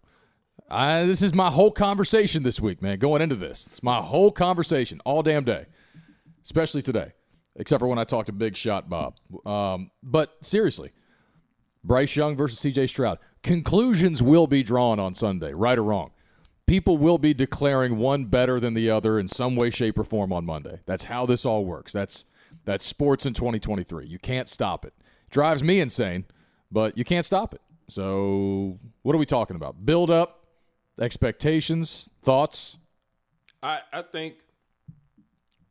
I 0.70 1.04
this 1.04 1.22
is 1.22 1.34
my 1.34 1.50
whole 1.50 1.70
conversation 1.70 2.42
this 2.42 2.60
week, 2.60 2.82
man. 2.82 2.98
Going 2.98 3.22
into 3.22 3.36
this, 3.36 3.66
it's 3.66 3.82
my 3.82 4.00
whole 4.00 4.30
conversation 4.30 5.00
all 5.04 5.22
damn 5.22 5.44
day, 5.44 5.66
especially 6.44 6.82
today, 6.82 7.12
except 7.58 7.80
for 7.80 7.88
when 7.88 7.98
I 7.98 8.04
talked 8.04 8.28
to 8.28 8.32
Big 8.32 8.56
Shot 8.56 8.88
Bob. 8.88 9.16
Um, 9.44 9.90
but 10.02 10.34
seriously. 10.40 10.92
Bryce 11.84 12.16
Young 12.16 12.36
versus 12.36 12.60
CJ 12.60 12.88
Stroud. 12.88 13.18
Conclusions 13.42 14.22
will 14.22 14.46
be 14.46 14.62
drawn 14.62 14.98
on 14.98 15.14
Sunday, 15.14 15.52
right 15.52 15.78
or 15.78 15.84
wrong. 15.84 16.10
People 16.66 16.98
will 16.98 17.18
be 17.18 17.32
declaring 17.32 17.96
one 17.96 18.26
better 18.26 18.60
than 18.60 18.74
the 18.74 18.90
other 18.90 19.18
in 19.18 19.26
some 19.26 19.56
way, 19.56 19.70
shape, 19.70 19.98
or 19.98 20.04
form 20.04 20.32
on 20.32 20.44
Monday. 20.44 20.80
That's 20.86 21.04
how 21.04 21.24
this 21.24 21.46
all 21.46 21.64
works. 21.64 21.92
That's 21.92 22.24
that's 22.64 22.84
sports 22.84 23.24
in 23.24 23.32
2023. 23.32 24.06
You 24.06 24.18
can't 24.18 24.48
stop 24.48 24.84
it. 24.84 24.92
Drives 25.30 25.62
me 25.62 25.80
insane, 25.80 26.26
but 26.70 26.98
you 26.98 27.04
can't 27.04 27.24
stop 27.24 27.54
it. 27.54 27.62
So, 27.88 28.78
what 29.02 29.14
are 29.14 29.18
we 29.18 29.24
talking 29.24 29.56
about? 29.56 29.86
Build 29.86 30.10
up, 30.10 30.44
expectations, 31.00 32.10
thoughts. 32.22 32.76
I, 33.62 33.80
I 33.92 34.02
think 34.02 34.34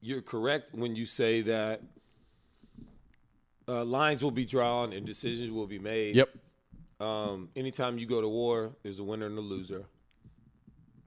you're 0.01 0.21
correct 0.21 0.71
when 0.73 0.95
you 0.95 1.05
say 1.05 1.41
that 1.41 1.81
uh, 3.67 3.83
lines 3.83 4.23
will 4.23 4.31
be 4.31 4.45
drawn 4.45 4.93
and 4.93 5.05
decisions 5.05 5.51
will 5.51 5.67
be 5.67 5.79
made. 5.79 6.15
Yep. 6.15 6.29
Um, 6.99 7.49
anytime 7.55 7.97
you 7.97 8.05
go 8.05 8.21
to 8.21 8.27
war, 8.27 8.75
there's 8.83 8.99
a 8.99 9.03
winner 9.03 9.27
and 9.27 9.38
a 9.38 9.41
loser. 9.41 9.86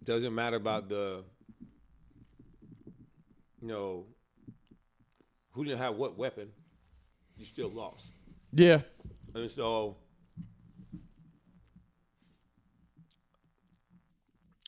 Doesn't 0.04 0.34
matter 0.34 0.56
about 0.56 0.88
the, 0.88 1.24
you 3.60 3.68
know, 3.68 4.06
who 5.52 5.64
didn't 5.64 5.78
have 5.78 5.96
what 5.96 6.16
weapon. 6.16 6.48
You 7.36 7.44
still 7.44 7.70
lost. 7.70 8.14
Yeah. 8.52 8.80
And 9.34 9.50
so 9.50 9.96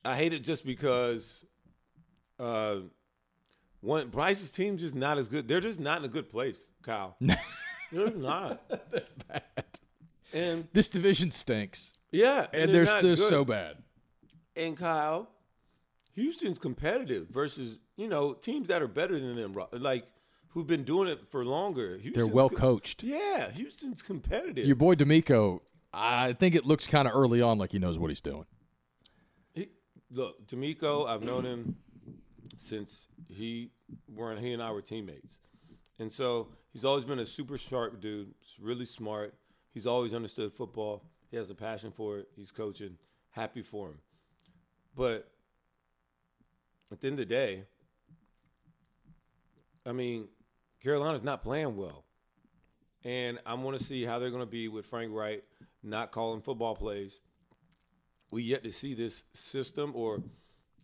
I 0.04 0.16
hate 0.16 0.32
it 0.32 0.40
just 0.40 0.64
because 0.66 1.44
uh, 2.38 2.76
one 3.83 4.09
Bryce's 4.09 4.51
team's 4.51 4.81
just 4.81 4.95
not 4.95 5.18
as 5.18 5.29
good. 5.29 5.47
They're 5.47 5.61
just 5.61 5.81
not 5.81 5.99
in 5.99 6.05
a 6.05 6.09
good 6.09 6.31
place, 6.31 6.71
Kyle. 6.83 7.16
They're 7.92 8.11
not. 8.11 8.62
they're 8.90 9.03
Bad. 9.29 9.42
And 10.33 10.66
This 10.73 10.88
division 10.88 11.31
stinks, 11.31 11.92
yeah, 12.11 12.47
and 12.55 12.73
they're 12.73 12.87
they're, 12.87 13.03
they're 13.03 13.16
so 13.16 13.45
bad. 13.45 13.77
And 14.57 14.75
Kyle, 14.79 15.29
Houston's 16.14 16.59
competitive 16.59 17.29
versus 17.29 17.79
you 17.97 18.09
know 18.09 18.33
teams 18.33 18.68
that 18.68 18.81
are 18.81 18.88
better 18.88 19.18
than 19.18 19.37
them, 19.37 19.55
like 19.73 20.07
who've 20.49 20.66
been 20.66 20.85
doing 20.85 21.09
it 21.09 21.29
for 21.29 21.45
longer. 21.45 21.99
They're 21.99 21.99
Houston's 21.99 22.31
well 22.31 22.49
co- 22.49 22.57
coached. 22.57 23.03
Yeah, 23.03 23.51
Houston's 23.51 24.01
competitive. 24.01 24.64
Your 24.64 24.77
boy 24.77 24.95
DeMeco, 24.95 25.61
I 25.92 26.33
think 26.33 26.55
it 26.55 26.64
looks 26.64 26.87
kind 26.87 27.07
of 27.07 27.14
early 27.14 27.42
on 27.42 27.59
like 27.59 27.73
he 27.73 27.79
knows 27.79 27.99
what 27.99 28.11
he's 28.11 28.23
doing. 28.23 28.47
He, 29.55 29.68
look, 30.11 30.47
DeMeco, 30.47 31.07
I've 31.07 31.23
known 31.23 31.45
him 31.45 31.77
since 32.56 33.08
he 33.28 33.70
were 34.08 34.34
he 34.36 34.52
and 34.52 34.62
I 34.62 34.70
were 34.70 34.82
teammates, 34.82 35.40
and 35.98 36.12
so 36.12 36.48
he's 36.72 36.84
always 36.84 37.04
been 37.04 37.18
a 37.18 37.26
super 37.26 37.56
sharp 37.58 38.00
dude. 38.00 38.34
Really 38.60 38.84
smart. 38.84 39.34
He's 39.72 39.86
always 39.86 40.14
understood 40.14 40.52
football. 40.52 41.04
He 41.30 41.36
has 41.36 41.50
a 41.50 41.54
passion 41.54 41.92
for 41.92 42.18
it. 42.18 42.28
He's 42.36 42.52
coaching. 42.52 42.98
Happy 43.30 43.62
for 43.62 43.88
him. 43.88 43.98
But 44.94 45.30
at 46.90 47.00
the 47.00 47.08
end 47.08 47.14
of 47.14 47.26
the 47.26 47.34
day, 47.34 47.64
I 49.86 49.92
mean, 49.92 50.28
Carolina's 50.82 51.22
not 51.22 51.42
playing 51.42 51.76
well. 51.76 52.04
And 53.04 53.38
I 53.46 53.54
want 53.54 53.78
to 53.78 53.82
see 53.82 54.04
how 54.04 54.18
they're 54.18 54.30
going 54.30 54.42
to 54.42 54.46
be 54.46 54.68
with 54.68 54.86
Frank 54.86 55.12
Reich 55.12 55.42
not 55.82 56.12
calling 56.12 56.42
football 56.42 56.76
plays 56.76 57.20
we 58.32 58.42
yet 58.42 58.64
to 58.64 58.72
see 58.72 58.94
this 58.94 59.24
system 59.34 59.92
or 59.94 60.20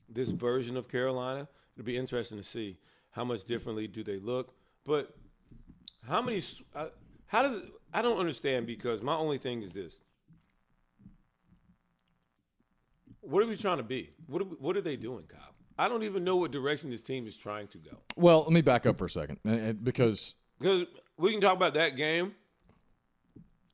this 0.09 0.31
version 0.31 0.77
of 0.77 0.89
Carolina. 0.89 1.49
It'll 1.77 1.87
be 1.87 1.97
interesting 1.97 2.39
to 2.39 2.45
see 2.45 2.79
how 3.11 3.25
much 3.25 3.45
differently 3.45 3.87
do 3.87 4.03
they 4.03 4.19
look. 4.19 4.55
But 4.85 5.15
how 6.07 6.23
many? 6.23 6.43
Uh, 6.75 6.87
how 7.27 7.43
does? 7.43 7.61
I 7.93 8.03
don't 8.03 8.19
understand 8.19 8.67
because 8.67 9.03
my 9.03 9.15
only 9.15 9.39
thing 9.39 9.63
is 9.63 9.73
this: 9.73 10.01
what 13.21 13.43
are 13.43 13.47
we 13.47 13.57
trying 13.57 13.79
to 13.79 13.83
be? 13.83 14.11
What 14.27 14.43
are, 14.43 14.47
we, 14.47 14.57
what 14.57 14.77
are 14.77 14.81
they 14.81 14.97
doing, 14.97 15.25
Kyle? 15.27 15.55
I 15.79 15.89
don't 15.89 16.03
even 16.03 16.25
know 16.25 16.37
what 16.37 16.51
direction 16.51 16.91
this 16.91 17.03
team 17.03 17.27
is 17.27 17.37
trying 17.37 17.69
to 17.69 17.79
go. 17.79 17.99
Well, 18.17 18.41
let 18.41 18.51
me 18.51 18.63
back 18.63 18.85
up 18.85 18.99
for 18.99 19.05
a 19.05 19.11
second, 19.11 19.39
because 19.85 20.35
Because 20.59 20.85
we 21.17 21.31
can 21.31 21.41
talk 21.41 21.55
about 21.55 21.75
that 21.75 21.97
game, 21.97 22.35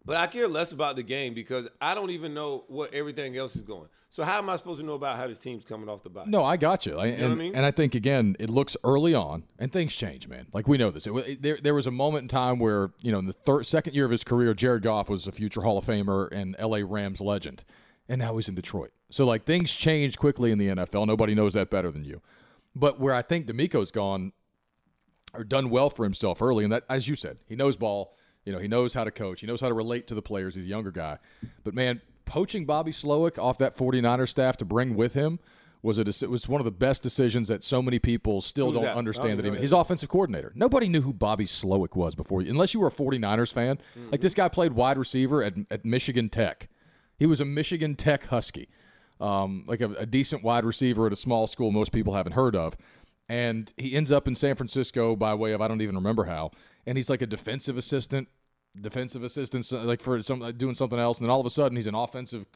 but 0.05 0.17
I 0.17 0.27
care 0.27 0.47
less 0.49 0.73
about 0.73 0.97
the 0.97 1.03
game 1.03 1.35
because 1.35 1.69
I 1.81 1.95
don't 1.95 2.11
even 2.11 2.35
know 2.35 2.64
what 2.69 2.93
everything 2.95 3.37
else 3.37 3.57
is 3.57 3.62
going. 3.62 3.88
So 4.09 4.23
how 4.23 4.38
am 4.38 4.49
I 4.49 4.55
supposed 4.57 4.79
to 4.81 4.87
know 4.87 4.95
about 4.95 5.17
how 5.17 5.27
this 5.27 5.38
team's 5.38 5.64
coming 5.64 5.88
off 5.88 6.05
the 6.05 6.11
bye? 6.11 6.23
No, 6.27 6.45
I 6.45 6.57
got 6.57 6.87
you. 6.87 6.97
I, 6.99 7.07
and, 7.07 7.23
what 7.23 7.31
I 7.33 7.35
mean? 7.35 7.55
and 7.57 7.67
I 7.67 7.73
think 7.73 7.97
again, 7.97 8.37
it 8.38 8.49
looks 8.49 8.77
early 8.85 9.12
on, 9.12 9.43
and 9.59 9.73
things 9.73 9.95
change, 9.97 10.29
man. 10.29 10.47
Like 10.53 10.69
we 10.69 10.79
know 10.79 10.90
this. 10.90 11.07
It, 11.07 11.12
it- 11.14 11.43
there, 11.43 11.59
there 11.61 11.75
was 11.75 11.87
a 11.88 11.90
moment 11.90 12.23
in 12.23 12.29
time 12.29 12.59
where 12.61 12.90
you 13.03 13.11
know, 13.11 13.19
in 13.19 13.27
the 13.27 13.33
third, 13.33 13.67
second 13.67 13.95
year 13.95 14.05
of 14.05 14.12
his 14.12 14.23
career, 14.23 14.55
Jared 14.55 14.83
Goff 14.83 15.09
was 15.09 15.27
a 15.27 15.33
future 15.33 15.62
Hall 15.62 15.79
of 15.79 15.85
Famer 15.85 16.29
and 16.31 16.55
L.A. 16.59 16.85
Rams 16.85 17.21
legend, 17.21 17.64
and 18.09 18.21
now 18.21 18.37
he's 18.37 18.49
in 18.49 18.55
Detroit. 18.55 18.93
So 19.11 19.25
like 19.27 19.45
things 19.45 19.73
change 19.75 20.17
quickly 20.19 20.53
in 20.53 20.59
the 20.59 20.69
NFL. 20.69 21.07
Nobody 21.09 21.35
knows 21.35 21.55
that 21.55 21.71
better 21.71 21.90
than 21.90 22.05
you. 22.05 22.21
But 22.77 23.01
where 23.01 23.14
I 23.14 23.23
think 23.23 23.47
DeMeco's 23.47 23.90
gone 23.90 24.33
or 25.33 25.43
done 25.43 25.71
well 25.71 25.90
for 25.90 26.05
himself 26.05 26.40
early, 26.40 26.62
and 26.62 26.73
that, 26.73 26.85
as 26.88 27.09
you 27.09 27.17
said, 27.17 27.38
he 27.49 27.57
knows 27.57 27.77
ball. 27.77 28.14
You 28.44 28.52
know, 28.52 28.59
he 28.59 28.68
knows 28.68 28.94
how 28.94 29.04
to 29.04 29.11
coach. 29.11 29.40
He 29.40 29.46
knows 29.46 29.61
how 29.61 29.68
to 29.68 29.74
relate 29.74 30.07
to 30.09 30.14
the 30.14 30.22
players. 30.22 30.54
He's 30.54 30.66
a 30.66 30.68
younger 30.68 30.90
guy. 30.90 31.18
But 31.62 31.74
man, 31.74 32.00
poaching 32.24 32.66
Bobby 32.66 32.92
Slowik 32.92 33.38
off 33.38 33.59
that 33.59 33.76
49er 33.76 34.28
staff 34.28 34.57
to 34.59 34.64
bring 34.64 34.94
with 34.94 35.14
him 35.14 35.38
was 35.83 35.98
a, 35.98 36.04
deci- 36.04 36.28
was 36.28 36.48
one 36.48 36.61
of 36.61 36.64
the 36.64 36.70
best 36.70 37.02
decisions 37.02 37.48
that 37.48 37.62
so 37.62 37.83
many 37.83 37.98
people 37.98 38.40
still 38.40 38.66
Who's 38.66 38.76
don't 38.76 38.85
that? 38.85 38.96
Understand 38.96 39.33
don't 39.33 39.37
that 39.38 39.44
he 39.44 39.50
made. 39.50 39.61
His 39.61 39.72
offensive 39.72 40.09
coordinator. 40.09 40.50
Nobody 40.54 40.88
knew 40.88 41.02
who 41.02 41.12
Bobby 41.12 41.44
Slowik 41.44 41.94
was 41.94 42.14
before, 42.14 42.40
unless 42.40 42.72
you 42.72 42.80
were 42.80 42.88
a 42.88 42.90
49ers 42.90 43.52
fan. 43.52 43.76
Mm-hmm. 43.76 44.11
Like 44.11 44.22
this 44.22 44.35
guy 44.35 44.48
played 44.48 44.72
wide 44.72 44.96
receiver 44.96 45.42
at, 45.42 45.54
at 45.70 45.85
Michigan 45.85 46.30
Tech. 46.30 46.68
He 47.18 47.26
was 47.26 47.40
a 47.40 47.44
Michigan 47.44 47.96
Tech 47.96 48.24
Husky, 48.24 48.68
um, 49.20 49.64
like 49.66 49.83
a, 49.83 49.90
a 49.92 50.07
decent 50.07 50.42
wide 50.42 50.64
receiver 50.64 51.07
at 51.07 51.12
a 51.12 51.16
small 51.16 51.46
school 51.46 51.70
most 51.70 51.92
people 51.92 52.14
haven't 52.14 52.33
heard 52.33 52.57
of. 52.57 52.76
And 53.28 53.72
he 53.76 53.94
ends 53.94 54.11
up 54.11 54.26
in 54.26 54.35
San 54.35 54.57
Francisco 54.57 55.16
by 55.16 55.35
way 55.35 55.52
of 55.52 55.61
I 55.61 55.68
don't 55.68 55.83
even 55.83 55.94
remember 55.96 56.24
how. 56.24 56.50
And 56.87 56.99
he's 56.99 57.09
like 57.09 57.23
a 57.23 57.27
defensive 57.27 57.79
assistant, 57.79 58.29
defensive 58.81 59.23
assistant, 59.23 59.70
like 59.73 60.01
for 60.01 60.20
some 60.23 60.40
like 60.40 60.59
doing 60.59 60.75
something 60.75 60.99
else. 60.99 61.18
And 61.18 61.27
then 61.27 61.31
all 61.31 61.40
of 61.40 61.47
a 61.47 61.51
sudden 61.51 61.77
he's 61.77 61.87
an 61.87 61.94
offensive 61.94 62.47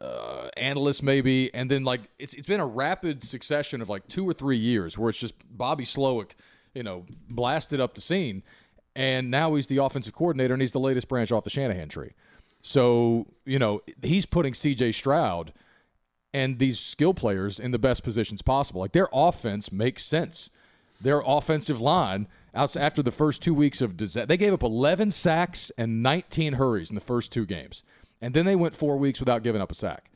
uh, 0.00 0.48
analyst 0.56 1.02
maybe, 1.02 1.52
and 1.54 1.70
then 1.70 1.84
like 1.84 2.02
it's 2.18 2.34
it's 2.34 2.46
been 2.46 2.60
a 2.60 2.66
rapid 2.66 3.22
succession 3.22 3.82
of 3.82 3.88
like 3.88 4.06
two 4.08 4.28
or 4.28 4.32
three 4.32 4.56
years 4.56 4.96
where 4.96 5.10
it's 5.10 5.18
just 5.18 5.34
Bobby 5.56 5.84
Slowik, 5.84 6.32
you 6.74 6.82
know, 6.82 7.04
blasted 7.28 7.80
up 7.80 7.94
the 7.94 8.00
scene, 8.00 8.42
and 8.94 9.30
now 9.30 9.54
he's 9.54 9.66
the 9.66 9.78
offensive 9.78 10.14
coordinator 10.14 10.54
and 10.54 10.60
he's 10.60 10.72
the 10.72 10.80
latest 10.80 11.08
branch 11.08 11.32
off 11.32 11.44
the 11.44 11.50
Shanahan 11.50 11.88
tree. 11.88 12.12
So 12.62 13.26
you 13.44 13.58
know 13.58 13.82
he's 14.02 14.26
putting 14.26 14.54
C.J. 14.54 14.92
Stroud 14.92 15.52
and 16.32 16.58
these 16.58 16.78
skill 16.78 17.12
players 17.12 17.60
in 17.60 17.72
the 17.72 17.78
best 17.78 18.04
positions 18.04 18.40
possible. 18.40 18.80
Like 18.80 18.92
their 18.92 19.08
offense 19.12 19.72
makes 19.72 20.04
sense. 20.04 20.50
Their 21.00 21.22
offensive 21.26 21.80
line, 21.80 22.28
after 22.54 23.02
the 23.02 23.10
first 23.10 23.42
two 23.42 23.54
weeks 23.54 23.80
of 23.80 23.96
disa- 23.96 24.26
they 24.26 24.36
gave 24.36 24.52
up 24.52 24.62
11 24.62 25.10
sacks 25.10 25.72
and 25.78 26.02
19 26.02 26.54
hurries 26.54 26.90
in 26.90 26.94
the 26.94 27.00
first 27.00 27.32
two 27.32 27.46
games, 27.46 27.84
and 28.20 28.34
then 28.34 28.44
they 28.44 28.56
went 28.56 28.74
four 28.74 28.96
weeks 28.96 29.20
without 29.20 29.42
giving 29.42 29.62
up 29.62 29.72
a 29.72 29.74
sack. 29.74 30.08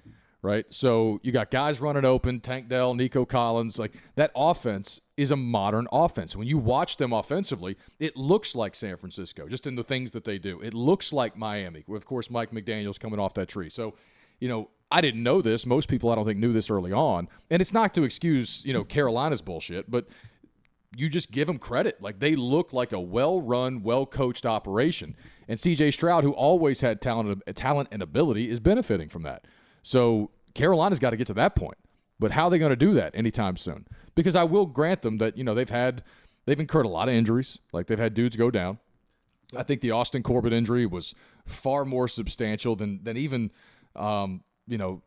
Right, 0.43 0.67
so 0.73 1.19
you 1.25 1.33
got 1.33 1.51
guys 1.51 1.81
running 1.81 2.05
open, 2.05 2.39
Tank 2.39 2.69
Dell, 2.69 2.95
Nico 2.95 3.25
Collins. 3.25 3.81
Like 3.81 3.95
that 4.15 4.31
offense 4.37 5.01
is 5.17 5.33
a 5.33 5.37
modern 5.37 5.89
offense. 5.91 6.37
When 6.37 6.47
you 6.47 6.57
watch 6.57 6.99
them 6.99 7.13
offensively, 7.13 7.77
it 7.99 8.17
looks 8.17 8.55
like 8.55 8.77
San 8.77 8.97
Francisco, 8.97 9.49
just 9.49 9.67
in 9.67 9.75
the 9.75 9.83
things 9.83 10.13
that 10.13 10.23
they 10.23 10.39
do. 10.39 10.61
It 10.61 10.73
looks 10.73 11.13
like 11.13 11.37
Miami. 11.37 11.83
Of 11.89 12.05
course, 12.05 12.31
Mike 12.31 12.53
McDaniel's 12.53 12.99
coming 12.99 13.19
off 13.19 13.35
that 13.35 13.49
tree. 13.49 13.71
So 13.71 13.95
you 14.41 14.49
know, 14.49 14.69
I 14.91 15.01
didn't 15.01 15.23
know 15.23 15.43
this. 15.43 15.67
Most 15.67 15.89
people, 15.89 16.11
I 16.11 16.15
don't 16.15 16.25
think, 16.25 16.39
knew 16.39 16.53
this 16.53 16.71
early 16.71 16.93
on. 16.93 17.29
And 17.51 17.61
it's 17.61 17.73
not 17.73 17.95
to 17.95 18.05
excuse, 18.05 18.65
you 18.65 18.73
know, 18.73 18.85
Carolina's 18.85 19.43
bullshit, 19.43 19.91
but 19.91 20.07
you 20.97 21.09
just 21.09 21.31
give 21.31 21.47
them 21.47 21.59
credit. 21.59 22.01
Like 22.01 22.19
they 22.21 22.37
look 22.37 22.73
like 22.73 22.93
a 22.93 23.01
well-run, 23.01 23.83
well-coached 23.83 24.47
operation. 24.47 25.15
And 25.47 25.59
CJ 25.59 25.93
Stroud, 25.93 26.25
who 26.25 26.33
always 26.33 26.81
had 26.81 27.01
talent, 27.01 27.43
talent 27.55 27.89
and 27.93 28.03
ability, 28.03 28.51
is 28.51 28.61
benefiting 28.61 29.09
from 29.09 29.23
that. 29.23 29.47
So 29.83 30.31
Carolina's 30.55 30.99
got 30.99 31.11
to 31.11 31.17
get 31.17 31.27
to 31.29 31.35
that 31.35 31.55
point. 31.55 31.79
But 32.19 32.31
how 32.31 32.45
are 32.45 32.51
they 32.51 32.59
going 32.59 32.71
to 32.71 32.77
do 32.77 32.95
that 32.95 33.15
anytime 33.15 33.57
soon? 33.57 33.87
Because 34.15 34.35
I 34.35 34.45
will 34.45 34.67
grant 34.67 35.03
them 35.03 35.19
that 35.19 35.37
you 35.37 35.45
know 35.45 35.55
they've 35.55 35.69
had 35.69 36.03
they've 36.47 36.59
incurred 36.59 36.87
a 36.87 36.89
lot 36.89 37.09
of 37.09 37.15
injuries. 37.15 37.61
Like 37.73 37.87
they've 37.87 37.99
had 37.99 38.15
dudes 38.15 38.37
go 38.37 38.51
down. 38.51 38.79
I 39.55 39.63
think 39.63 39.81
the 39.81 39.91
Austin 39.91 40.23
Corbett 40.23 40.53
injury 40.53 40.87
was 40.87 41.15
far 41.45 41.85
more 41.85 42.09
substantial 42.09 42.75
than 42.75 43.05
than 43.05 43.19
even 43.19 43.51
um, 43.95 44.43
you 44.67 44.79
know 44.79 45.03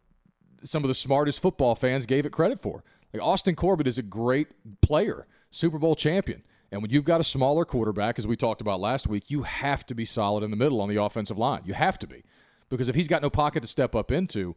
some 0.63 0.83
of 0.83 0.87
the 0.87 0.93
smartest 0.93 1.41
football 1.41 1.73
fans 1.73 2.05
gave 2.05 2.25
it 2.25 2.31
credit 2.31 2.61
for. 2.61 2.83
Like 3.13 3.23
Austin 3.23 3.55
Corbett 3.55 3.87
is 3.87 3.97
a 3.97 4.03
great 4.03 4.47
player, 4.81 5.25
Super 5.49 5.77
Bowl 5.77 5.95
champion. 5.95 6.43
And 6.71 6.81
when 6.81 6.91
you've 6.91 7.05
got 7.05 7.19
a 7.19 7.23
smaller 7.23 7.65
quarterback, 7.65 8.19
as 8.19 8.27
we 8.27 8.35
talked 8.35 8.61
about 8.61 8.79
last 8.79 9.07
week, 9.07 9.31
you 9.31 9.43
have 9.43 9.85
to 9.87 9.95
be 9.95 10.05
solid 10.05 10.43
in 10.43 10.51
the 10.51 10.57
middle 10.57 10.81
on 10.81 10.89
the 10.89 11.01
offensive 11.01 11.37
line. 11.37 11.61
You 11.65 11.73
have 11.73 11.97
to 11.99 12.07
be. 12.07 12.23
Because 12.69 12.89
if 12.89 12.95
he's 12.95 13.07
got 13.07 13.21
no 13.21 13.29
pocket 13.29 13.61
to 13.61 13.67
step 13.67 13.95
up 13.95 14.11
into, 14.11 14.55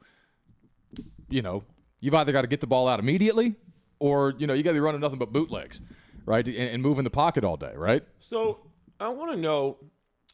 you 1.31 1.41
know, 1.41 1.65
you've 2.01 2.15
either 2.15 2.33
got 2.33 2.43
to 2.43 2.47
get 2.47 2.61
the 2.61 2.67
ball 2.67 2.87
out 2.87 3.01
immediately 3.01 3.55
or, 3.99 4.35
you 4.37 4.47
know, 4.47 4.53
you 4.53 4.63
got 4.63 4.71
to 4.71 4.75
be 4.75 4.81
running 4.81 5.01
nothing 5.01 5.19
but 5.19 5.33
bootlegs, 5.33 5.81
right? 6.27 6.47
And, 6.47 6.57
and 6.57 6.83
moving 6.83 7.05
the 7.05 7.11
pocket 7.11 7.45
all 7.45 7.57
day, 7.57 7.73
right? 7.75 8.03
So 8.19 8.59
I 9.01 9.09
want 9.09 9.33
to 9.33 9.39
know. 9.39 9.79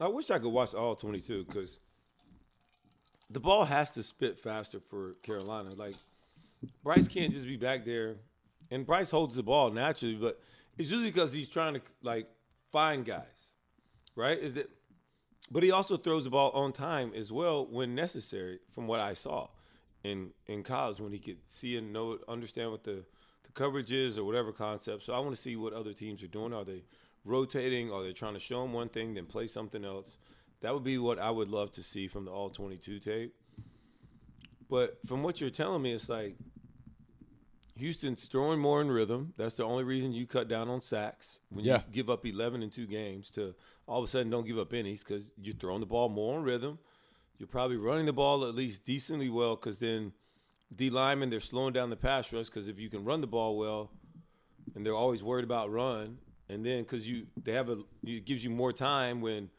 I 0.00 0.08
wish 0.08 0.30
I 0.30 0.38
could 0.38 0.50
watch 0.50 0.74
all 0.74 0.96
22 0.96 1.44
because 1.44 1.78
the 3.30 3.40
ball 3.40 3.64
has 3.64 3.92
to 3.92 4.02
spit 4.02 4.38
faster 4.38 4.80
for 4.80 5.14
Carolina. 5.22 5.74
Like 5.74 5.94
Bryce 6.82 7.06
can't 7.08 7.32
just 7.32 7.46
be 7.46 7.56
back 7.56 7.84
there, 7.84 8.16
and 8.70 8.86
Bryce 8.86 9.10
holds 9.10 9.36
the 9.36 9.42
ball 9.42 9.70
naturally, 9.70 10.14
but 10.14 10.40
it's 10.76 10.90
usually 10.90 11.10
because 11.10 11.32
he's 11.32 11.48
trying 11.48 11.74
to 11.74 11.80
like 12.02 12.28
find 12.70 13.04
guys, 13.04 13.52
right? 14.14 14.38
Is 14.38 14.54
that? 14.54 14.70
But 15.50 15.62
he 15.62 15.70
also 15.70 15.96
throws 15.96 16.24
the 16.24 16.30
ball 16.30 16.50
on 16.50 16.72
time 16.72 17.12
as 17.16 17.32
well 17.32 17.66
when 17.66 17.94
necessary. 17.94 18.60
From 18.68 18.86
what 18.86 19.00
I 19.00 19.14
saw 19.14 19.48
in 20.04 20.30
in 20.46 20.62
college, 20.62 21.00
when 21.00 21.12
he 21.12 21.18
could 21.18 21.38
see 21.48 21.76
and 21.76 21.92
know, 21.92 22.18
understand 22.28 22.70
what 22.70 22.84
the 22.84 23.04
the 23.44 23.52
coverage 23.52 23.92
is 23.92 24.18
or 24.18 24.24
whatever 24.24 24.52
concept. 24.52 25.02
So 25.02 25.14
I 25.14 25.18
want 25.18 25.34
to 25.34 25.40
see 25.40 25.56
what 25.56 25.72
other 25.72 25.92
teams 25.92 26.22
are 26.22 26.28
doing. 26.28 26.52
Are 26.52 26.64
they 26.64 26.84
rotating? 27.24 27.92
Are 27.92 28.02
they 28.02 28.12
trying 28.12 28.34
to 28.34 28.40
show 28.40 28.64
him 28.64 28.72
one 28.72 28.88
thing 28.88 29.14
then 29.14 29.26
play 29.26 29.46
something 29.46 29.84
else? 29.84 30.18
That 30.60 30.74
would 30.74 30.84
be 30.84 30.98
what 30.98 31.18
I 31.18 31.30
would 31.30 31.48
love 31.48 31.70
to 31.72 31.82
see 31.82 32.08
from 32.08 32.24
the 32.24 32.30
all 32.30 32.50
22 32.50 32.98
tape. 32.98 33.34
But 34.68 34.98
from 35.06 35.22
what 35.22 35.40
you're 35.40 35.50
telling 35.50 35.82
me, 35.82 35.92
it's 35.92 36.08
like 36.08 36.36
Houston's 37.78 38.26
throwing 38.26 38.58
more 38.58 38.80
in 38.80 38.90
rhythm. 38.90 39.32
That's 39.36 39.54
the 39.54 39.64
only 39.64 39.84
reason 39.84 40.12
you 40.12 40.26
cut 40.26 40.48
down 40.48 40.68
on 40.68 40.80
sacks 40.80 41.40
when 41.50 41.64
Yeah. 41.64 41.82
you 41.86 41.92
give 41.92 42.10
up 42.10 42.26
11 42.26 42.62
in 42.62 42.70
two 42.70 42.86
games 42.86 43.30
to 43.32 43.54
all 43.86 43.98
of 43.98 44.04
a 44.04 44.08
sudden 44.08 44.30
don't 44.30 44.46
give 44.46 44.58
up 44.58 44.72
any 44.74 44.94
because 44.94 45.30
you're 45.40 45.54
throwing 45.54 45.80
the 45.80 45.86
ball 45.86 46.08
more 46.08 46.36
on 46.38 46.44
rhythm. 46.44 46.78
You're 47.38 47.46
probably 47.46 47.76
running 47.76 48.06
the 48.06 48.12
ball 48.12 48.44
at 48.44 48.54
least 48.54 48.84
decently 48.84 49.28
well 49.28 49.54
because 49.56 49.78
then 49.78 50.12
D 50.74 50.90
linemen, 50.90 51.30
they're 51.30 51.40
slowing 51.40 51.72
down 51.72 51.88
the 51.88 51.96
pass 51.96 52.32
rush 52.32 52.46
because 52.46 52.68
if 52.68 52.78
you 52.78 52.90
can 52.90 53.04
run 53.04 53.20
the 53.20 53.26
ball 53.26 53.56
well 53.56 53.90
and 54.74 54.84
they're 54.84 54.94
always 54.94 55.22
worried 55.22 55.44
about 55.44 55.70
run, 55.70 56.18
and 56.48 56.66
then 56.66 56.82
because 56.82 57.08
you 57.08 57.26
they 57.42 57.52
have 57.52 57.68
a 57.68 57.78
it 58.02 58.24
gives 58.26 58.42
you 58.44 58.50
more 58.50 58.72
time 58.72 59.20
when 59.20 59.50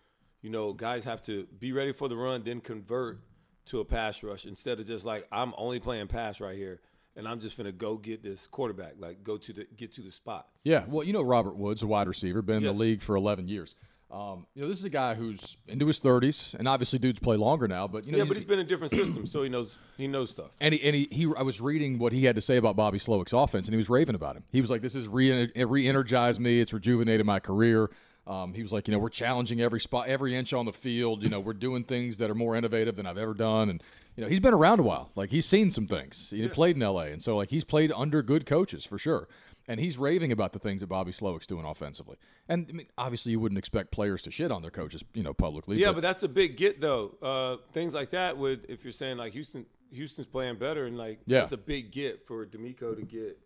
you 0.41 0.49
know 0.49 0.73
guys 0.73 1.05
have 1.05 1.21
to 1.23 1.47
be 1.58 1.71
ready 1.71 1.93
for 1.93 2.08
the 2.10 2.15
run, 2.17 2.43
then 2.43 2.60
convert 2.62 3.21
to 3.65 3.79
a 3.79 3.86
pass 3.86 4.21
rush 4.23 4.45
instead 4.45 4.79
of 4.79 4.86
just 4.86 5.05
like 5.05 5.25
I'm 5.32 5.53
only 5.58 5.79
playing 5.79 6.08
pass 6.08 6.39
right 6.41 6.58
here 6.58 6.79
and 7.19 7.27
I'm 7.27 7.39
just 7.39 7.55
gonna 7.58 7.71
go 7.71 7.97
get 7.97 8.23
this 8.23 8.47
quarterback, 8.47 8.93
like 8.97 9.23
go 9.23 9.38
to 9.38 9.53
the 9.53 9.67
get 9.77 9.91
to 9.93 10.01
the 10.01 10.12
spot. 10.12 10.47
Yeah, 10.63 10.86
well, 10.88 11.05
you 11.05 11.13
know 11.13 11.21
Robert 11.21 11.55
Woods, 11.55 11.84
a 11.84 11.88
wide 11.88 12.08
receiver, 12.08 12.41
been 12.41 12.58
in 12.58 12.63
Yes. 12.63 12.75
the 12.77 12.84
league 12.84 13.01
for 13.03 13.15
11 13.15 13.47
years. 13.47 13.75
Um, 14.12 14.47
you 14.55 14.63
know, 14.63 14.67
this 14.67 14.79
is 14.79 14.86
a 14.86 14.89
guy 14.89 15.13
who's 15.13 15.58
into 15.67 15.86
his 15.86 15.99
30s, 15.99 16.55
and 16.58 16.67
obviously 16.67 16.97
dudes 16.97 17.19
play 17.19 17.38
longer 17.38 17.67
now. 17.67 17.88
But 17.88 18.08
you 18.08 18.12
know, 18.13 18.17
Yeah, 18.17 18.23
he's- 18.23 18.27
but 18.29 18.38
he's 18.38 18.43
been 18.43 18.58
in 18.58 18.65
different 18.65 18.91
systems, 18.91 19.31
so 19.31 19.44
he 19.44 19.50
knows 19.50 19.77
he 19.98 20.08
knows 20.08 20.31
stuff. 20.31 20.50
and 20.60 20.73
he, 20.73 20.81
and 20.81 20.96
he, 20.96 21.08
he, 21.12 21.27
I 21.37 21.44
was 21.44 21.62
reading 21.62 22.00
what 22.00 22.12
he 22.12 22.23
had 22.25 22.33
to 22.33 22.41
say 22.41 22.58
about 22.58 22.75
Bobby 22.75 22.98
Slowik's 22.98 23.33
offense, 23.33 23.67
and 23.67 23.73
he 23.73 23.77
was 23.77 23.87
raving 23.89 24.15
about 24.15 24.35
him. 24.35 24.44
He 24.52 24.62
was 24.62 24.71
like, 24.71 24.81
"This 24.81 24.94
has 24.94 25.08
re 25.08 25.52
re-energized 25.56 26.39
me. 26.39 26.60
It's 26.60 26.73
rejuvenated 26.73 27.25
my 27.25 27.39
career." 27.39 27.91
Um, 28.25 28.54
he 28.54 28.62
was 28.63 28.71
like, 28.71 28.87
"You 28.87 28.94
know, 28.94 29.00
we're 29.00 29.10
challenging 29.10 29.62
every 29.62 29.79
spot, 29.79 30.08
every 30.08 30.35
inch 30.35 30.54
on 30.54 30.65
the 30.65 30.73
field. 30.73 31.23
You 31.23 31.29
know, 31.29 31.39
we're 31.39 31.54
doing 31.54 31.83
things 31.83 32.17
that 32.17 32.29
are 32.29 32.35
more 32.35 32.56
innovative 32.56 32.96
than 32.96 33.06
I've 33.06 33.17
ever 33.19 33.33
done." 33.35 33.69
And 33.69 33.83
you 34.20 34.26
know, 34.26 34.30
he's 34.30 34.40
been 34.40 34.54
around 34.54 34.80
a 34.80 34.84
while. 34.84 35.12
Like 35.15 35.30
he's 35.32 35.46
seen 35.46 35.72
some 35.72 35.88
things. 35.88 36.30
He 36.32 36.48
played 36.50 36.76
in 36.76 36.84
L.A., 36.84 37.08
and 37.12 37.24
so 37.24 37.38
like 37.38 37.50
he's 37.50 37.63
played 37.63 37.92
under 37.96 38.22
good 38.22 38.46
coaches 38.46 38.86
for 38.86 38.98
sure. 38.98 39.28
And 39.67 39.80
he's 39.80 39.98
raving 40.00 40.32
about 40.32 40.52
the 40.54 40.58
things 40.60 40.82
that 40.82 40.88
Bobby 40.88 41.12
Slowik's 41.12 41.46
doing 41.46 41.63
offensively. 41.63 42.17
And 42.48 42.65
I 42.70 42.72
mean, 42.74 42.88
obviously, 42.98 43.32
you 43.34 43.40
wouldn't 43.40 43.60
expect 43.60 43.92
players 43.92 44.22
to 44.24 44.32
shit 44.32 44.52
on 44.52 44.62
their 44.63 44.72
coaches, 44.72 45.04
you 45.13 45.22
know, 45.22 45.34
publicly. 45.34 45.78
Yeah, 45.78 45.92
but 45.92 46.02
that's 46.02 46.24
a 46.24 46.28
big 46.28 46.58
get 46.58 46.82
though. 46.82 47.15
Uh, 47.22 47.58
things 47.72 47.94
like 47.94 48.10
that 48.10 48.36
would, 48.38 48.65
if 48.67 48.84
you're 48.84 48.92
saying 48.92 49.17
like 49.17 49.34
Houston, 49.34 49.65
Houston's 49.92 50.28
playing 50.28 50.58
better, 50.58 50.86
and 50.86 50.98
like 50.98 51.20
Yeah. 51.26 51.40
that's 51.42 51.52
a 51.52 51.58
big 51.58 51.92
get 51.92 52.26
for 52.28 52.46
DeMeco 52.46 52.96
to 52.96 53.04
get 53.04 53.40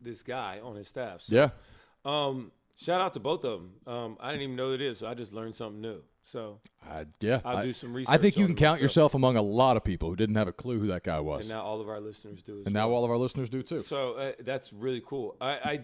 this 0.00 0.22
guy 0.24 0.60
on 0.62 0.74
his 0.76 0.88
staff. 0.88 1.20
So, 1.22 1.36
yeah, 1.36 1.50
Um, 2.04 2.50
shout 2.76 3.00
out 3.00 3.14
to 3.14 3.20
both 3.20 3.44
of 3.44 3.60
them. 3.60 3.72
Um, 3.86 4.16
I 4.20 4.30
didn't 4.32 4.42
even 4.42 4.56
know 4.56 4.72
it 4.72 4.80
is, 4.80 4.98
so 4.98 5.06
I 5.06 5.14
just 5.14 5.32
learned 5.32 5.54
something 5.54 5.80
new. 5.80 6.02
So 6.22 6.60
I, 6.88 7.06
yeah, 7.20 7.40
I'll 7.44 7.58
I, 7.58 7.62
do 7.62 7.72
some 7.72 7.96
I 8.08 8.16
think 8.16 8.36
you 8.36 8.46
can 8.46 8.54
count 8.54 8.74
myself. 8.74 8.82
yourself 8.82 9.14
among 9.14 9.36
a 9.36 9.42
lot 9.42 9.76
of 9.76 9.84
people 9.84 10.08
who 10.10 10.16
didn't 10.16 10.36
have 10.36 10.48
a 10.48 10.52
clue 10.52 10.78
who 10.78 10.86
that 10.88 11.02
guy 11.02 11.18
was. 11.18 11.46
and 11.46 11.58
now 11.58 11.62
all 11.62 11.80
of 11.80 11.88
our 11.88 12.00
listeners 12.00 12.42
do. 12.42 12.60
As 12.60 12.66
and 12.66 12.74
now 12.74 12.90
all 12.90 13.04
of 13.04 13.10
our 13.10 13.16
listeners 13.16 13.48
do 13.48 13.62
too. 13.62 13.80
So 13.80 14.12
uh, 14.12 14.32
that's 14.40 14.72
really 14.72 15.02
cool. 15.04 15.36
I, 15.40 15.50
I 15.50 15.80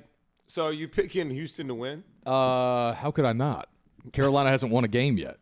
so 0.46 0.66
are 0.66 0.72
you 0.72 0.88
picking 0.88 1.30
Houston 1.30 1.68
to 1.68 1.74
win? 1.74 2.04
Uh, 2.24 2.92
how 2.94 3.10
could 3.10 3.24
I 3.24 3.32
not? 3.32 3.68
Carolina 4.12 4.50
hasn't 4.50 4.70
won 4.70 4.84
a 4.84 4.88
game 4.88 5.18
yet. 5.18 5.38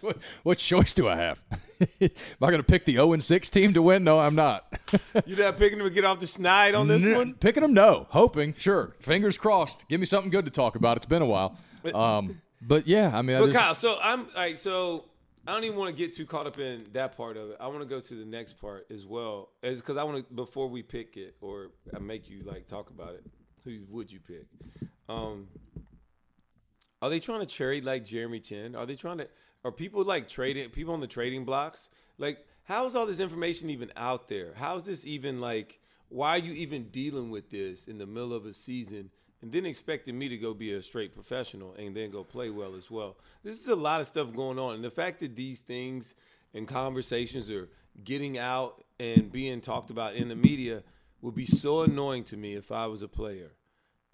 What, 0.00 0.18
what 0.42 0.58
choice 0.58 0.92
do 0.94 1.08
I 1.08 1.16
have? 1.16 1.40
Am 2.00 2.10
I 2.42 2.46
going 2.50 2.56
to 2.58 2.62
pick 2.62 2.84
the 2.84 2.92
0 2.94 3.16
6 3.18 3.50
team 3.50 3.72
to 3.74 3.82
win? 3.82 4.04
No, 4.04 4.18
I'm 4.20 4.34
not. 4.34 4.66
You're 5.26 5.38
not 5.38 5.58
picking 5.58 5.78
them 5.78 5.86
to 5.86 5.94
get 5.94 6.04
off 6.04 6.18
the 6.20 6.26
snide 6.26 6.74
on 6.74 6.88
this 6.88 7.04
N- 7.04 7.16
one. 7.16 7.34
Picking 7.34 7.62
them, 7.62 7.74
no. 7.74 8.06
Hoping, 8.10 8.54
sure. 8.54 8.96
Fingers 9.00 9.38
crossed. 9.38 9.88
Give 9.88 10.00
me 10.00 10.06
something 10.06 10.30
good 10.30 10.44
to 10.44 10.50
talk 10.50 10.76
about. 10.76 10.96
It's 10.96 11.06
been 11.06 11.22
a 11.22 11.26
while. 11.26 11.56
Um, 11.94 12.40
but 12.60 12.86
yeah, 12.86 13.16
I 13.16 13.22
mean, 13.22 13.36
I 13.36 13.40
But 13.40 13.46
just- 13.46 13.58
Kyle, 13.58 13.74
so 13.74 13.98
I'm 14.02 14.26
like, 14.34 14.58
so 14.58 15.04
I 15.46 15.52
don't 15.52 15.64
even 15.64 15.78
want 15.78 15.94
to 15.94 15.96
get 15.96 16.14
too 16.14 16.26
caught 16.26 16.46
up 16.46 16.58
in 16.58 16.86
that 16.92 17.16
part 17.16 17.36
of 17.36 17.50
it. 17.50 17.56
I 17.60 17.68
want 17.68 17.80
to 17.80 17.86
go 17.86 18.00
to 18.00 18.14
the 18.14 18.24
next 18.24 18.54
part 18.60 18.86
as 18.90 19.06
well, 19.06 19.50
as 19.62 19.80
because 19.80 19.96
I 19.96 20.02
want 20.04 20.18
to 20.28 20.34
before 20.34 20.68
we 20.68 20.82
pick 20.82 21.16
it 21.16 21.36
or 21.40 21.68
I 21.94 21.98
make 22.00 22.28
you 22.28 22.42
like 22.44 22.66
talk 22.66 22.90
about 22.90 23.14
it. 23.14 23.24
Who 23.64 23.78
would 23.90 24.10
you 24.10 24.18
pick? 24.20 24.46
Um, 25.08 25.46
are 27.00 27.10
they 27.10 27.20
trying 27.20 27.40
to 27.40 27.46
trade 27.46 27.84
like 27.84 28.04
Jeremy 28.04 28.40
Chinn? 28.40 28.74
Are 28.74 28.86
they 28.86 28.94
trying 28.94 29.18
to? 29.18 29.28
Are 29.64 29.72
people 29.72 30.04
like 30.04 30.28
trading 30.28 30.70
people 30.70 30.94
on 30.94 31.00
the 31.00 31.06
trading 31.06 31.44
blocks? 31.44 31.90
Like, 32.16 32.46
how 32.64 32.86
is 32.86 32.94
all 32.94 33.06
this 33.06 33.20
information 33.20 33.70
even 33.70 33.92
out 33.96 34.28
there? 34.28 34.52
How 34.54 34.76
is 34.76 34.84
this 34.84 35.06
even 35.06 35.40
like? 35.40 35.80
Why 36.10 36.30
are 36.30 36.38
you 36.38 36.52
even 36.52 36.84
dealing 36.88 37.30
with 37.30 37.50
this 37.50 37.86
in 37.86 37.98
the 37.98 38.06
middle 38.06 38.32
of 38.32 38.46
a 38.46 38.54
season? 38.54 39.10
And 39.40 39.52
then 39.52 39.66
expecting 39.66 40.18
me 40.18 40.28
to 40.28 40.36
go 40.36 40.52
be 40.52 40.72
a 40.72 40.82
straight 40.82 41.14
professional 41.14 41.74
and 41.74 41.94
then 41.94 42.10
go 42.10 42.24
play 42.24 42.50
well 42.50 42.74
as 42.74 42.90
well. 42.90 43.18
This 43.44 43.60
is 43.60 43.68
a 43.68 43.76
lot 43.76 44.00
of 44.00 44.06
stuff 44.06 44.34
going 44.34 44.58
on. 44.58 44.74
And 44.74 44.84
the 44.84 44.90
fact 44.90 45.20
that 45.20 45.36
these 45.36 45.60
things 45.60 46.14
and 46.54 46.66
conversations 46.66 47.50
are 47.50 47.68
getting 48.02 48.38
out 48.38 48.82
and 48.98 49.30
being 49.30 49.60
talked 49.60 49.90
about 49.90 50.14
in 50.14 50.28
the 50.28 50.34
media 50.34 50.82
would 51.20 51.34
be 51.34 51.44
so 51.44 51.82
annoying 51.82 52.24
to 52.24 52.36
me 52.36 52.54
if 52.54 52.72
I 52.72 52.86
was 52.86 53.02
a 53.02 53.08
player. 53.08 53.52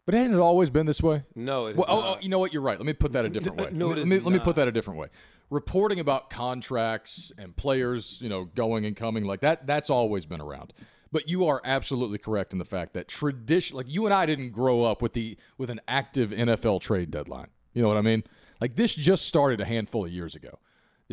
But 0.07 0.15
hasn't 0.15 0.35
it 0.35 0.41
always 0.41 0.71
been 0.71 0.87
this 0.87 1.03
way? 1.03 1.23
No, 1.35 1.67
it 1.67 1.77
Well, 1.77 1.87
oh, 1.89 2.01
not. 2.01 2.19
oh, 2.19 2.21
you 2.21 2.29
know 2.29 2.39
what? 2.39 2.53
You're 2.53 2.63
right. 2.63 2.79
Let 2.79 2.87
me 2.87 2.93
put 2.93 3.13
that 3.13 3.25
a 3.25 3.29
different 3.31 3.59
way. 3.59 3.69
No, 3.73 3.89
let, 3.89 3.99
it 3.99 4.07
me, 4.07 4.19
let 4.19 4.33
me 4.33 4.39
put 4.39 4.57
that 4.57 4.69
a 4.69 4.73
different 4.73 4.99
way. 5.01 5.09
Reporting 5.51 6.01
about 6.01 6.31
contracts 6.31 7.33
and 7.39 7.55
players, 7.57 8.19
you 8.21 8.29
know, 8.29 8.45
going 8.45 8.87
and 8.87 8.97
coming 8.97 9.25
like 9.25 9.41
that, 9.41 9.67
that's 9.67 9.91
always 9.91 10.27
been 10.27 10.41
around. 10.41 10.73
But 11.13 11.29
you 11.29 11.47
are 11.47 11.61
absolutely 11.65 12.19
correct 12.19 12.53
in 12.53 12.59
the 12.59 12.65
fact 12.65 12.93
that 12.95 13.07
tradition, 13.09 13.77
like 13.77 13.87
you 13.89 14.05
and 14.05 14.13
I 14.13 14.27
didn't 14.27 14.51
grow 14.51 14.83
up 14.83 15.01
with 15.01 15.13
the 15.13 15.37
with 15.59 15.71
an 15.71 15.81
active 15.87 16.31
NFL 16.31 16.81
trade 16.81 17.11
deadline. 17.11 17.49
You 17.73 17.83
know 17.83 17.89
what 17.89 17.97
I 17.97 18.03
mean? 18.03 18.25
Like 18.61 18.75
this 18.75 18.95
just 18.95 19.27
started 19.29 19.61
a 19.61 19.65
handful 19.65 20.05
of 20.05 20.11
years 20.11 20.35
ago. 20.35 20.59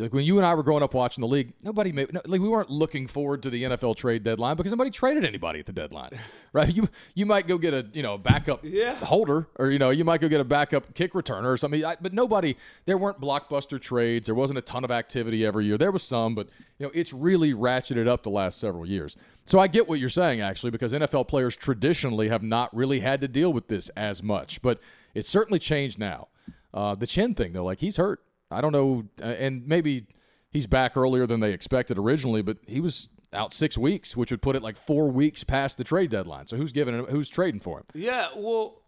Like 0.02 0.12
when 0.12 0.24
you 0.24 0.36
and 0.36 0.44
I 0.46 0.54
were 0.54 0.62
growing 0.62 0.82
up 0.82 0.94
watching 0.94 1.22
the 1.22 1.28
league, 1.28 1.52
nobody 1.62 1.92
made 1.92 2.12
no, 2.12 2.20
like 2.26 2.40
we 2.40 2.48
weren't 2.48 2.70
looking 2.70 3.06
forward 3.06 3.42
to 3.44 3.50
the 3.50 3.62
NFL 3.62 3.96
trade 3.96 4.24
deadline 4.24 4.56
because 4.56 4.72
nobody 4.72 4.90
traded 4.90 5.24
anybody 5.24 5.60
at 5.60 5.66
the 5.66 5.72
deadline, 5.72 6.10
right? 6.52 6.74
You 6.74 6.88
you 7.14 7.24
might 7.26 7.46
go 7.46 7.56
get 7.58 7.72
a 7.72 7.86
you 7.92 8.02
know 8.02 8.18
backup 8.18 8.60
Yeah. 8.64 8.94
holder, 8.96 9.48
or 9.58 9.70
you 9.70 9.78
know 9.78 9.90
you 9.90 10.04
might 10.04 10.20
go 10.20 10.28
get 10.28 10.40
a 10.40 10.44
backup 10.44 10.92
kick 10.94 11.12
returner 11.12 11.46
or 11.46 11.56
something. 11.56 11.84
I, 11.84 11.96
but 12.00 12.12
nobody, 12.12 12.56
there 12.86 12.98
weren't 12.98 13.20
blockbuster 13.20 13.80
trades. 13.80 14.26
There 14.26 14.34
wasn't 14.34 14.58
a 14.58 14.62
ton 14.62 14.84
of 14.84 14.90
activity 14.90 15.46
every 15.46 15.64
year. 15.66 15.78
There 15.78 15.92
was 15.92 16.02
some, 16.02 16.34
but 16.34 16.48
you 16.78 16.86
know 16.86 16.92
it's 16.94 17.12
really 17.12 17.54
ratcheted 17.54 18.08
up 18.08 18.22
the 18.22 18.30
last 18.30 18.58
several 18.58 18.84
years. 18.86 19.16
So 19.44 19.58
I 19.58 19.66
get 19.66 19.88
what 19.88 19.98
you're 20.00 20.08
saying 20.08 20.40
actually, 20.40 20.70
because 20.70 20.92
NFL 20.92 21.28
players 21.28 21.56
traditionally 21.56 22.28
have 22.28 22.42
not 22.42 22.74
really 22.74 23.00
had 23.00 23.20
to 23.22 23.28
deal 23.28 23.52
with 23.52 23.68
this 23.68 23.88
as 23.90 24.22
much, 24.22 24.62
but 24.62 24.80
it's 25.14 25.28
certainly 25.28 25.58
changed 25.58 25.98
now. 25.98 26.28
Uh, 26.74 26.94
the 26.94 27.06
Chinn 27.06 27.34
thing 27.34 27.52
though, 27.52 27.64
like 27.64 27.78
he's 27.80 27.96
hurt. 27.96 28.20
I 28.52 28.60
don't 28.60 28.72
know, 28.72 29.04
uh, 29.20 29.26
and 29.26 29.66
maybe 29.66 30.06
he's 30.50 30.66
back 30.66 30.96
earlier 30.96 31.26
than 31.26 31.40
they 31.40 31.52
expected 31.52 31.98
originally, 31.98 32.42
but 32.42 32.58
he 32.66 32.80
was 32.80 33.08
out 33.32 33.54
six 33.54 33.78
weeks, 33.78 34.16
which 34.16 34.30
would 34.30 34.42
put 34.42 34.54
it 34.56 34.62
like 34.62 34.76
four 34.76 35.10
weeks 35.10 35.42
past 35.42 35.78
the 35.78 35.84
trade 35.84 36.10
deadline. 36.10 36.46
So 36.46 36.56
who's 36.56 36.72
giving 36.72 36.94
him, 36.98 37.06
who's 37.06 37.28
trading 37.30 37.60
for 37.60 37.78
him? 37.78 37.84
Yeah, 37.94 38.28
well, 38.36 38.82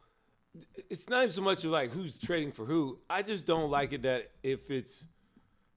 it's 0.90 1.08
not 1.08 1.22
even 1.22 1.30
so 1.32 1.42
much 1.42 1.64
of 1.64 1.70
like 1.70 1.90
who's 1.92 2.18
trading 2.18 2.52
for 2.52 2.64
who. 2.64 2.98
I 3.08 3.22
just 3.22 3.46
don't 3.46 3.70
like 3.70 3.92
it 3.92 4.02
that 4.02 4.30
if 4.42 4.70
it's 4.70 5.06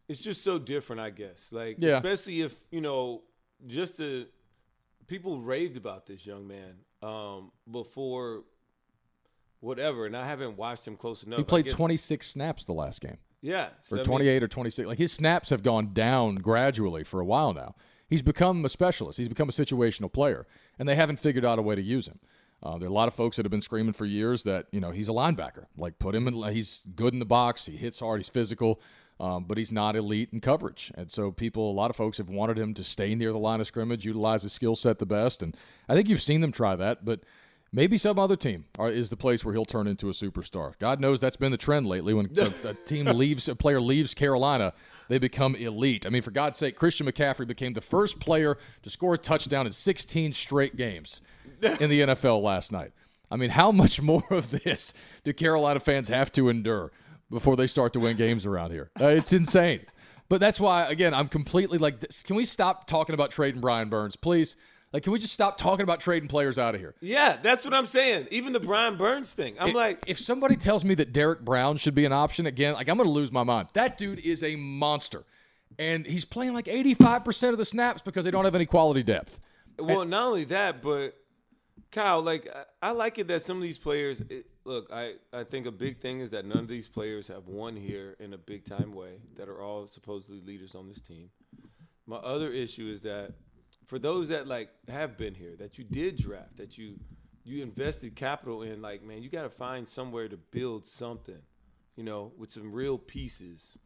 it's 0.08 0.20
just 0.20 0.44
so 0.44 0.60
different, 0.60 1.02
I 1.02 1.10
guess. 1.10 1.52
Like 1.52 1.78
Yeah. 1.80 1.96
especially 1.96 2.42
if, 2.42 2.56
you 2.72 2.82
know, 2.82 3.24
just 3.66 3.98
to 3.98 4.28
people 5.08 5.42
raved 5.42 5.78
about 5.78 6.06
this 6.06 6.26
young 6.26 6.48
man 6.48 6.76
um 7.02 7.52
before 7.72 8.44
whatever, 9.60 10.06
and 10.06 10.16
I 10.16 10.26
haven't 10.26 10.58
watched 10.58 10.88
him 10.88 10.96
close 10.96 11.24
enough. 11.24 11.40
He 11.40 11.44
played 11.44 11.70
26 11.70 12.28
snaps 12.28 12.66
the 12.66 12.74
last 12.74 13.02
game, 13.02 13.18
Yeah. 13.42 13.70
or 13.92 13.96
I 13.96 13.96
mean, 13.98 14.06
28 14.06 14.44
or 14.44 14.48
26. 14.48 14.88
Like 14.88 14.98
his 14.98 15.12
snaps 15.12 15.50
have 15.50 15.64
gone 15.64 15.94
down 15.94 16.36
gradually 16.36 17.04
for 17.04 17.20
a 17.20 17.26
while 17.26 17.54
now. 17.54 17.76
He's 18.10 18.22
become 18.22 18.64
a 18.64 18.70
specialist. 18.70 19.18
He's 19.18 19.28
become 19.28 19.50
a 19.50 19.52
situational 19.52 20.12
player, 20.12 20.48
and 20.80 20.88
they 20.88 20.96
haven't 20.96 21.20
figured 21.20 21.44
out 21.46 21.60
a 21.60 21.62
way 21.62 21.76
to 21.76 21.82
use 21.82 22.08
him. 22.08 22.20
Uh, 22.64 22.78
there 22.78 22.88
are 22.88 22.92
a 22.92 22.94
lot 22.94 23.08
of 23.08 23.14
folks 23.14 23.38
that 23.38 23.46
have 23.46 23.52
been 23.52 23.62
screaming 23.62 23.94
for 23.94 24.06
years 24.06 24.44
that 24.44 24.66
you 24.72 24.80
know 24.80 24.92
he's 24.92 25.10
a 25.10 25.14
linebacker. 25.14 25.66
Like 25.78 26.00
put 26.00 26.16
him 26.16 26.28
in. 26.28 26.42
He's 26.54 26.84
good 26.96 27.14
in 27.14 27.20
the 27.20 27.26
box. 27.26 27.66
He 27.66 27.76
hits 27.76 28.00
hard. 28.00 28.20
He's 28.20 28.30
physical, 28.30 28.82
um, 29.20 29.44
but 29.44 29.58
he's 29.58 29.72
not 29.72 29.96
elite 29.96 30.30
in 30.32 30.40
coverage. 30.40 30.92
And 30.96 31.12
so 31.12 31.32
people, 31.32 31.70
a 31.70 31.74
lot 31.74 31.90
of 31.90 31.96
folks 31.96 32.18
have 32.18 32.30
wanted 32.30 32.58
him 32.58 32.74
to 32.76 32.84
stay 32.84 33.14
near 33.14 33.32
the 33.32 33.38
line 33.38 33.60
of 33.60 33.68
scrimmage, 33.68 34.06
utilize 34.06 34.44
his 34.44 34.54
skill 34.54 34.76
set 34.76 35.00
the 35.00 35.06
best. 35.06 35.44
And 35.44 35.56
I 35.88 35.94
think 35.94 36.08
you've 36.10 36.22
seen 36.22 36.42
them 36.42 36.52
try 36.52 36.76
that, 36.76 37.06
but. 37.06 37.22
Maybe 37.72 37.98
some 37.98 38.18
other 38.18 38.36
team 38.36 38.66
are, 38.80 38.90
is 38.90 39.10
the 39.10 39.18
place 39.18 39.44
where 39.44 39.54
he'll 39.54 39.66
turn 39.66 39.88
into 39.88 40.10
a 40.10 40.14
superstar. 40.14 40.74
God 40.80 41.00
knows 41.00 41.20
that's 41.20 41.38
been 41.38 41.52
the 41.52 41.58
trend 41.58 41.86
lately. 41.86 42.14
When 42.14 42.30
a, 42.38 42.70
a 42.70 42.74
team 42.74 43.06
leaves, 43.06 43.48
a 43.48 43.56
player 43.56 43.82
leaves 43.82 44.14
Carolina, 44.14 44.74
they 45.10 45.18
become 45.18 45.56
elite. 45.56 46.06
I 46.06 46.10
mean, 46.10 46.22
for 46.22 46.32
God's 46.32 46.58
sake, 46.58 46.76
Christian 46.76 47.08
McCaffrey 47.08 47.48
became 47.48 47.74
the 47.74 47.82
first 47.82 48.20
player 48.20 48.58
to 48.84 48.90
score 48.90 49.14
a 49.14 49.18
touchdown 49.18 49.66
in 49.66 49.72
16 49.72 50.34
straight 50.34 50.76
games 50.76 51.22
in 51.80 51.90
the 51.90 52.02
NFL 52.02 52.42
last 52.42 52.72
night. 52.72 52.92
I 53.30 53.36
mean, 53.36 53.50
how 53.50 53.72
much 53.72 54.02
more 54.04 54.26
of 54.30 54.52
this 54.52 54.94
do 55.24 55.34
Carolina 55.34 55.80
fans 55.80 56.10
have 56.10 56.32
to 56.34 56.50
endure 56.50 56.92
before 57.30 57.56
they 57.56 57.68
start 57.68 57.94
to 57.94 58.00
win 58.00 58.16
games 58.16 58.46
around 58.46 58.72
here? 58.72 58.92
Uh, 59.00 59.08
it's 59.08 59.34
insane. 59.34 59.82
But 60.30 60.42
that's 60.42 60.60
why, 60.60 60.86
again, 60.90 61.14
I'm 61.14 61.30
completely 61.30 61.78
like, 61.78 62.04
can 62.26 62.36
we 62.36 62.44
stop 62.44 62.86
talking 62.86 63.14
about 63.14 63.32
trading 63.32 63.62
Brian 63.62 63.88
Burns, 63.90 64.16
please? 64.18 64.58
Like, 64.98 65.04
can 65.04 65.14
we 65.14 65.20
just 65.20 65.34
stop 65.34 65.60
talking 65.60 65.84
about 65.84 66.00
trading 66.00 66.28
players 66.28 66.58
out 66.58 66.74
of 66.74 66.82
here? 66.82 66.96
Yeah, 67.02 67.38
that's 67.40 67.64
what 67.64 67.72
I'm 67.72 67.86
saying. 67.86 68.30
Even 68.32 68.52
the 68.52 68.60
Brian 68.60 68.98
Burns 68.98 69.32
thing. 69.32 69.56
I'm 69.60 69.74
like 69.74 70.04
if 70.08 70.18
somebody 70.18 70.56
tells 70.56 70.84
me 70.84 70.96
that 70.96 71.14
Derrick 71.14 71.42
Brown 71.42 71.78
should 71.78 71.94
be 71.94 72.06
an 72.06 72.12
option 72.12 72.48
again, 72.48 72.74
like 72.74 72.90
I'm 72.90 72.98
going 72.98 73.08
to 73.08 73.14
lose 73.14 73.32
my 73.32 73.44
mind. 73.44 73.68
That 73.74 74.00
dude 74.00 74.18
is 74.18 74.42
a 74.42 74.56
monster, 74.56 75.24
and 75.78 76.04
he's 76.04 76.26
playing 76.26 76.56
like 76.56 76.66
85% 76.66 77.52
of 77.52 77.60
the 77.60 77.66
snaps 77.66 78.02
because 78.02 78.26
they 78.26 78.32
don't 78.32 78.44
have 78.46 78.56
any 78.56 78.66
quality 78.66 79.04
depth. 79.04 79.40
Well, 79.78 80.04
not 80.04 80.30
only 80.30 80.46
that, 80.46 80.82
but 80.82 81.14
Kyle, 81.92 82.24
like 82.24 82.50
I, 82.82 82.88
I 82.88 82.92
like 82.94 83.20
it 83.20 83.28
that 83.28 83.44
some 83.44 83.58
of 83.58 83.62
these 83.62 83.78
players. 83.78 84.22
It, 84.22 84.48
look, 84.66 84.90
I 84.92 85.14
I 85.32 85.44
think 85.44 85.68
a 85.68 85.72
big 85.72 86.00
thing 86.00 86.22
is 86.22 86.32
that 86.32 86.44
none 86.44 86.58
of 86.58 86.68
these 86.68 86.88
players 86.88 87.28
have 87.28 87.48
won 87.48 87.76
here 87.76 88.16
in 88.20 88.34
a 88.34 88.38
big 88.40 88.66
time 88.66 88.94
way. 88.94 89.20
That 89.36 89.48
are 89.48 89.62
all 89.62 89.88
supposedly 89.88 90.42
leaders 90.42 90.74
on 90.74 90.88
this 90.88 91.02
team. 91.02 91.30
My 92.08 92.16
other 92.16 92.50
issue 92.50 92.88
is 92.88 93.02
that 93.02 93.34
for 93.88 93.98
those 93.98 94.28
that 94.28 94.48
like 94.48 94.70
have 94.88 95.18
been 95.18 95.34
here, 95.34 95.56
that 95.58 95.78
you 95.78 95.84
did 95.84 96.18
draft, 96.18 96.58
that 96.58 96.78
you 96.78 97.00
you 97.44 97.64
invested 97.64 98.16
capital 98.16 98.62
in, 98.62 98.82
like 98.82 99.02
man, 99.02 99.24
you 99.24 99.30
got 99.30 99.44
to 99.44 99.50
find 99.50 99.88
somewhere 99.88 100.28
to 100.28 100.38
build 100.38 100.86
something, 100.86 101.42
you 101.96 102.04
know, 102.04 102.34
with 102.38 102.52
some 102.52 102.72
real 102.72 102.98
pieces, 102.98 103.80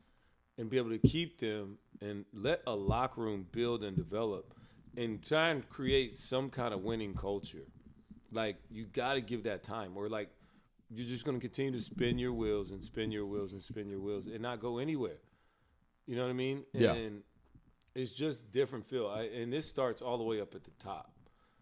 and 0.58 0.70
be 0.70 0.78
able 0.78 0.90
to 0.90 0.98
keep 0.98 1.40
them 1.40 1.78
and 2.02 2.26
let 2.34 2.62
a 2.66 2.76
locker 2.76 3.22
room 3.22 3.46
build 3.52 3.84
and 3.84 3.96
develop, 3.96 4.56
and 4.98 5.24
try 5.24 5.50
and 5.50 5.70
create 5.70 6.16
some 6.16 6.50
kind 6.50 6.74
of 6.74 6.82
winning 6.82 7.14
culture. 7.14 7.68
Like 8.32 8.58
you 8.70 8.86
got 8.86 9.14
to 9.14 9.22
give 9.22 9.44
that 9.44 9.62
time, 9.62 9.92
or 9.96 10.10
like 10.10 10.30
you're 10.90 11.08
just 11.08 11.24
going 11.24 11.38
to 11.38 11.42
continue 11.42 11.72
to 11.72 11.80
spin 11.80 12.18
your 12.18 12.34
wheels 12.34 12.72
and 12.72 12.84
spin 12.84 13.12
your 13.12 13.26
wheels 13.26 13.54
and 13.54 13.62
spin 13.62 13.90
your 13.90 14.00
wheels 14.00 14.26
and 14.26 14.42
not 14.42 14.60
go 14.60 14.80
anywhere. 14.80 15.20
You 16.08 16.16
know 16.16 16.24
what 16.24 16.32
I 16.32 16.34
mean? 16.34 16.64
Yeah. 16.74 16.94
And 16.94 17.22
it's 17.96 18.12
just 18.12 18.52
different 18.52 18.86
feel. 18.86 19.08
I, 19.08 19.24
and 19.24 19.52
this 19.52 19.68
starts 19.68 20.02
all 20.02 20.18
the 20.18 20.24
way 20.24 20.42
up 20.42 20.56
at 20.56 20.64
the 20.64 20.72
top. 20.84 21.12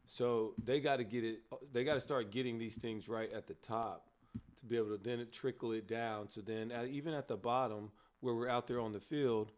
So 0.07 0.53
they 0.63 0.79
got 0.79 0.97
to 0.97 1.03
get 1.03 1.23
it. 1.23 1.41
They 1.71 1.83
got 1.83 1.93
to 1.93 1.99
start 1.99 2.31
getting 2.31 2.57
these 2.57 2.75
things 2.75 3.07
right 3.07 3.31
at 3.31 3.47
the 3.47 3.53
top 3.55 4.07
to 4.59 4.65
be 4.65 4.77
able 4.77 4.97
to 4.97 5.03
then 5.03 5.25
trickle 5.31 5.71
it 5.71 5.87
down. 5.87 6.29
So 6.29 6.41
then, 6.41 6.71
at, 6.71 6.87
even 6.87 7.13
at 7.13 7.27
the 7.27 7.37
bottom, 7.37 7.91
where 8.19 8.33
we're 8.33 8.49
out 8.49 8.67
there 8.67 8.79
on 8.79 8.91
the 8.91 8.99
field, 8.99 9.51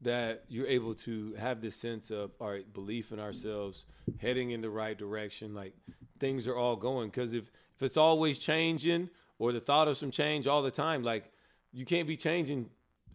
that 0.00 0.44
you're 0.48 0.66
able 0.66 0.94
to 0.94 1.34
have 1.34 1.60
this 1.60 1.76
sense 1.76 2.10
of 2.10 2.32
all 2.40 2.50
right, 2.50 2.72
belief 2.72 3.12
in 3.12 3.20
ourselves, 3.20 3.84
heading 4.18 4.50
in 4.50 4.60
the 4.60 4.70
right 4.70 4.96
direction. 4.96 5.54
Like 5.54 5.74
things 6.18 6.46
are 6.46 6.56
all 6.56 6.76
going. 6.76 7.08
Because 7.08 7.32
if 7.34 7.50
if 7.76 7.82
it's 7.82 7.96
always 7.96 8.38
changing 8.38 9.10
or 9.38 9.52
the 9.52 9.60
thought 9.60 9.88
of 9.88 9.96
some 9.96 10.10
change 10.10 10.46
all 10.46 10.62
the 10.62 10.70
time, 10.70 11.02
like 11.02 11.30
you 11.72 11.84
can't 11.84 12.06
be 12.06 12.16
changing 12.16 12.70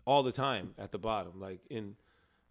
all 0.06 0.24
the 0.24 0.32
time 0.32 0.74
at 0.78 0.91
the 0.91 0.98
bottom. 0.98 1.39
Like 1.39 1.62
in 1.70 1.95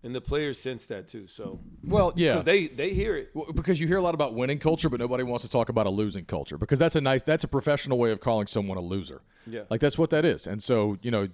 and 0.06 0.14
the 0.14 0.20
players 0.20 0.58
sense 0.58 0.86
that 0.86 1.08
too. 1.08 1.26
So 1.26 1.58
Well, 1.84 2.12
yeah. 2.16 2.30
because 2.30 2.44
they 2.44 2.68
they 2.68 2.94
hear 2.94 3.16
it. 3.16 3.30
Well, 3.34 3.52
because 3.52 3.80
you 3.80 3.86
hear 3.88 3.98
a 3.98 4.02
lot 4.02 4.14
about 4.14 4.34
winning 4.34 4.58
culture, 4.58 4.88
but 4.88 5.00
nobody 5.00 5.24
wants 5.24 5.42
to 5.44 5.50
talk 5.50 5.68
about 5.68 5.86
a 5.86 5.90
losing 5.90 6.24
culture 6.24 6.56
because 6.56 6.78
that's 6.78 6.96
a 6.96 7.00
nice, 7.00 7.22
that's 7.24 7.44
a 7.44 7.48
professional 7.48 7.98
way 7.98 8.12
of 8.12 8.20
calling 8.20 8.46
someone 8.46 8.78
a 8.78 8.80
loser. 8.80 9.20
Yeah. 9.46 9.62
like 9.68 9.80
that's 9.80 9.98
what 9.98 10.10
that 10.10 10.24
is. 10.24 10.46
And 10.46 10.62
so 10.62 10.96
you 11.02 11.10
know, 11.10 11.28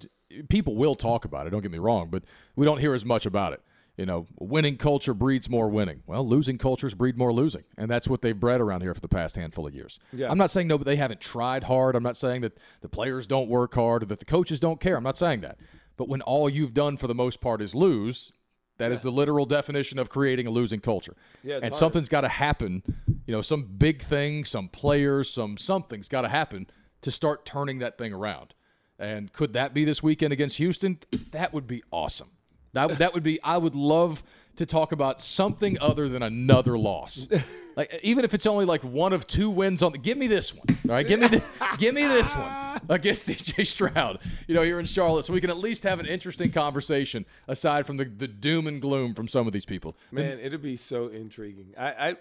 people 0.49 0.75
will 0.75 0.95
talk 0.95 1.23
about 1.23 1.47
it. 1.47 1.51
Don't 1.51 1.61
get 1.61 1.71
me 1.71 1.77
wrong, 1.77 2.09
but 2.09 2.23
we 2.55 2.65
don't 2.65 2.79
hear 2.79 2.93
as 2.93 3.05
much 3.05 3.25
about 3.25 3.53
it. 3.53 3.61
You 3.95 4.07
know, 4.07 4.25
winning 4.39 4.77
culture 4.77 5.13
breeds 5.13 5.47
more 5.47 5.69
winning. 5.69 6.01
Well, 6.07 6.27
losing 6.27 6.57
cultures 6.57 6.95
breed 6.95 7.15
more 7.15 7.31
losing, 7.31 7.63
and 7.77 7.91
that's 7.91 8.07
what 8.07 8.23
they've 8.23 8.39
bred 8.39 8.59
around 8.59 8.81
here 8.81 8.93
for 8.95 9.01
the 9.01 9.07
past 9.07 9.35
handful 9.35 9.67
of 9.67 9.75
years. 9.75 9.99
Yeah. 10.11 10.31
I'm 10.31 10.37
not 10.39 10.49
saying 10.49 10.67
no, 10.67 10.79
but 10.79 10.85
they 10.85 10.95
haven't 10.95 11.21
tried 11.21 11.65
hard. 11.65 11.95
I'm 11.95 12.01
not 12.01 12.17
saying 12.17 12.41
that 12.41 12.57
the 12.81 12.89
players 12.89 13.27
don't 13.27 13.49
work 13.49 13.75
hard 13.75 14.01
or 14.01 14.05
that 14.07 14.17
the 14.17 14.25
coaches 14.25 14.59
don't 14.59 14.79
care. 14.79 14.97
I'm 14.97 15.03
not 15.03 15.17
saying 15.17 15.41
that. 15.41 15.59
But 15.95 16.09
when 16.09 16.21
all 16.23 16.49
you've 16.49 16.73
done 16.73 16.97
for 16.97 17.05
the 17.05 17.13
most 17.13 17.39
part 17.39 17.61
is 17.61 17.75
lose, 17.75 18.33
that 18.77 18.91
is 18.91 19.01
the 19.01 19.11
literal 19.11 19.45
definition 19.45 19.99
of 19.99 20.09
creating 20.09 20.47
a 20.47 20.51
losing 20.51 20.79
culture. 20.79 21.15
Yeah, 21.43 21.55
and 21.55 21.65
hard. 21.65 21.75
something's 21.75 22.09
got 22.09 22.21
to 22.21 22.29
happen. 22.29 22.83
You 23.25 23.33
know, 23.33 23.41
some 23.41 23.65
big 23.77 24.01
thing, 24.01 24.45
some 24.45 24.69
players, 24.69 25.29
some 25.29 25.57
something's 25.57 26.07
got 26.07 26.21
to 26.21 26.29
happen 26.29 26.67
to 27.01 27.11
start 27.11 27.45
turning 27.45 27.79
that 27.79 27.97
thing 27.97 28.13
around. 28.13 28.53
And 28.99 29.31
could 29.31 29.53
that 29.53 29.73
be 29.73 29.85
this 29.85 30.01
weekend 30.01 30.33
against 30.33 30.57
Houston? 30.57 30.99
That 31.31 31.53
would 31.53 31.67
be 31.67 31.83
awesome. 31.91 32.31
That 32.73 32.91
that 32.97 33.13
would 33.13 33.23
be. 33.23 33.41
I 33.43 33.57
would 33.57 33.75
love 33.75 34.23
to 34.55 34.65
talk 34.65 34.91
about 34.91 35.19
something 35.21 35.77
other 35.79 36.07
than 36.07 36.23
another 36.23 36.77
loss. 36.77 37.27
Like 37.75 37.99
even 38.03 38.23
if 38.23 38.35
it's 38.35 38.45
only 38.45 38.65
like 38.65 38.83
one 38.83 39.13
of 39.13 39.25
two 39.25 39.49
wins 39.49 39.81
on. 39.81 39.93
Give 39.93 40.15
me 40.15 40.27
this 40.27 40.53
one. 40.53 40.65
All 40.85 40.91
right, 40.91 41.07
give 41.07 41.19
me 41.19 41.25
the, 41.25 41.43
give 41.79 41.95
me 41.95 42.03
this 42.03 42.35
one 42.35 42.79
against 42.89 43.27
CJ 43.27 43.65
Stroud. 43.65 44.19
You 44.47 44.53
know, 44.53 44.61
here 44.61 44.79
in 44.79 44.85
Charlotte, 44.85 45.25
so 45.25 45.33
we 45.33 45.41
can 45.41 45.49
at 45.49 45.57
least 45.57 45.81
have 45.81 45.99
an 45.99 46.05
interesting 46.05 46.51
conversation 46.51 47.25
aside 47.47 47.87
from 47.87 47.97
the, 47.97 48.05
the 48.05 48.27
doom 48.27 48.67
and 48.67 48.79
gloom 48.79 49.15
from 49.15 49.27
some 49.27 49.47
of 49.47 49.53
these 49.53 49.65
people. 49.65 49.95
Man, 50.11 50.39
it'll 50.39 50.59
be 50.59 50.75
so 50.75 51.07
intriguing. 51.07 51.73
I, 51.75 51.87
I 51.87 52.15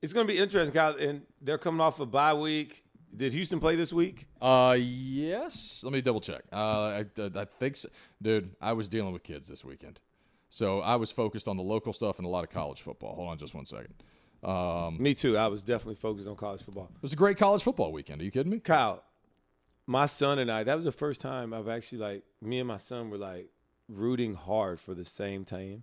it's 0.00 0.12
going 0.12 0.26
to 0.26 0.32
be 0.32 0.38
interesting, 0.38 0.74
Kyle. 0.74 0.96
And 0.96 1.22
they're 1.40 1.58
coming 1.58 1.80
off 1.80 2.00
a 2.00 2.06
bye 2.06 2.34
week. 2.34 2.84
Did 3.16 3.32
Houston 3.32 3.58
play 3.58 3.74
this 3.74 3.92
week? 3.92 4.26
Uh, 4.40 4.76
yes. 4.78 5.80
Let 5.82 5.92
me 5.92 6.00
double 6.00 6.20
check. 6.20 6.42
Uh, 6.52 6.56
I, 6.56 7.04
I 7.18 7.44
think, 7.58 7.76
so. 7.76 7.88
dude, 8.20 8.50
I 8.60 8.74
was 8.74 8.86
dealing 8.86 9.12
with 9.12 9.22
kids 9.22 9.48
this 9.48 9.64
weekend, 9.64 9.98
so 10.48 10.80
I 10.80 10.96
was 10.96 11.10
focused 11.10 11.48
on 11.48 11.56
the 11.56 11.62
local 11.62 11.92
stuff 11.92 12.18
and 12.18 12.26
a 12.26 12.28
lot 12.28 12.44
of 12.44 12.50
college 12.50 12.80
football. 12.80 13.14
Hold 13.16 13.28
on, 13.28 13.38
just 13.38 13.54
one 13.54 13.66
second. 13.66 13.94
Um, 14.42 15.02
Me 15.02 15.14
too. 15.14 15.36
I 15.36 15.48
was 15.48 15.62
definitely 15.62 15.96
focused 15.96 16.28
on 16.28 16.36
college 16.36 16.62
football. 16.62 16.90
it 16.94 17.02
was 17.02 17.12
a 17.12 17.16
great 17.16 17.36
college 17.38 17.62
football 17.62 17.92
weekend. 17.92 18.20
Are 18.20 18.24
you 18.24 18.30
kidding 18.30 18.52
me? 18.52 18.60
Kyle, 18.60 19.02
my 19.86 20.06
son 20.06 20.38
and 20.38 20.50
I, 20.50 20.64
that 20.64 20.74
was 20.76 20.84
the 20.84 20.92
first 20.92 21.20
time 21.20 21.52
I've 21.52 21.68
actually 21.68 21.98
like 21.98 22.22
me 22.40 22.58
and 22.60 22.68
my 22.68 22.76
son 22.76 23.10
were 23.10 23.18
like 23.18 23.48
rooting 23.88 24.34
hard 24.34 24.80
for 24.80 24.94
the 24.94 25.04
same 25.04 25.44
team. 25.44 25.82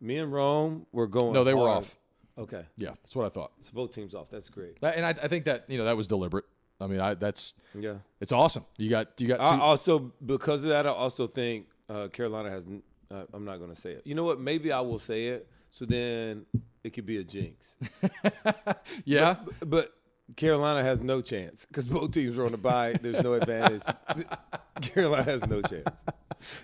Me 0.00 0.18
and 0.18 0.30
Rome 0.32 0.86
were 0.92 1.06
going. 1.06 1.32
No, 1.32 1.42
they 1.44 1.54
were 1.54 1.68
off. 1.68 1.96
Okay, 2.38 2.66
Yeah, 2.76 2.90
that's 3.02 3.16
what 3.16 3.24
I 3.24 3.30
thought. 3.30 3.52
so 3.62 3.70
both 3.72 3.94
teams 3.94 4.14
off. 4.14 4.28
That's 4.30 4.50
great. 4.50 4.78
That, 4.82 4.96
and 4.96 5.06
I, 5.06 5.10
I 5.22 5.28
think 5.28 5.46
that 5.46 5.64
you 5.68 5.78
know 5.78 5.84
that 5.86 5.96
was 5.96 6.06
deliberate. 6.06 6.44
I 6.78 6.86
mean, 6.86 7.00
I 7.00 7.14
that's 7.14 7.54
Yeah. 7.74 7.94
it's 8.20 8.30
awesome. 8.32 8.66
You 8.76 8.90
got 8.90 9.18
you 9.18 9.28
got 9.28 9.40
I 9.40 9.58
also 9.58 10.12
because 10.24 10.62
of 10.64 10.68
that, 10.68 10.86
I 10.86 10.90
also 10.90 11.26
think 11.26 11.66
uh, 11.88 12.08
Carolina 12.08 12.50
has. 12.50 12.66
I'm 13.10 13.44
not 13.44 13.58
going 13.58 13.74
to 13.74 13.80
say 13.80 13.92
it. 13.92 14.02
You 14.04 14.14
know 14.14 14.24
what? 14.24 14.40
Maybe 14.40 14.72
I 14.72 14.80
will 14.80 14.98
say 14.98 15.28
it. 15.28 15.48
So 15.70 15.84
then 15.84 16.46
it 16.84 16.90
could 16.92 17.06
be 17.06 17.18
a 17.18 17.24
jinx. 17.24 17.76
yeah, 19.04 19.36
But 19.64 19.92
Carolina 20.36 20.82
has 20.82 21.00
no 21.00 21.20
chance 21.20 21.64
because 21.66 21.86
both 21.86 22.10
teams 22.12 22.36
are 22.38 22.46
on 22.46 22.52
the 22.52 22.58
bye. 22.58 22.98
There's 23.00 23.20
no 23.22 23.34
advantage. 23.34 23.82
Carolina 24.82 25.22
has 25.22 25.46
no 25.46 25.62
chance. 25.62 26.04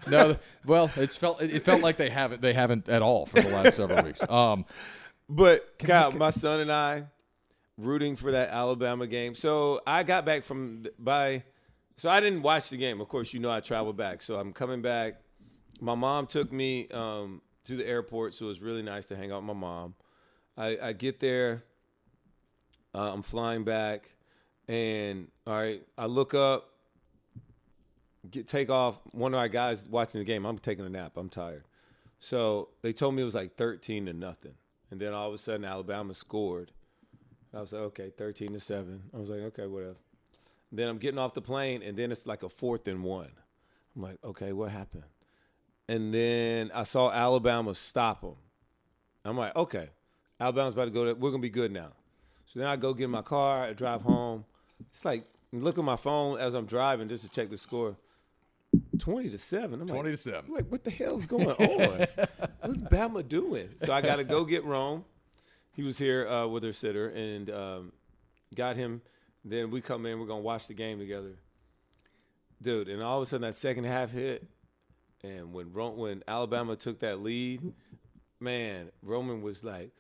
no. 0.09 0.37
Well, 0.67 0.91
it's 0.97 1.17
felt 1.17 1.43
it 1.43 1.53
it 1.55 1.63
felt 1.63 1.83
like 1.83 1.97
they 1.97 2.11
haven't 2.11 2.43
they 2.43 2.53
haven't 2.55 2.89
at 2.89 3.03
all 3.03 3.27
for 3.27 3.41
the 3.41 3.51
last 3.51 3.77
several 3.77 4.03
weeks. 4.05 4.23
Um, 4.29 4.65
But 5.29 5.79
Kyle, 5.79 6.11
my 6.13 6.31
son 6.31 6.61
and 6.61 6.73
I 6.73 7.05
rooting 7.79 8.17
for 8.17 8.33
that 8.33 8.51
Alabama 8.51 9.07
game. 9.07 9.35
So 9.35 9.81
I 9.87 10.03
got 10.03 10.25
back 10.25 10.45
from 10.45 10.87
by 10.99 11.45
so 11.97 12.11
I 12.11 12.21
didn't 12.21 12.43
watch 12.43 12.71
the 12.71 12.77
game. 12.77 13.01
Of 13.01 13.09
course, 13.09 13.33
you 13.33 13.41
know 13.41 13.51
I 13.51 13.61
traveled 13.61 13.97
back. 13.97 14.23
So 14.23 14.39
I'm 14.39 14.53
coming 14.53 14.83
back. 14.83 15.22
My 15.81 15.95
mom 15.95 16.27
took 16.27 16.53
me 16.53 16.89
um, 16.89 17.43
to 17.65 17.77
the 17.77 17.87
airport, 17.87 18.35
so 18.35 18.47
it 18.47 18.49
was 18.49 18.61
really 18.61 18.83
nice 18.83 19.07
to 19.07 19.17
hang 19.17 19.33
out 19.33 19.43
with 19.43 19.47
my 19.47 19.61
mom. 19.61 19.95
I, 20.57 20.79
I 20.81 20.93
get 20.93 21.19
there. 21.19 21.65
Uh, 22.95 23.13
I'm 23.13 23.23
flying 23.23 23.65
back, 23.65 24.11
and 24.69 25.29
all 25.47 25.55
right, 25.55 25.83
I 25.97 26.07
look 26.07 26.35
up, 26.35 26.69
get 28.31 28.47
take 28.47 28.71
off. 28.71 29.01
One 29.13 29.33
of 29.35 29.41
our 29.41 29.49
guys 29.49 29.85
watching 29.89 30.21
the 30.21 30.25
game. 30.25 30.45
I'm 30.45 30.59
taking 30.59 30.85
a 30.85 30.91
nap. 30.91 31.13
I'm 31.17 31.29
tired. 31.29 31.65
So 32.21 32.69
they 32.83 32.93
told 32.93 33.17
me 33.17 33.23
it 33.23 33.25
was 33.25 33.35
like 33.35 33.57
13 33.57 34.07
to 34.07 34.13
nothing. 34.13 34.55
And 34.93 35.01
then 35.01 35.13
all 35.13 35.27
of 35.27 35.35
a 35.35 35.39
sudden 35.39 35.65
Alabama 35.65 36.15
scored. 36.15 36.71
And 37.51 37.59
I 37.59 37.61
was 37.61 37.73
like, 37.73 37.83
okay, 37.83 38.11
13 38.17 38.53
to 38.53 38.61
7. 38.61 39.03
I 39.13 39.17
was 39.17 39.29
like, 39.29 39.41
okay, 39.41 39.67
whatever. 39.67 39.97
Then 40.71 40.89
I'm 40.89 40.99
getting 40.99 41.19
off 41.19 41.35
the 41.35 41.43
plane 41.43 41.83
and 41.83 41.97
then 41.97 42.13
it's 42.13 42.25
like 42.25 42.45
a 42.45 42.49
fourth 42.49 42.87
and 42.87 43.03
one. 43.03 43.33
I'm 43.97 44.03
like, 44.03 44.19
okay, 44.23 44.53
what 44.53 44.71
happened? 44.71 45.03
And 45.93 46.15
then 46.15 46.71
I 46.75 46.85
saw 46.85 47.11
Alabama 47.11 47.75
stop 47.75 48.23
them. 48.23 48.37
I'm 49.27 49.37
like, 49.37 49.55
okay, 49.55 49.91
Alabama's 50.41 50.73
about 50.73 50.87
to 50.87 50.91
go. 50.91 51.05
To, 51.05 51.15
we're 51.15 51.31
gonna 51.31 51.43
be 51.43 51.51
good 51.51 51.71
now. 51.71 51.93
So 52.47 52.61
then 52.61 52.67
I 52.67 52.77
go 52.77 52.95
get 52.95 53.05
in 53.05 53.11
my 53.11 53.21
car. 53.21 53.65
I 53.65 53.75
drive 53.75 54.01
home. 54.01 54.47
It's 54.91 55.05
like 55.05 55.27
look 55.53 55.77
at 55.77 55.85
my 55.85 55.97
phone 55.97 56.39
as 56.39 56.55
I'm 56.55 56.65
driving 56.65 57.11
just 57.11 57.25
to 57.25 57.31
check 57.31 57.51
the 57.51 57.59
score. 57.59 57.99
Twenty 58.99 59.29
to 59.29 59.39
seven. 59.39 59.83
I'm 59.83 59.87
twenty 59.87 60.05
like, 60.05 60.13
to 60.13 60.17
seven. 60.17 60.55
like, 60.55 60.67
what 60.71 60.83
the 60.83 60.91
hell's 60.91 61.27
going 61.27 61.51
on? 61.51 62.07
What's 62.63 62.81
Bama 62.85 63.29
doing? 63.29 63.69
So 63.77 63.93
I 63.93 64.01
got 64.01 64.17
to 64.17 64.25
go 64.25 64.47
get 64.47 64.65
Rome. 64.65 65.05
He 65.73 65.83
was 65.83 65.99
here 65.99 66.27
uh, 66.27 66.47
with 66.47 66.63
her 66.63 66.73
sitter 66.73 67.11
and 67.11 67.51
um, 67.51 67.93
got 68.55 68.77
him. 68.77 69.03
Then 69.45 69.71
we 69.71 69.83
come 69.83 70.07
in. 70.07 70.19
We're 70.19 70.27
gonna 70.27 70.41
watch 70.41 70.69
the 70.69 70.75
game 70.75 70.99
together, 71.01 71.35
dude. 72.63 72.89
And 72.89 73.03
all 73.03 73.19
of 73.19 73.25
a 73.25 73.27
sudden, 73.27 73.43
that 73.43 73.57
second 73.57 73.85
half 73.85 74.11
hit, 74.11 74.49
and 75.25 75.53
when 75.53 75.73
Ro- 75.73 75.91
when 75.91 76.23
Alabama 76.27 76.77
took 76.77 77.01
that 77.01 77.21
lead, 77.23 77.73
man, 78.41 78.91
Roman 79.03 79.43
was 79.43 79.63
like, 79.65 79.91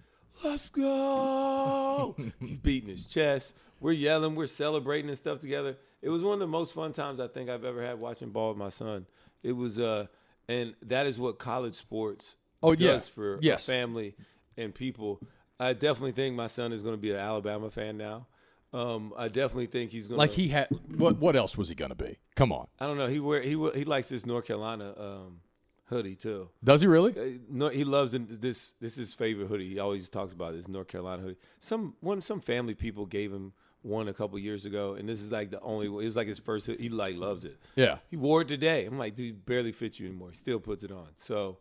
"Let's 0.44 0.68
go!" 0.68 2.16
He's 2.40 2.58
beating 2.58 2.88
his 2.88 3.04
chest. 3.04 3.54
We're 3.80 3.92
yelling. 3.92 4.34
We're 4.34 4.46
celebrating 4.46 5.08
and 5.08 5.18
stuff 5.18 5.40
together. 5.40 5.76
It 6.02 6.08
was 6.08 6.22
one 6.22 6.34
of 6.34 6.40
the 6.40 6.46
most 6.46 6.72
fun 6.74 6.92
times 6.92 7.20
I 7.20 7.28
think 7.28 7.48
I've 7.50 7.64
ever 7.64 7.82
had 7.84 7.98
watching 8.00 8.30
ball 8.30 8.50
with 8.50 8.58
my 8.58 8.68
son. 8.68 9.06
It 9.42 9.52
was, 9.52 9.78
uh, 9.78 10.06
and 10.48 10.74
that 10.82 11.06
is 11.06 11.18
what 11.18 11.38
college 11.38 11.74
sports 11.74 12.36
Oh, 12.62 12.74
does 12.74 13.08
yeah. 13.08 13.14
for 13.14 13.38
Yes. 13.40 13.66
family 13.66 14.14
and 14.56 14.74
people. 14.74 15.20
I 15.58 15.72
definitely 15.72 16.12
think 16.12 16.34
my 16.36 16.46
son 16.48 16.72
is 16.72 16.82
going 16.82 16.94
to 16.94 17.00
be 17.00 17.10
an 17.10 17.16
Alabama 17.18 17.70
fan 17.70 17.96
now. 17.96 18.26
Um, 18.72 19.12
I 19.16 19.28
definitely 19.28 19.66
think 19.66 19.90
he's 19.90 20.08
going 20.08 20.16
to 20.16 20.20
Like 20.20 20.30
he 20.30 20.48
had 20.48 20.68
what? 20.96 21.18
What 21.18 21.36
else 21.36 21.58
was 21.58 21.68
he 21.68 21.74
gonna 21.74 21.94
be? 21.94 22.16
Come 22.36 22.52
on, 22.52 22.66
I 22.80 22.86
don't 22.86 22.96
know. 22.96 23.06
He 23.06 23.20
wear 23.20 23.42
he 23.42 23.50
he 23.74 23.84
likes 23.84 24.08
this 24.08 24.24
North 24.24 24.46
Carolina 24.46 24.94
um, 24.98 25.40
hoodie 25.86 26.16
too. 26.16 26.48
does 26.64 26.80
he 26.80 26.86
really? 26.86 27.12
Uh, 27.18 27.38
no, 27.50 27.68
he 27.68 27.84
loves 27.84 28.12
this. 28.18 28.72
This 28.80 28.92
is 28.92 28.96
his 29.08 29.14
favorite 29.14 29.48
hoodie. 29.48 29.68
He 29.68 29.78
always 29.78 30.08
talks 30.08 30.32
about 30.32 30.54
this 30.54 30.68
North 30.68 30.88
Carolina 30.88 31.22
hoodie. 31.22 31.36
Some 31.60 31.94
one 32.00 32.22
some 32.22 32.40
family 32.40 32.74
people 32.74 33.04
gave 33.04 33.30
him 33.30 33.52
one 33.82 34.08
a 34.08 34.14
couple 34.14 34.38
years 34.38 34.64
ago, 34.64 34.94
and 34.94 35.06
this 35.08 35.20
is 35.20 35.30
like 35.30 35.50
the 35.50 35.60
only. 35.60 35.86
It 35.88 35.90
was 35.90 36.16
like 36.16 36.28
his 36.28 36.38
first. 36.38 36.66
hood- 36.66 36.80
He 36.80 36.88
like 36.88 37.16
loves 37.16 37.44
it. 37.44 37.58
Yeah. 37.76 37.98
He 38.08 38.16
wore 38.16 38.40
it 38.40 38.48
today. 38.48 38.86
I'm 38.86 38.96
like, 38.96 39.16
dude, 39.16 39.44
barely 39.44 39.72
fits 39.72 40.00
you 40.00 40.06
anymore. 40.06 40.30
He 40.30 40.36
still 40.38 40.60
puts 40.60 40.82
it 40.82 40.90
on. 40.92 41.08
So, 41.16 41.58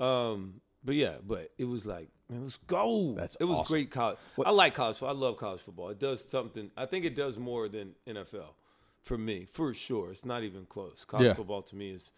um, 0.00 0.60
but 0.84 0.96
yeah, 0.96 1.14
but 1.26 1.50
it 1.56 1.64
was 1.64 1.86
like, 1.86 2.08
man, 2.32 2.42
let's 2.42 2.58
go. 2.66 3.14
That's 3.16 3.36
it 3.36 3.44
was 3.44 3.60
awesome. 3.60 3.72
great 3.74 3.90
college. 3.90 4.18
I 4.44 4.50
like 4.50 4.74
college. 4.74 4.96
football. 4.96 5.16
I 5.16 5.18
love 5.18 5.36
college 5.36 5.60
football. 5.60 5.88
It 5.90 5.98
does 5.98 6.24
something. 6.24 6.70
I 6.76 6.86
think 6.86 7.04
it 7.04 7.14
does 7.14 7.36
more 7.36 7.68
than 7.68 7.92
NFL 8.06 8.54
for 9.02 9.18
me, 9.18 9.46
for 9.50 9.74
sure. 9.74 10.10
It's 10.10 10.24
not 10.24 10.42
even 10.42 10.66
close. 10.66 11.04
College 11.04 11.26
Yeah. 11.26 11.34
football 11.34 11.62
to 11.62 11.76
me 11.76 11.90
is. 11.90 12.12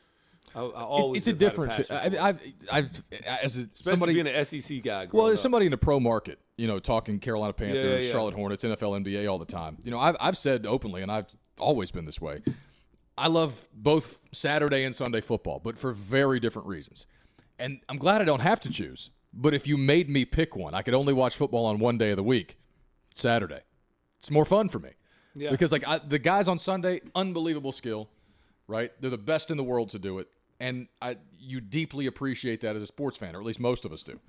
I, 0.54 0.60
I 0.60 0.82
always 0.82 1.20
it's 1.20 1.26
a 1.26 1.30
have 1.30 1.40
had 1.40 1.40
different. 1.40 1.70
passion 1.72 1.96
I, 1.96 2.08
for 2.10 2.14
it. 2.16 2.20
I've, 2.20 2.40
I've, 2.70 3.02
as 3.26 3.56
a, 3.56 3.62
Especially 3.62 3.66
somebody, 3.80 4.12
being 4.14 4.26
an 4.28 4.44
SEC 4.44 4.82
guy. 4.82 4.98
well, 5.04 5.06
growing 5.06 5.32
as 5.32 5.40
somebody 5.40 5.64
in 5.64 5.70
the 5.70 5.78
pro 5.78 5.98
market, 5.98 6.38
you 6.58 6.66
know, 6.66 6.78
talking 6.78 7.18
Carolina 7.18 7.54
Panthers, 7.54 8.06
yeah. 8.06 8.12
Charlotte 8.12 8.34
Hornets, 8.34 8.62
NFL, 8.62 9.02
NBA 9.04 9.28
all 9.28 9.38
the 9.38 9.46
time. 9.46 9.78
You 9.84 9.90
know, 9.90 9.98
I've, 9.98 10.16
I've 10.20 10.36
said 10.36 10.66
openly, 10.66 11.00
and 11.00 11.10
I've 11.10 11.28
always 11.58 11.90
been 11.90 12.04
this 12.04 12.20
way. 12.20 12.42
I 13.16 13.28
love 13.28 13.68
both 13.72 14.18
Saturday 14.32 14.84
and 14.84 14.94
Sunday 14.94 15.22
football, 15.22 15.60
but 15.64 15.78
for 15.78 15.92
very 15.92 16.40
different 16.40 16.68
reasons. 16.68 17.06
And 17.58 17.80
I'm 17.88 17.96
glad 17.96 18.20
I 18.20 18.24
don't 18.24 18.40
have 18.40 18.60
to 18.60 18.70
choose. 18.70 19.10
But 19.36 19.54
if 19.54 19.66
you 19.66 19.76
made 19.76 20.08
me 20.08 20.24
pick 20.24 20.54
one, 20.54 20.74
I 20.74 20.82
could 20.82 20.94
only 20.94 21.12
watch 21.12 21.36
football 21.36 21.66
on 21.66 21.78
one 21.78 21.98
day 21.98 22.10
of 22.10 22.16
the 22.16 22.22
week, 22.22 22.56
Saturday. 23.14 23.60
It's 24.18 24.30
more 24.30 24.44
fun 24.44 24.68
for 24.68 24.78
me. 24.78 24.90
Yeah. 25.34 25.50
Because 25.50 25.72
like 25.72 25.86
I, 25.86 25.98
the 25.98 26.18
guys 26.18 26.48
on 26.48 26.58
Sunday, 26.58 27.00
unbelievable 27.14 27.72
skill, 27.72 28.08
right? 28.68 28.92
They're 29.00 29.10
the 29.10 29.18
best 29.18 29.50
in 29.50 29.56
the 29.56 29.64
world 29.64 29.90
to 29.90 29.98
do 29.98 30.18
it, 30.20 30.28
and 30.60 30.88
I 31.02 31.16
you 31.38 31.60
deeply 31.60 32.06
appreciate 32.06 32.60
that 32.60 32.76
as 32.76 32.82
a 32.82 32.86
sports 32.86 33.18
fan, 33.18 33.34
or 33.34 33.40
at 33.40 33.44
least 33.44 33.60
most 33.60 33.84
of 33.84 33.92
us 33.92 34.02
do. 34.02 34.20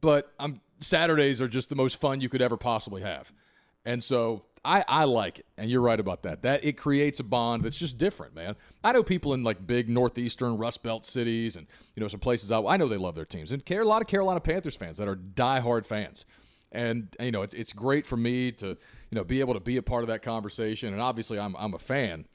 But 0.00 0.32
I'm 0.40 0.60
Saturdays 0.80 1.42
are 1.42 1.48
just 1.48 1.68
the 1.68 1.76
most 1.76 2.00
fun 2.00 2.20
you 2.20 2.28
could 2.28 2.40
ever 2.40 2.56
possibly 2.56 3.02
have, 3.02 3.32
and 3.84 4.02
so 4.02 4.44
I, 4.64 4.84
I 4.88 5.04
like 5.04 5.40
it, 5.40 5.46
and 5.56 5.70
you're 5.70 5.80
right 5.80 5.98
about 5.98 6.22
that. 6.22 6.42
That 6.42 6.64
it 6.64 6.76
creates 6.76 7.20
a 7.20 7.24
bond 7.24 7.64
that's 7.64 7.78
just 7.78 7.98
different, 7.98 8.34
man. 8.34 8.56
I 8.82 8.92
know 8.92 9.02
people 9.02 9.34
in 9.34 9.42
like 9.42 9.66
big 9.66 9.88
northeastern 9.88 10.56
Rust 10.56 10.82
Belt 10.82 11.06
cities, 11.06 11.56
and 11.56 11.66
you 11.94 12.00
know 12.00 12.08
some 12.08 12.20
places 12.20 12.52
out. 12.52 12.66
I 12.66 12.76
know 12.76 12.88
they 12.88 12.96
love 12.96 13.14
their 13.14 13.24
teams, 13.24 13.52
and 13.52 13.62
a 13.70 13.84
lot 13.84 14.02
of 14.02 14.08
Carolina 14.08 14.40
Panthers 14.40 14.76
fans 14.76 14.98
that 14.98 15.08
are 15.08 15.16
diehard 15.16 15.86
fans, 15.86 16.26
and 16.72 17.14
you 17.20 17.30
know 17.30 17.42
it's 17.42 17.54
it's 17.54 17.72
great 17.72 18.06
for 18.06 18.16
me 18.16 18.52
to 18.52 18.68
you 18.68 18.76
know 19.12 19.24
be 19.24 19.40
able 19.40 19.54
to 19.54 19.60
be 19.60 19.76
a 19.76 19.82
part 19.82 20.02
of 20.02 20.08
that 20.08 20.22
conversation, 20.22 20.92
and 20.92 21.02
obviously 21.02 21.38
I'm 21.38 21.56
I'm 21.56 21.74
a 21.74 21.78
fan. 21.78 22.26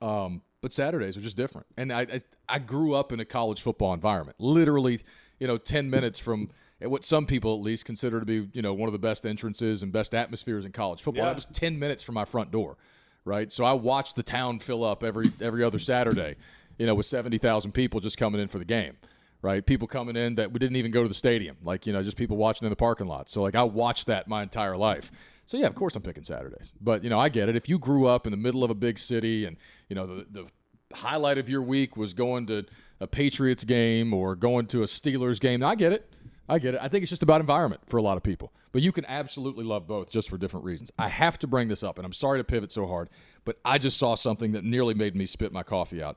Um, 0.00 0.42
but 0.62 0.72
Saturdays 0.72 1.16
are 1.16 1.20
just 1.20 1.36
different, 1.36 1.66
and 1.76 1.92
I, 1.92 2.02
I 2.02 2.20
I 2.48 2.58
grew 2.58 2.94
up 2.94 3.12
in 3.12 3.20
a 3.20 3.24
college 3.24 3.62
football 3.62 3.94
environment, 3.94 4.36
literally, 4.38 5.00
you 5.38 5.46
know, 5.46 5.56
ten 5.56 5.90
minutes 5.90 6.18
from 6.18 6.48
what 6.88 7.04
some 7.04 7.26
people 7.26 7.54
at 7.54 7.60
least 7.60 7.84
consider 7.84 8.20
to 8.20 8.26
be 8.26 8.48
you 8.52 8.62
know 8.62 8.72
one 8.72 8.88
of 8.88 8.92
the 8.92 8.98
best 8.98 9.26
entrances 9.26 9.82
and 9.82 9.92
best 9.92 10.14
atmospheres 10.14 10.64
in 10.64 10.72
college 10.72 11.02
football. 11.02 11.24
Yeah. 11.24 11.30
That 11.30 11.36
was 11.36 11.46
ten 11.46 11.78
minutes 11.78 12.02
from 12.02 12.14
my 12.14 12.24
front 12.24 12.50
door, 12.50 12.76
right? 13.24 13.50
So 13.52 13.64
I 13.64 13.72
watched 13.72 14.16
the 14.16 14.22
town 14.22 14.58
fill 14.58 14.84
up 14.84 15.04
every 15.04 15.32
every 15.40 15.62
other 15.62 15.78
Saturday, 15.78 16.36
you 16.78 16.86
know, 16.86 16.94
with 16.94 17.06
seventy 17.06 17.38
thousand 17.38 17.72
people 17.72 18.00
just 18.00 18.16
coming 18.16 18.40
in 18.40 18.48
for 18.48 18.58
the 18.58 18.64
game, 18.64 18.96
right? 19.42 19.64
People 19.64 19.88
coming 19.88 20.16
in 20.16 20.36
that 20.36 20.52
we 20.52 20.58
didn't 20.58 20.76
even 20.76 20.90
go 20.90 21.02
to 21.02 21.08
the 21.08 21.14
stadium, 21.14 21.56
like 21.62 21.86
you 21.86 21.92
know, 21.92 22.02
just 22.02 22.16
people 22.16 22.36
watching 22.36 22.66
in 22.66 22.70
the 22.70 22.76
parking 22.76 23.06
lot. 23.06 23.28
So 23.28 23.42
like 23.42 23.54
I 23.54 23.62
watched 23.62 24.06
that 24.06 24.28
my 24.28 24.42
entire 24.42 24.76
life. 24.76 25.10
So 25.46 25.56
yeah, 25.56 25.66
of 25.66 25.74
course 25.74 25.96
I'm 25.96 26.02
picking 26.02 26.22
Saturdays, 26.22 26.72
but 26.80 27.02
you 27.04 27.10
know 27.10 27.18
I 27.18 27.28
get 27.28 27.48
it. 27.48 27.56
If 27.56 27.68
you 27.68 27.78
grew 27.78 28.06
up 28.06 28.26
in 28.26 28.30
the 28.30 28.36
middle 28.36 28.64
of 28.64 28.70
a 28.70 28.74
big 28.74 28.98
city 28.98 29.44
and 29.44 29.56
you 29.88 29.96
know 29.96 30.06
the 30.06 30.26
the 30.30 30.46
highlight 30.94 31.38
of 31.38 31.48
your 31.48 31.62
week 31.62 31.96
was 31.96 32.14
going 32.14 32.46
to 32.46 32.64
a 33.00 33.06
Patriots 33.06 33.64
game 33.64 34.12
or 34.12 34.36
going 34.36 34.66
to 34.66 34.82
a 34.82 34.86
Steelers 34.86 35.40
game, 35.40 35.62
I 35.62 35.74
get 35.74 35.92
it. 35.92 36.12
I 36.50 36.58
get 36.58 36.74
it. 36.74 36.80
I 36.82 36.88
think 36.88 37.02
it's 37.02 37.10
just 37.10 37.22
about 37.22 37.40
environment 37.40 37.82
for 37.86 37.96
a 37.96 38.02
lot 38.02 38.16
of 38.16 38.22
people. 38.22 38.52
But 38.72 38.82
you 38.82 38.92
can 38.92 39.04
absolutely 39.06 39.64
love 39.64 39.86
both 39.86 40.10
just 40.10 40.28
for 40.28 40.36
different 40.36 40.66
reasons. 40.66 40.90
I 40.98 41.08
have 41.08 41.38
to 41.38 41.46
bring 41.46 41.68
this 41.68 41.82
up, 41.82 41.98
and 41.98 42.04
I'm 42.04 42.12
sorry 42.12 42.40
to 42.40 42.44
pivot 42.44 42.72
so 42.72 42.86
hard, 42.86 43.08
but 43.44 43.58
I 43.64 43.78
just 43.78 43.98
saw 43.98 44.14
something 44.16 44.52
that 44.52 44.64
nearly 44.64 44.94
made 44.94 45.14
me 45.14 45.26
spit 45.26 45.52
my 45.52 45.62
coffee 45.62 46.02
out. 46.02 46.16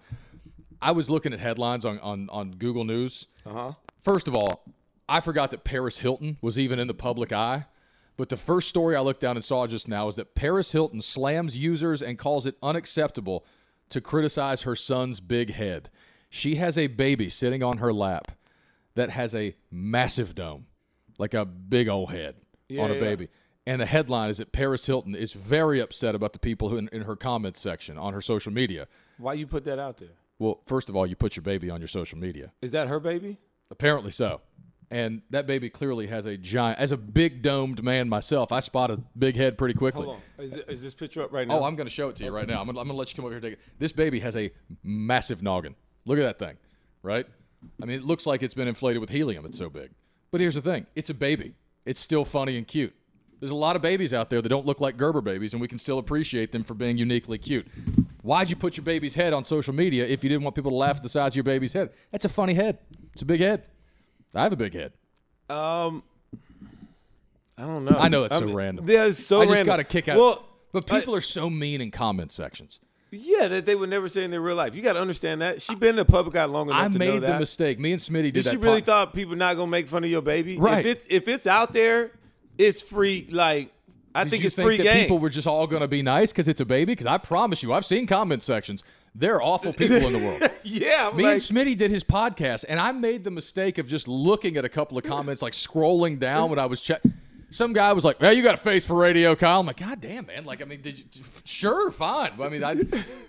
I 0.82 0.92
was 0.92 1.10
looking 1.10 1.34
at 1.34 1.40
headlines 1.40 1.86
on, 1.86 2.00
on, 2.00 2.30
on 2.32 2.52
Google 2.52 2.84
News. 2.84 3.28
Uh-huh. 3.46 3.74
First 4.04 4.28
of 4.28 4.36
all, 4.36 4.66
I 5.08 5.20
forgot 5.20 5.52
that 5.52 5.64
Paris 5.64 6.00
Hilton 6.00 6.38
was 6.42 6.58
even 6.58 6.80
in 6.80 6.88
the 6.88 6.94
public 6.94 7.32
eye. 7.32 7.68
But 8.18 8.30
the 8.30 8.38
first 8.38 8.70
story 8.70 8.96
I 8.96 9.02
looked 9.02 9.22
down 9.22 9.38
and 9.38 9.44
saw 9.44 9.66
just 9.66 9.88
now 9.88 10.08
is 10.08 10.16
that 10.18 10.36
Paris 10.36 10.72
Hilton 10.72 11.02
slams 11.02 11.58
users 11.58 12.02
and 12.02 12.20
calls 12.20 12.46
it 12.46 12.58
unacceptable 12.62 13.46
to 13.90 14.02
criticize 14.02 14.64
her 14.64 14.76
son's 14.76 15.20
big 15.20 15.52
head. 15.54 15.90
She 16.30 16.56
has 16.56 16.78
a 16.78 16.88
baby 16.88 17.30
sitting 17.30 17.64
on 17.64 17.78
her 17.78 17.92
lap 17.94 18.32
that 18.96 19.10
has 19.10 19.34
a 19.36 19.56
massive 19.72 20.36
dome, 20.36 20.66
like 21.18 21.34
a 21.34 21.46
big 21.46 21.90
old 21.90 22.12
head 22.12 22.36
on 22.78 22.92
a 22.92 22.94
yeah. 22.96 23.00
baby. 23.00 23.28
And 23.66 23.80
the 23.80 23.86
headline 23.86 24.30
is 24.30 24.40
that 24.40 24.52
Paris 24.52 24.86
Hilton 24.86 25.16
is 25.16 25.32
very 25.32 25.80
upset 25.80 26.16
about 26.16 26.34
the 26.34 26.40
people 26.40 26.70
who 26.70 26.78
in, 26.78 26.90
in 26.92 27.04
her 27.04 27.16
comments 27.16 27.62
section 27.62 27.98
on 27.98 28.14
her 28.14 28.22
social 28.22 28.52
media. 28.52 28.88
Why 29.18 29.34
you 29.34 29.48
put 29.48 29.64
that 29.66 29.80
out 29.80 29.98
there? 29.98 30.10
Well, 30.38 30.62
first 30.66 30.90
of 30.90 30.96
all, 30.96 31.08
you 31.08 31.16
put 31.16 31.36
your 31.36 31.44
baby 31.44 31.70
on 31.70 31.80
your 31.80 31.88
social 31.88 32.18
media. 32.18 32.52
Is 32.62 32.72
that 32.72 32.88
her 32.88 33.00
baby? 33.00 33.38
Apparently 33.72 34.12
so. 34.12 34.42
And 34.92 35.22
that 35.30 35.48
baby 35.48 35.70
clearly 35.70 36.08
has 36.08 36.26
a 36.26 36.38
giant, 36.38 36.78
as 36.78 36.92
a 36.92 36.98
big 36.98 37.42
domed 37.42 37.84
man 37.84 38.10
myself, 38.10 38.52
I 38.52 38.60
spot 38.60 38.92
a 38.92 39.00
big 39.18 39.36
head 39.36 39.58
pretty 39.58 39.74
quickly. 39.74 40.06
Hold 40.06 40.20
on. 40.38 40.46
Is, 40.46 40.58
is 40.68 40.84
this 40.84 40.94
picture 40.94 41.24
up 41.24 41.32
right 41.32 41.48
now? 41.48 41.60
Oh, 41.60 41.64
I'm 41.64 41.76
going 41.76 41.88
to 41.88 41.94
show 41.94 42.10
it 42.10 42.16
to 42.18 42.26
you 42.26 42.32
right 42.32 42.48
now. 42.48 42.62
I'm 42.62 42.68
going 42.68 42.86
to 42.86 42.94
let 42.94 43.10
you 43.10 43.16
come 43.16 43.26
over 43.26 43.34
here 43.34 43.38
and 43.38 43.44
take 43.44 43.54
it. 43.54 43.60
This 43.80 43.92
baby 43.92 44.20
has 44.20 44.36
a 44.36 44.52
massive 44.84 45.42
noggin. 45.42 45.76
Look 46.06 46.20
at 46.20 46.24
that 46.24 46.38
thing, 46.38 46.58
right? 47.02 47.26
I 47.82 47.86
mean, 47.86 47.98
it 47.98 48.04
looks 48.06 48.26
like 48.26 48.44
it's 48.44 48.54
been 48.54 48.68
inflated 48.68 49.00
with 49.02 49.10
helium. 49.10 49.46
It's 49.46 49.58
so 49.58 49.70
big. 49.70 49.92
But 50.32 50.42
here's 50.42 50.56
the 50.56 50.62
thing 50.62 50.86
it's 50.96 51.10
a 51.10 51.14
baby, 51.14 51.54
it's 51.86 52.00
still 52.00 52.26
funny 52.26 52.58
and 52.58 52.68
cute. 52.68 52.94
There's 53.40 53.52
a 53.52 53.56
lot 53.56 53.76
of 53.76 53.82
babies 53.82 54.14
out 54.14 54.30
there 54.30 54.42
that 54.42 54.48
don't 54.48 54.66
look 54.66 54.80
like 54.80 54.96
Gerber 54.96 55.20
babies, 55.20 55.54
and 55.54 55.60
we 55.62 55.68
can 55.68 55.78
still 55.78 55.98
appreciate 56.00 56.54
them 56.54 56.64
for 56.64 56.74
being 56.76 56.98
uniquely 56.98 57.38
cute. 57.38 57.68
Why'd 58.22 58.50
you 58.50 58.56
put 58.56 58.78
your 58.78 58.86
baby's 58.86 59.16
head 59.16 59.34
on 59.34 59.44
social 59.44 59.74
media 59.74 60.06
if 60.06 60.24
you 60.24 60.30
didn't 60.30 60.44
want 60.44 60.56
people 60.56 60.72
to 60.72 60.78
laugh 60.78 60.96
at 60.98 61.04
the 61.04 61.10
size 61.10 61.34
of 61.34 61.36
your 61.36 61.44
baby's 61.44 61.74
head? 61.74 61.90
That's 62.12 62.24
a 62.24 62.30
funny 62.30 62.54
head. 62.54 62.78
It's 63.12 63.22
a 63.22 63.26
big 63.26 63.42
head. 63.42 63.68
I 64.34 64.44
have 64.44 64.54
a 64.54 64.56
big 64.56 64.74
head. 64.74 64.94
Um, 65.50 66.04
I 67.58 67.66
don't 67.66 67.84
know. 67.86 67.98
I 68.00 68.08
know 68.08 68.24
it's 68.24 68.36
I 68.36 68.40
so 68.40 68.46
mean, 68.46 68.56
random. 68.56 68.90
Yeah, 68.90 69.06
it's 69.06 69.24
so 69.24 69.42
I 69.42 69.46
just 69.46 69.54
random. 69.56 69.68
got 69.68 69.80
a 69.82 69.84
kick 69.84 70.08
out. 70.08 70.18
Well, 70.18 70.46
but 70.72 70.90
I- 70.90 71.00
people 71.00 71.14
are 71.16 71.22
so 71.22 71.50
mean 71.50 71.82
in 71.82 71.92
comment 71.92 72.32
sections. 72.32 72.80
Yeah, 73.14 73.48
that 73.48 73.66
they 73.66 73.76
would 73.76 73.90
never 73.90 74.08
say 74.08 74.24
in 74.24 74.32
their 74.32 74.42
real 74.42 74.56
life. 74.56 74.76
You 74.76 74.82
got 74.82 74.94
to 74.94 75.00
understand 75.00 75.42
that. 75.42 75.62
She 75.62 75.76
been 75.76 75.92
in 75.92 75.96
the 75.98 76.06
public 76.06 76.36
eye 76.36 76.46
long 76.46 76.70
enough 76.70 76.82
I 76.82 76.88
to 76.88 76.98
know 76.98 77.14
made 77.14 77.24
the 77.24 77.40
mistake. 77.40 77.80
Me 77.80 77.92
and 77.92 78.02
Smitty 78.02 78.24
did, 78.24 78.34
Did 78.34 78.44
that. 78.46 78.50
she 78.52 78.58
really 78.58 78.82
thought 78.82 79.14
people 79.14 79.36
not 79.36 79.56
gonna 79.56 79.68
make 79.68 79.88
fun 79.88 80.04
of 80.04 80.10
your 80.10 80.22
baby? 80.22 80.58
Right. 80.58 80.86
If 80.86 80.98
it's 80.98 81.06
if 81.10 81.28
it's 81.28 81.48
out 81.48 81.74
there, 81.74 82.12
it's 82.58 82.82
free. 82.82 83.28
Like 83.32 83.72
I 84.16 84.24
Did 84.24 84.30
think 84.32 84.46
it's 84.46 84.56
think 84.56 84.68
free 84.68 84.78
that 84.78 84.84
game. 84.84 85.04
people 85.04 85.20
were 85.20 85.30
just 85.30 85.48
all 85.48 85.66
going 85.68 85.82
to 85.82 85.88
be 85.88 86.02
nice 86.02 86.32
because 86.32 86.48
it's 86.48 86.62
a 86.62 86.66
baby? 86.66 86.92
Because 86.92 87.08
I 87.08 87.18
promise 87.18 87.64
you, 87.64 87.74
I've 87.74 87.86
seen 87.86 88.06
comment 88.06 88.44
sections. 88.44 88.84
There 89.16 89.36
are 89.36 89.42
awful 89.42 89.74
people 89.74 89.98
in 89.98 90.14
the 90.14 90.20
world. 90.20 90.42
yeah, 90.64 91.10
I'm 91.10 91.16
Me 91.18 91.24
like, 91.24 91.34
and 91.34 91.42
Smitty 91.42 91.78
did 91.78 91.92
his 91.92 92.04
podcast, 92.04 92.66
and 92.68 92.80
I 92.80 92.92
made 92.92 93.24
the 93.24 93.32
mistake 93.32 93.78
of 93.78 93.88
just 93.88 94.08
looking 94.08 94.58
at 94.58 94.66
a 94.66 94.70
couple 94.70 94.98
of 94.98 95.04
comments, 95.04 95.42
like 95.42 95.54
scrolling 95.54 96.18
down 96.20 96.50
when 96.50 96.58
I 96.60 96.66
was 96.66 96.82
checking. 96.82 97.14
Some 97.54 97.72
guy 97.74 97.94
was 97.94 98.04
like, 98.04 98.20
"Well, 98.20 98.34
you 98.34 98.42
got 98.42 98.56
a 98.56 98.58
face 98.58 98.84
for 98.86 98.96
radio, 98.96 99.36
Kyle." 99.36 99.60
I'm 99.60 99.66
like, 99.68 99.78
"God 99.78 100.02
damn, 100.02 100.26
man! 100.26 100.44
Like, 100.44 100.62
I 100.62 100.66
mean, 100.66 100.82
did 100.82 100.98
you? 101.00 101.06
Sure, 101.46 101.92
fine. 101.92 102.32
I 102.42 102.50
mean, 102.50 102.64
I, 102.64 102.72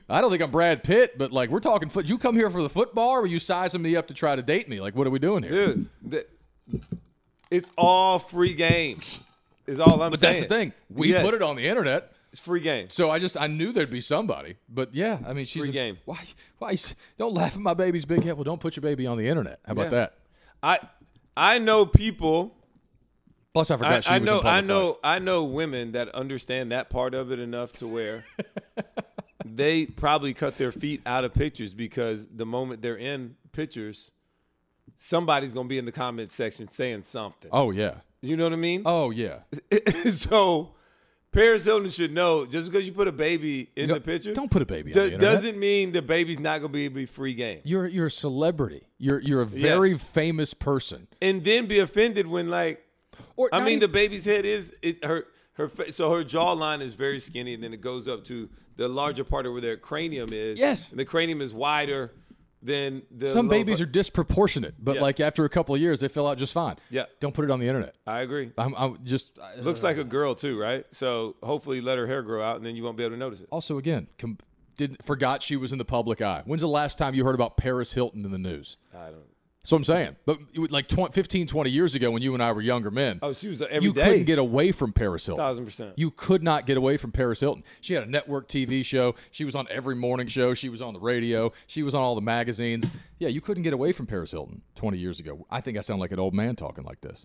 I 0.08 0.20
don't 0.20 0.30
think 0.30 0.42
I'm 0.42 0.50
Brad 0.50 0.82
Pitt, 0.82 1.18
but 1.18 1.30
like, 1.30 1.50
we're 1.50 1.60
talking 1.60 1.88
foot. 1.90 2.08
You 2.08 2.16
come 2.18 2.34
here 2.34 2.48
for 2.50 2.62
the 2.62 2.68
football, 2.70 3.10
or 3.10 3.26
you 3.26 3.38
sizing 3.38 3.82
me 3.82 3.96
up 3.96 4.08
to 4.08 4.14
try 4.14 4.34
to 4.34 4.42
date 4.42 4.68
me? 4.68 4.80
Like, 4.80 4.94
what 4.96 5.06
are 5.06 5.10
we 5.10 5.18
doing 5.18 5.42
here? 5.42 5.52
dude, 5.74 5.88
the, 6.02 6.26
it's 7.50 7.70
all 7.76 8.18
free 8.18 8.54
game. 8.54 9.00
Is 9.66 9.80
all 9.80 10.02
I'm 10.02 10.10
but 10.10 10.18
saying. 10.20 10.32
that's 10.34 10.42
the 10.42 10.48
thing. 10.48 10.72
We 10.90 11.10
Yes, 11.10 11.22
put 11.24 11.34
it 11.34 11.40
on 11.42 11.56
the 11.56 11.66
internet. 11.66 12.12
It's 12.32 12.40
free 12.40 12.60
game. 12.60 12.88
So 12.88 13.10
I 13.10 13.18
just 13.18 13.36
I 13.40 13.46
knew 13.46 13.72
there'd 13.72 13.90
be 13.90 14.00
somebody, 14.00 14.56
but 14.68 14.94
yeah, 14.94 15.18
I 15.26 15.32
mean 15.34 15.46
she's 15.46 15.62
Free 15.62 15.70
a- 15.70 15.72
game. 15.72 15.98
Why? 16.04 16.18
Why? 16.58 16.76
Don't 17.18 17.32
laugh 17.32 17.54
at 17.54 17.60
my 17.60 17.74
baby's 17.74 18.04
big 18.04 18.24
head. 18.24 18.34
Well, 18.34 18.44
don't 18.44 18.60
put 18.60 18.74
your 18.76 18.82
baby 18.82 19.06
on 19.06 19.16
the 19.18 19.28
internet. 19.28 19.60
How 19.66 19.72
about 19.72 19.84
Yeah. 19.84 19.88
that? 19.90 20.14
I 20.62 20.78
I 21.36 21.58
know 21.58 21.86
people. 21.86 22.56
Plus, 23.54 23.70
I 23.70 23.76
forgot 23.76 23.92
I, 23.92 24.00
she 24.00 24.10
I 24.10 24.18
was 24.18 24.26
know 24.26 24.36
in 24.38 24.42
public 24.42 24.52
I 24.52 24.60
know 24.66 24.86
life. 24.88 24.96
I 25.04 25.18
know 25.20 25.44
women 25.44 25.92
that 25.92 26.08
understand 26.10 26.72
that 26.72 26.90
part 26.90 27.14
of 27.14 27.30
it 27.32 27.38
enough 27.38 27.72
to 27.74 27.86
where 27.86 28.24
they 29.44 29.86
probably 29.86 30.34
cut 30.34 30.58
their 30.58 30.72
feet 30.72 31.00
out 31.06 31.24
of 31.24 31.32
pictures 31.34 31.72
because 31.74 32.26
the 32.26 32.46
moment 32.46 32.82
they're 32.82 32.96
in 32.96 33.36
pictures, 33.52 34.10
somebody's 34.96 35.52
gonna 35.54 35.68
be 35.68 35.78
in 35.78 35.84
the 35.84 35.92
comment 35.92 36.32
section 36.32 36.70
saying 36.70 37.02
something. 37.02 37.50
Oh 37.52 37.70
yeah. 37.70 37.96
You 38.22 38.36
know 38.36 38.44
what 38.44 38.52
I 38.54 38.56
mean? 38.56 38.82
Oh 38.86 39.10
yeah. 39.10 39.40
so 40.10 40.74
Paris 41.30 41.64
Hilton 41.64 41.90
should 41.90 42.12
know 42.12 42.46
just 42.46 42.70
because 42.70 42.86
you 42.86 42.92
put 42.92 43.06
a 43.06 43.12
baby 43.12 43.70
in 43.76 43.88
the 43.90 44.00
picture 44.00 44.32
Don't 44.34 44.50
put 44.50 44.62
a 44.62 44.66
baby 44.66 44.92
on 44.92 44.94
the 44.94 45.04
internet. 45.04 45.20
doesn't 45.20 45.58
mean 45.58 45.92
the 45.92 46.02
baby's 46.02 46.38
not 46.38 46.60
gonna 46.60 46.68
be 46.70 47.06
free 47.06 47.34
game. 47.34 47.60
You're 47.64 47.86
you're 47.86 48.06
a 48.06 48.10
celebrity. 48.10 48.88
You're 48.98 49.20
you're 49.20 49.42
a 49.42 49.46
very 49.46 49.90
Yes. 49.90 50.02
famous 50.04 50.54
person. 50.54 51.06
And 51.20 51.44
then 51.44 51.66
be 51.66 51.78
offended 51.80 52.26
when 52.26 52.48
like 52.48 52.83
Or 53.36 53.48
I 53.52 53.58
mean, 53.60 53.68
even- 53.68 53.80
the 53.80 53.88
baby's 53.88 54.24
head 54.24 54.44
is 54.44 54.74
it, 54.82 55.04
her 55.04 55.26
her 55.54 55.68
fa- 55.68 55.92
so 55.92 56.10
her 56.12 56.24
jawline 56.24 56.80
is 56.82 56.94
very 56.94 57.20
skinny, 57.20 57.54
and 57.54 57.62
then 57.62 57.72
it 57.72 57.80
goes 57.80 58.08
up 58.08 58.24
to 58.24 58.48
the 58.76 58.88
larger 58.88 59.24
part 59.24 59.46
of 59.46 59.52
where 59.52 59.60
their 59.60 59.76
cranium 59.76 60.32
is. 60.32 60.58
Yes. 60.58 60.90
and 60.90 60.98
the 60.98 61.04
cranium 61.04 61.40
is 61.40 61.54
wider 61.54 62.12
than 62.62 63.02
the. 63.10 63.28
some 63.28 63.46
lower 63.48 63.58
babies 63.58 63.80
are 63.80 63.86
disproportionate, 63.86 64.74
but 64.78 64.96
Yeah. 64.96 65.02
like 65.02 65.20
after 65.20 65.44
a 65.44 65.48
couple 65.48 65.74
of 65.74 65.80
years, 65.80 66.00
they 66.00 66.08
fill 66.08 66.26
out 66.26 66.38
just 66.38 66.52
fine. 66.54 66.76
Yeah. 66.90 67.04
Don't 67.20 67.34
put 67.34 67.44
it 67.44 67.50
on 67.50 67.60
the 67.60 67.68
internet. 67.68 67.94
I 68.06 68.20
agree. 68.20 68.50
I'm, 68.56 68.74
I'm 68.74 68.98
just 69.04 69.38
I- 69.38 69.56
Looks 69.60 69.82
like 69.82 69.96
a 69.98 70.04
girl 70.04 70.34
too, 70.34 70.58
right? 70.58 70.84
So 70.90 71.36
hopefully, 71.42 71.80
let 71.80 71.98
her 71.98 72.06
hair 72.06 72.22
grow 72.22 72.42
out, 72.42 72.56
and 72.56 72.64
then 72.64 72.74
you 72.74 72.82
won't 72.82 72.96
be 72.96 73.04
able 73.04 73.14
to 73.14 73.18
notice 73.18 73.40
it. 73.42 73.48
also 73.50 73.76
again 73.78 74.08
com- 74.18 74.38
did 74.76 74.96
forgot 75.04 75.40
she 75.42 75.56
was 75.56 75.72
in 75.72 75.78
the 75.78 75.84
public 75.84 76.20
eye. 76.20 76.42
When's 76.46 76.62
the 76.62 76.68
last 76.68 76.98
time 76.98 77.14
you 77.14 77.24
heard 77.24 77.34
about 77.36 77.56
Paris 77.56 77.92
Hilton 77.92 78.24
in 78.24 78.32
the 78.32 78.38
news? 78.38 78.76
I 78.92 79.06
don't. 79.10 79.22
So 79.66 79.76
I'm 79.78 79.82
saying, 79.82 80.16
but 80.26 80.38
like 80.70 80.88
20, 80.88 81.14
15, 81.14 81.46
20 81.46 81.70
years 81.70 81.94
ago 81.94 82.10
when 82.10 82.20
you 82.20 82.34
and 82.34 82.42
I 82.42 82.52
were 82.52 82.60
younger 82.60 82.90
men, 82.90 83.18
Oh, 83.22 83.32
she 83.32 83.48
was 83.48 83.62
every 83.62 83.82
you 83.88 83.94
day. 83.94 84.04
couldn't 84.04 84.24
get 84.24 84.38
away 84.38 84.72
from 84.72 84.92
Paris 84.92 85.24
Hilton. 85.24 85.42
thousand 85.42 85.64
percent. 85.64 85.94
You 85.96 86.10
could 86.10 86.42
not 86.42 86.66
get 86.66 86.76
away 86.76 86.98
from 86.98 87.12
Paris 87.12 87.40
Hilton. 87.40 87.64
She 87.80 87.94
had 87.94 88.02
a 88.02 88.10
network 88.10 88.46
TV 88.46 88.84
show. 88.84 89.14
She 89.30 89.46
was 89.46 89.56
on 89.56 89.66
every 89.70 89.94
morning 89.96 90.26
show. 90.26 90.52
She 90.52 90.68
was 90.68 90.82
on 90.82 90.92
the 90.92 91.00
radio. 91.00 91.50
She 91.66 91.82
was 91.82 91.94
on 91.94 92.02
all 92.02 92.14
the 92.14 92.20
magazines. 92.20 92.90
Yeah, 93.18 93.28
you 93.28 93.40
couldn't 93.40 93.62
get 93.62 93.72
away 93.72 93.92
from 93.92 94.06
Paris 94.06 94.32
Hilton 94.32 94.60
20 94.74 94.98
years 94.98 95.18
ago. 95.18 95.46
I 95.50 95.62
think 95.62 95.78
I 95.78 95.80
sound 95.80 95.98
like 95.98 96.12
an 96.12 96.18
old 96.20 96.34
man 96.34 96.56
talking 96.56 96.84
like 96.84 97.00
this. 97.00 97.24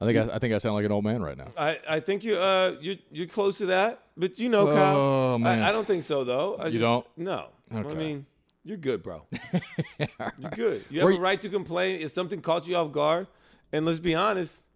I 0.00 0.06
think 0.06 0.16
I, 0.18 0.36
I 0.36 0.38
think 0.38 0.54
I 0.54 0.58
sound 0.58 0.76
like 0.76 0.86
an 0.86 0.92
old 0.92 1.04
man 1.04 1.22
right 1.22 1.36
now. 1.36 1.48
I, 1.58 1.78
I 1.86 2.00
think 2.00 2.24
you 2.24 2.36
uh 2.38 2.76
you 2.80 2.96
you're 3.10 3.26
close 3.26 3.58
to 3.58 3.66
that, 3.66 4.00
but 4.16 4.38
you 4.38 4.48
know, 4.48 4.68
Oh, 4.70 4.74
Kyle. 4.74 5.38
man. 5.38 5.62
I, 5.62 5.68
I 5.68 5.72
don't 5.72 5.86
think 5.86 6.04
so 6.04 6.24
though. 6.24 6.56
I 6.56 6.66
You 6.66 6.72
just- 6.78 6.80
don't? 6.82 7.06
No. 7.18 7.48
I 7.70 7.82
mean, 7.82 8.24
you're 8.64 8.78
good, 8.78 9.02
bro. 9.02 9.26
You're 10.38 10.50
good. 10.52 10.84
You 10.88 11.00
have 11.00 11.08
Were 11.08 11.16
a 11.16 11.20
right 11.20 11.40
to 11.42 11.48
complain 11.50 12.00
if 12.00 12.12
something 12.12 12.40
caught 12.40 12.66
you 12.66 12.76
off 12.76 12.92
guard. 12.92 13.26
And 13.72 13.84
let's 13.84 13.98
be 13.98 14.14
honest. 14.14 14.66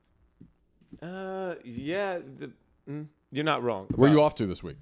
Uh, 1.01 1.55
yeah, 1.65 2.19
the, 2.19 2.51
mm, 2.89 3.07
you're 3.33 3.45
not 3.45 3.63
wrong. 3.63 3.87
Where 3.95 4.11
are 4.11 4.13
you 4.13 4.23
off 4.23 4.35
to 4.37 4.47
this 4.47 4.63
week? 4.63 4.77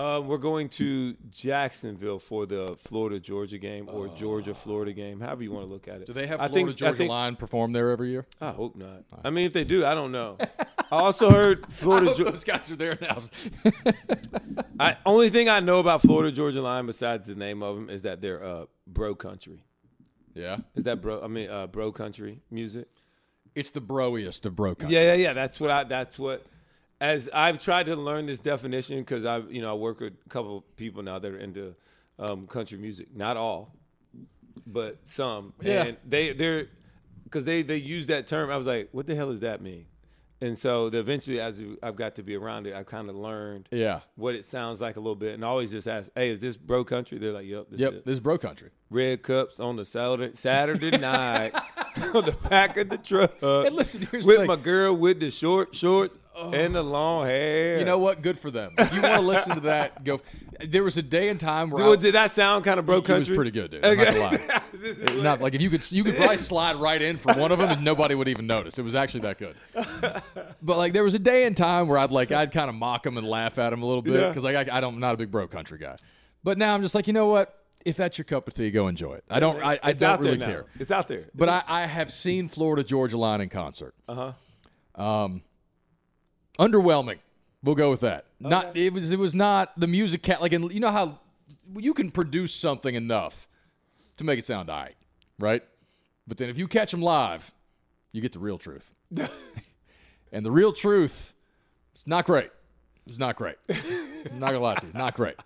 Uh, 0.00 0.18
we're 0.18 0.38
going 0.38 0.66
to 0.66 1.14
Jacksonville 1.30 2.18
for 2.18 2.46
the 2.46 2.74
Florida 2.84 3.20
Georgia 3.20 3.58
game 3.58 3.86
or 3.92 4.08
Georgia 4.08 4.54
Florida 4.54 4.94
game, 4.94 5.20
however 5.20 5.42
you 5.42 5.52
want 5.52 5.66
to 5.66 5.70
look 5.70 5.88
at 5.88 5.96
it. 5.96 6.06
Do 6.06 6.14
they 6.14 6.26
have 6.26 6.40
I 6.40 6.48
Florida 6.48 6.72
I 6.72 6.74
Georgia 6.74 6.96
think- 6.96 7.10
Line 7.10 7.36
perform 7.36 7.72
there 7.72 7.90
every 7.90 8.08
year? 8.08 8.24
I 8.40 8.50
hope 8.50 8.76
not. 8.76 9.04
I 9.22 9.28
mean, 9.28 9.44
if 9.44 9.52
they 9.52 9.64
do, 9.64 9.84
I 9.84 9.94
don't 9.94 10.10
know. 10.10 10.38
I 10.90 10.96
also 10.96 11.30
heard 11.30 11.66
I 11.68 11.70
Florida. 11.70 12.14
Geo- 12.14 12.30
those 12.30 12.44
guys 12.44 12.70
are 12.72 12.76
there 12.76 12.96
now. 13.02 13.18
I 14.80 14.96
only 15.04 15.28
thing 15.28 15.50
I 15.50 15.60
know 15.60 15.80
about 15.80 16.00
Florida 16.00 16.32
Georgia 16.32 16.62
Line 16.62 16.86
besides 16.86 17.28
the 17.28 17.34
name 17.34 17.62
of 17.62 17.76
them 17.76 17.90
is 17.90 18.00
that 18.02 18.22
they're 18.22 18.42
uh, 18.42 18.64
bro 18.86 19.14
country. 19.14 19.64
yeah, 20.34 20.58
Is 20.74 20.84
that 20.84 21.02
bro? 21.02 21.22
I 21.22 21.26
mean, 21.26 21.50
uh, 21.50 21.66
bro 21.66 21.92
country 21.92 22.40
music. 22.50 22.88
it's 23.54 23.70
the 23.70 23.82
broiest 23.82 24.46
of 24.46 24.56
bro 24.56 24.74
country. 24.74 24.96
Yeah, 24.96 25.08
yeah, 25.12 25.24
yeah. 25.24 25.32
That's 25.34 25.60
what 25.60 25.70
I. 25.70 25.84
That's 25.84 26.18
what. 26.18 26.46
As 27.00 27.30
I've 27.32 27.62
tried 27.62 27.86
to 27.86 27.96
learn 27.96 28.26
this 28.26 28.38
definition 28.38 28.98
because 28.98 29.24
I, 29.24 29.38
you 29.38 29.62
know, 29.62 29.70
I 29.70 29.74
work 29.74 30.00
with 30.00 30.12
a 30.24 30.28
couple 30.28 30.58
of 30.58 30.76
people 30.76 31.02
now 31.02 31.18
that 31.18 31.30
are 31.32 31.38
into 31.38 31.74
um, 32.18 32.46
country 32.46 32.78
music. 32.78 33.08
Not 33.14 33.36
all, 33.36 33.74
but 34.66 34.98
some. 35.06 35.54
Yeah. 35.62 35.84
And 35.84 35.96
they 36.06 36.32
they're 36.32 36.68
because 37.24 37.44
they 37.44 37.62
they 37.62 37.76
use 37.76 38.06
that 38.08 38.26
term. 38.26 38.50
I 38.50 38.56
was 38.56 38.66
like, 38.66 38.90
what 38.92 39.06
the 39.06 39.14
hell 39.14 39.30
does 39.30 39.40
that 39.40 39.62
mean? 39.62 39.86
And 40.42 40.56
so 40.56 40.88
the, 40.88 40.98
eventually, 40.98 41.38
as 41.38 41.62
I've 41.82 41.96
got 41.96 42.14
to 42.14 42.22
be 42.22 42.34
around 42.34 42.66
it, 42.66 42.74
I 42.74 42.82
kind 42.82 43.10
of 43.10 43.16
learned 43.16 43.68
yeah, 43.70 44.00
what 44.16 44.34
it 44.34 44.46
sounds 44.46 44.80
like 44.80 44.96
a 44.96 45.00
little 45.00 45.14
bit, 45.14 45.34
and 45.34 45.44
I 45.44 45.48
always 45.48 45.70
just 45.70 45.86
ask, 45.86 46.10
"Hey, 46.14 46.30
is 46.30 46.40
this 46.40 46.56
bro 46.56 46.82
country?" 46.82 47.18
They're 47.18 47.32
like, 47.32 47.46
"Yep, 47.46 47.66
this 47.70 47.80
yep. 47.80 47.92
is 47.92 48.02
This 48.04 48.12
is 48.14 48.20
bro 48.20 48.38
country. 48.38 48.70
red 48.88 49.22
cups 49.22 49.60
on 49.60 49.76
the 49.76 49.84
Saturday 49.84 50.34
Saturday 50.34 50.90
night 50.98 51.54
on 52.14 52.24
the 52.24 52.36
back 52.48 52.76
of 52.76 52.88
the 52.88 52.98
truck." 52.98 53.34
And 53.42 53.74
listen, 53.74 54.06
here's 54.10 54.24
the 54.24 54.30
with 54.32 54.38
thing. 54.38 54.46
my 54.46 54.56
girl 54.56 54.94
with 54.94 55.20
the 55.20 55.30
short 55.30 55.74
shorts 55.74 56.18
oh. 56.34 56.52
and 56.52 56.74
the 56.74 56.82
long 56.82 57.26
hair. 57.26 57.78
You 57.78 57.84
know 57.84 57.98
what? 57.98 58.22
Good 58.22 58.38
for 58.38 58.50
them. 58.50 58.74
If 58.78 58.94
you 58.94 59.02
want 59.02 59.16
to 59.16 59.22
listen 59.22 59.54
to 59.54 59.60
that, 59.60 60.04
go. 60.04 60.20
There 60.62 60.84
was 60.84 60.98
a 60.98 61.02
day 61.02 61.30
and 61.30 61.40
time 61.40 61.70
where 61.70 61.82
I, 61.82 61.96
did 61.96 62.14
that 62.14 62.32
sound 62.32 62.66
kind 62.66 62.78
of 62.78 62.84
bro 62.84 62.98
It 62.98 63.08
was 63.08 63.28
pretty 63.30 63.50
good, 63.50 63.70
dude. 63.70 63.84
I'm 63.84 63.96
not. 63.96 64.32
Like- 64.32 64.60
not 65.22 65.40
like 65.40 65.54
if 65.54 65.62
you 65.62 65.70
could 65.70 65.90
you 65.92 66.04
could 66.04 66.16
probably 66.16 66.36
slide 66.36 66.76
right 66.76 67.00
in 67.00 67.16
for 67.16 67.32
one 67.34 67.52
of 67.52 67.58
them 67.58 67.70
and 67.70 67.84
nobody 67.84 68.14
would 68.14 68.28
even 68.28 68.46
notice. 68.46 68.78
It 68.78 68.82
was 68.82 68.94
actually 68.94 69.20
that 69.20 69.38
good. 69.38 69.56
But 70.62 70.76
like 70.76 70.92
there 70.92 71.04
was 71.04 71.14
a 71.14 71.18
day 71.18 71.46
and 71.46 71.56
time 71.56 71.88
where 71.88 71.98
I'd 71.98 72.10
like 72.10 72.32
I'd 72.32 72.52
kind 72.52 72.68
of 72.68 72.74
mock 72.74 73.06
him 73.06 73.16
and 73.16 73.26
laugh 73.26 73.58
at 73.58 73.72
him 73.72 73.82
a 73.82 73.86
little 73.86 74.02
bit 74.02 74.20
Yeah. 74.20 74.28
because 74.28 74.44
like 74.44 74.56
I, 74.56 74.76
I 74.76 74.80
don't 74.80 74.94
I'm 74.94 75.00
not 75.00 75.14
a 75.14 75.16
big 75.16 75.30
bro 75.30 75.48
country 75.48 75.78
guy. 75.78 75.96
But 76.44 76.58
now 76.58 76.74
I'm 76.74 76.82
just 76.82 76.94
like 76.94 77.06
you 77.06 77.12
know 77.12 77.26
what? 77.26 77.59
If 77.84 77.96
that's 77.96 78.18
your 78.18 78.26
cup 78.26 78.46
of 78.46 78.54
tea, 78.54 78.70
go 78.70 78.88
enjoy 78.88 79.14
it. 79.14 79.24
I 79.30 79.40
don't 79.40 79.62
I, 79.62 79.78
I 79.82 79.90
it's 79.90 80.00
don't 80.00 80.20
really 80.20 80.38
care. 80.38 80.66
It's 80.78 80.90
out 80.90 81.08
there. 81.08 81.28
But 81.34 81.48
I, 81.48 81.62
I 81.66 81.86
have 81.86 82.12
seen 82.12 82.48
Florida 82.48 82.84
Georgia 82.84 83.16
Line 83.16 83.40
in 83.40 83.48
concert. 83.48 83.94
uh 84.08 84.32
huh. 84.96 85.02
Um, 85.02 85.42
underwhelming. 86.58 87.18
We'll 87.62 87.74
go 87.74 87.90
with 87.90 88.00
that. 88.00 88.26
Not 88.38 88.76
it 88.76 88.92
was 88.92 89.12
it 89.12 89.18
was 89.18 89.34
not 89.34 89.78
the 89.78 89.86
music 89.86 90.22
cat 90.22 90.40
like 90.40 90.52
in, 90.52 90.70
you 90.70 90.80
know 90.80 90.90
how 90.90 91.20
you 91.76 91.94
can 91.94 92.10
produce 92.10 92.54
something 92.54 92.94
enough 92.94 93.48
to 94.18 94.24
make 94.24 94.38
it 94.38 94.44
sound 94.44 94.68
alright, 94.70 94.96
right? 95.38 95.62
But 96.26 96.38
then 96.38 96.48
if 96.48 96.58
you 96.58 96.68
catch 96.68 96.90
them 96.90 97.02
live, 97.02 97.50
you 98.12 98.20
get 98.20 98.32
the 98.32 98.38
real 98.38 98.58
truth. 98.58 98.92
and 100.32 100.44
the 100.44 100.50
real 100.50 100.72
truth 100.72 101.34
is 101.94 102.06
not 102.06 102.24
great. 102.24 102.50
It's 103.06 103.18
not 103.18 103.36
great. 103.36 103.56
I'm 103.68 104.38
not 104.38 104.50
gonna 104.50 104.60
lie 104.60 104.74
to 104.76 104.86
you, 104.86 104.92
not 104.94 105.14
great. 105.14 105.36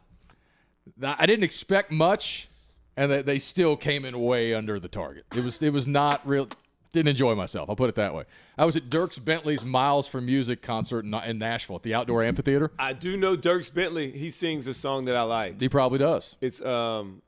I 1.03 1.27
didn't 1.27 1.45
expect 1.45 1.91
much, 1.91 2.49
and 2.97 3.11
they, 3.11 3.23
they 3.23 3.39
still 3.39 3.77
came 3.77 4.05
in 4.05 4.19
way 4.21 4.55
under 4.55 4.79
the 4.79 4.89
target. 4.89 5.25
It 5.35 5.43
was 5.43 5.61
it 5.63 5.73
was 5.73 5.87
not 5.87 6.27
real. 6.27 6.49
Didn't 6.93 7.09
enjoy 7.09 7.35
myself. 7.35 7.69
I'll 7.69 7.75
put 7.75 7.89
it 7.89 7.97
that 7.97 8.15
way. 8.15 8.23
I 8.57 8.65
was 8.65 8.77
at 8.77 8.85
Dierks 8.89 9.23
Bentley's 9.23 9.65
Miles 9.65 10.07
for 10.07 10.21
Music 10.21 10.63
concert 10.63 11.05
in, 11.05 11.13
in 11.13 11.39
Nashville 11.39 11.77
at 11.77 11.83
the 11.83 11.93
Outdoor 11.93 12.23
Amphitheater. 12.23 12.71
I 12.79 12.93
do 12.93 13.17
know 13.17 13.37
Dierks 13.37 13.73
Bentley. 13.73 14.13
He 14.13 14.29
sings 14.31 14.69
a 14.69 14.75
song 14.75 15.07
that 15.07 15.17
I 15.17 15.23
like. 15.23 15.61
He 15.61 15.69
probably 15.69 15.99
does. 15.99 16.37
It's 16.41 16.61
um, 16.61 17.21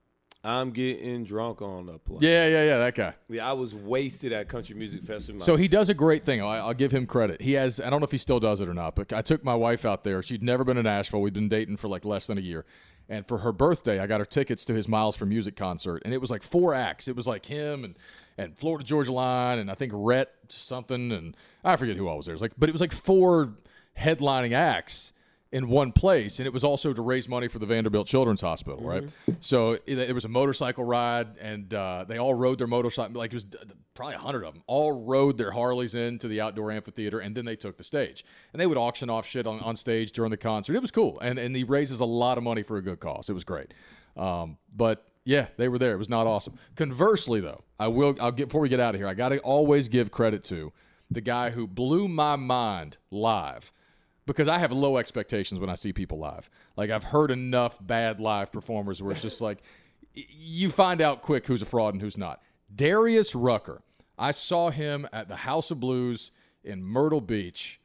I'm 0.44 0.70
getting 0.70 1.24
drunk 1.24 1.60
on 1.60 1.86
the 1.86 1.98
plane. 1.98 2.20
Yeah, 2.20 2.46
yeah, 2.46 2.64
yeah. 2.64 2.78
That 2.78 2.94
guy. 2.94 3.14
Yeah, 3.28 3.50
I 3.50 3.54
was 3.54 3.74
wasted 3.74 4.32
at 4.32 4.48
Country 4.48 4.76
Music 4.76 5.02
Festival. 5.02 5.40
So 5.40 5.56
he 5.56 5.66
does 5.66 5.88
a 5.88 5.94
great 5.94 6.24
thing. 6.24 6.40
I, 6.40 6.58
I'll 6.58 6.72
give 6.72 6.92
him 6.92 7.04
credit. 7.04 7.42
He 7.42 7.54
has. 7.54 7.80
I 7.80 7.90
don't 7.90 8.00
know 8.00 8.04
if 8.04 8.12
he 8.12 8.18
still 8.18 8.38
does 8.38 8.60
it 8.60 8.68
or 8.68 8.74
not, 8.74 8.94
but 8.94 9.12
I 9.12 9.22
took 9.22 9.42
my 9.42 9.56
wife 9.56 9.84
out 9.84 10.04
there. 10.04 10.22
She'd 10.22 10.44
never 10.44 10.62
been 10.62 10.76
to 10.76 10.84
Nashville. 10.84 11.20
We'd 11.20 11.32
been 11.34 11.48
dating 11.48 11.78
for 11.78 11.88
like 11.88 12.04
less 12.04 12.28
than 12.28 12.38
a 12.38 12.40
year, 12.40 12.64
and 13.08 13.26
for 13.26 13.38
her 13.38 13.52
birthday, 13.52 13.98
I 14.00 14.06
got 14.06 14.20
her 14.20 14.26
tickets 14.26 14.64
to 14.66 14.74
his 14.74 14.88
Miles 14.88 15.16
for 15.16 15.26
Music 15.26 15.56
concert, 15.56 16.02
and 16.04 16.12
it 16.12 16.20
was 16.20 16.30
like 16.30 16.42
four 16.42 16.74
acts. 16.74 17.08
It 17.08 17.16
was 17.16 17.26
like 17.26 17.46
him 17.46 17.84
and 17.84 17.96
and 18.38 18.58
Florida 18.58 18.84
Georgia 18.84 19.12
Line, 19.12 19.58
and 19.58 19.70
I 19.70 19.74
think 19.74 19.92
Rhett 19.94 20.30
something, 20.48 21.10
and 21.10 21.36
I 21.64 21.76
forget 21.76 21.96
who 21.96 22.08
all 22.08 22.18
was 22.18 22.26
there. 22.26 22.34
It 22.34 22.36
was 22.36 22.42
like, 22.42 22.52
but 22.58 22.68
it 22.68 22.72
was 22.72 22.80
like 22.80 22.92
four 22.92 23.54
headlining 23.98 24.52
acts 24.52 25.12
in 25.52 25.68
one 25.68 25.92
place, 25.92 26.38
and 26.40 26.46
it 26.46 26.52
was 26.52 26.64
also 26.64 26.92
to 26.92 27.00
raise 27.00 27.28
money 27.28 27.46
for 27.48 27.58
the 27.58 27.66
Vanderbilt 27.66 28.06
Children's 28.06 28.40
Hospital, 28.40 28.80
right? 28.82 29.04
So 29.40 29.78
it, 29.86 30.12
was 30.12 30.24
a 30.24 30.28
motorcycle 30.28 30.84
ride, 30.84 31.38
and 31.38 31.72
uh, 31.72 32.04
they 32.06 32.18
all 32.18 32.34
rode 32.34 32.58
their 32.58 32.66
motorcycle. 32.66 33.14
Like 33.14 33.32
it 33.32 33.36
was 33.36 33.46
probably 33.94 34.16
a 34.16 34.18
hundred 34.18 34.44
of 34.44 34.54
them, 34.54 34.62
all 34.66 35.04
rode 35.04 35.38
their 35.38 35.52
Harleys 35.52 35.94
into 35.94 36.26
the 36.26 36.40
outdoor 36.40 36.72
amphitheater, 36.72 37.20
and 37.20 37.36
then 37.36 37.44
they 37.44 37.56
took 37.56 37.76
the 37.76 37.84
stage, 37.84 38.24
and 38.52 38.60
they 38.60 38.66
would 38.66 38.76
auction 38.76 39.08
off 39.08 39.26
shit 39.26 39.46
on, 39.46 39.60
on 39.60 39.76
stage 39.76 40.12
during 40.12 40.30
the 40.30 40.36
concert. 40.36 40.74
It 40.74 40.82
was 40.82 40.90
cool, 40.90 41.18
and 41.20 41.38
and 41.38 41.54
he 41.54 41.64
raises 41.64 42.00
a 42.00 42.04
lot 42.04 42.38
of 42.38 42.44
money 42.44 42.62
for 42.62 42.76
a 42.76 42.82
good 42.82 42.98
cause. 42.98 43.30
It 43.30 43.34
was 43.34 43.44
great, 43.44 43.72
um, 44.16 44.58
but. 44.74 45.04
Yeah, 45.28 45.48
they 45.56 45.68
were 45.68 45.80
there. 45.80 45.92
It 45.92 45.96
was 45.96 46.08
not 46.08 46.28
awesome. 46.28 46.56
Conversely, 46.76 47.40
though, 47.40 47.64
I 47.80 47.88
will. 47.88 48.14
I'll 48.20 48.30
get 48.30 48.46
before 48.46 48.60
we 48.60 48.68
get 48.68 48.78
out 48.78 48.94
of 48.94 49.00
here. 49.00 49.08
I 49.08 49.14
got 49.14 49.30
to 49.30 49.40
always 49.40 49.88
give 49.88 50.12
credit 50.12 50.44
to 50.44 50.72
the 51.10 51.20
guy 51.20 51.50
who 51.50 51.66
blew 51.66 52.06
my 52.06 52.36
mind 52.36 52.96
live 53.10 53.72
because 54.26 54.48
I 54.48 54.58
have 54.58 54.72
low 54.72 54.96
expectations 54.96 55.60
when 55.60 55.70
I 55.70 55.74
see 55.74 55.92
people 55.92 56.18
live. 56.18 56.50
Like 56.76 56.90
I've 56.90 57.04
heard 57.04 57.30
enough 57.30 57.78
bad 57.80 58.20
live 58.20 58.52
performers 58.52 59.02
where 59.02 59.12
it's 59.12 59.22
just 59.22 59.40
like 59.40 59.62
you 60.14 60.70
find 60.70 61.00
out 61.00 61.22
quick 61.22 61.46
who's 61.46 61.62
a 61.62 61.66
fraud 61.66 61.94
and 61.94 62.02
who's 62.02 62.18
not. 62.18 62.42
Darius 62.74 63.34
Rucker. 63.34 63.82
I 64.18 64.30
saw 64.30 64.70
him 64.70 65.06
at 65.12 65.28
the 65.28 65.36
House 65.36 65.70
of 65.70 65.78
Blues 65.78 66.32
in 66.64 66.82
Myrtle 66.82 67.20
Beach, 67.20 67.80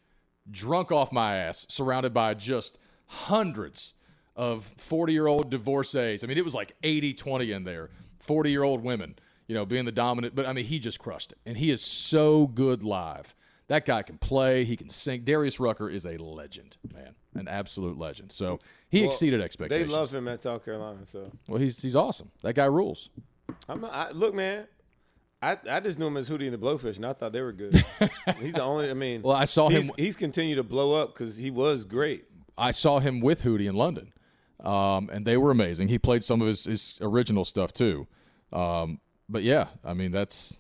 drunk 0.50 0.92
off 0.92 1.12
my 1.12 1.38
ass, 1.38 1.66
surrounded 1.70 2.14
by 2.14 2.34
just 2.34 2.80
hundreds 3.06 3.94
of 4.36 4.64
40 4.78 5.14
year 5.14 5.28
old 5.28 5.50
divorcees. 5.50 6.24
I 6.24 6.28
mean, 6.28 6.38
it 6.38 6.46
was 6.46 6.56
like 6.56 6.74
80 6.84 7.14
20 7.14 7.52
in 7.52 7.64
there, 7.64 7.90
40 8.20 8.50
year 8.50 8.64
old 8.64 8.84
women, 8.84 9.16
you 9.48 9.56
know, 9.56 9.66
being 9.66 9.86
the 9.86 9.92
dominant. 9.92 10.36
But 10.36 10.46
I 10.46 10.54
mean, 10.54 10.66
he 10.66 10.80
just 10.80 11.00
crushed 11.00 11.34
it. 11.34 11.38
And 11.46 11.58
he 11.58 11.70
is 11.70 11.82
so 11.82 12.48
good 12.48 12.84
live. 12.84 13.36
That 13.72 13.86
guy 13.86 14.02
can 14.02 14.18
play, 14.18 14.66
he 14.66 14.76
can 14.76 14.90
sing. 14.90 15.22
Darius 15.24 15.58
Rucker 15.58 15.90
is 15.90 16.06
a 16.06 16.18
legend, 16.18 16.76
man, 16.94 17.16
an 17.36 17.48
absolute 17.48 17.98
legend. 17.98 18.34
So 18.34 18.60
he 18.90 19.06
exceeded 19.06 19.40
expectations. 19.40 19.90
they 19.90 19.98
love 19.98 20.14
him 20.14 20.28
at 20.28 20.42
South 20.42 20.66
Carolina. 20.66 21.00
So 21.06 21.32
Well, 21.48 21.58
he's 21.58 21.82
he's 21.82 21.96
awesome. 21.96 22.32
That 22.44 22.54
guy 22.56 22.66
rules. 22.66 23.10
I'm 23.70 23.80
not. 23.80 23.94
I, 23.94 24.12
look, 24.12 24.34
man. 24.34 24.68
I, 25.42 25.58
I 25.70 25.80
just 25.80 26.00
knew 26.00 26.08
him 26.08 26.18
as 26.18 26.30
Hootie 26.30 26.52
and 26.52 26.54
the 26.54 26.58
Blowfish, 26.58 26.98
and 26.98 27.06
I 27.06 27.14
thought 27.14 27.32
they 27.32 27.40
were 27.40 27.54
good. 27.54 27.74
he's 28.42 28.52
the 28.52 28.62
only. 28.62 28.90
I 28.90 28.94
mean, 28.94 29.22
Well, 29.22 29.38
I 29.38 29.46
saw 29.46 29.70
he's, 29.70 29.86
him. 29.86 29.92
he's 29.96 30.18
continued 30.18 30.58
to 30.58 30.64
blow 30.64 30.94
up 30.94 31.14
because 31.14 31.38
he 31.38 31.50
was 31.50 31.86
great. 31.86 32.26
I 32.58 32.72
saw 32.72 33.00
him 33.00 33.22
with 33.22 33.44
Hootie 33.44 33.70
in 33.70 33.76
London, 33.76 34.12
um, 34.60 35.10
and 35.14 35.24
they 35.24 35.38
were 35.38 35.50
amazing. 35.50 35.88
He 35.88 35.98
played 35.98 36.26
some 36.26 36.42
of 36.42 36.48
his, 36.48 36.66
his 36.66 37.00
original 37.02 37.46
stuff 37.46 37.72
too. 37.72 38.08
Um, 38.52 39.00
but 39.30 39.44
yeah, 39.44 39.68
I 39.82 39.94
mean 39.94 40.12
that's 40.12 40.58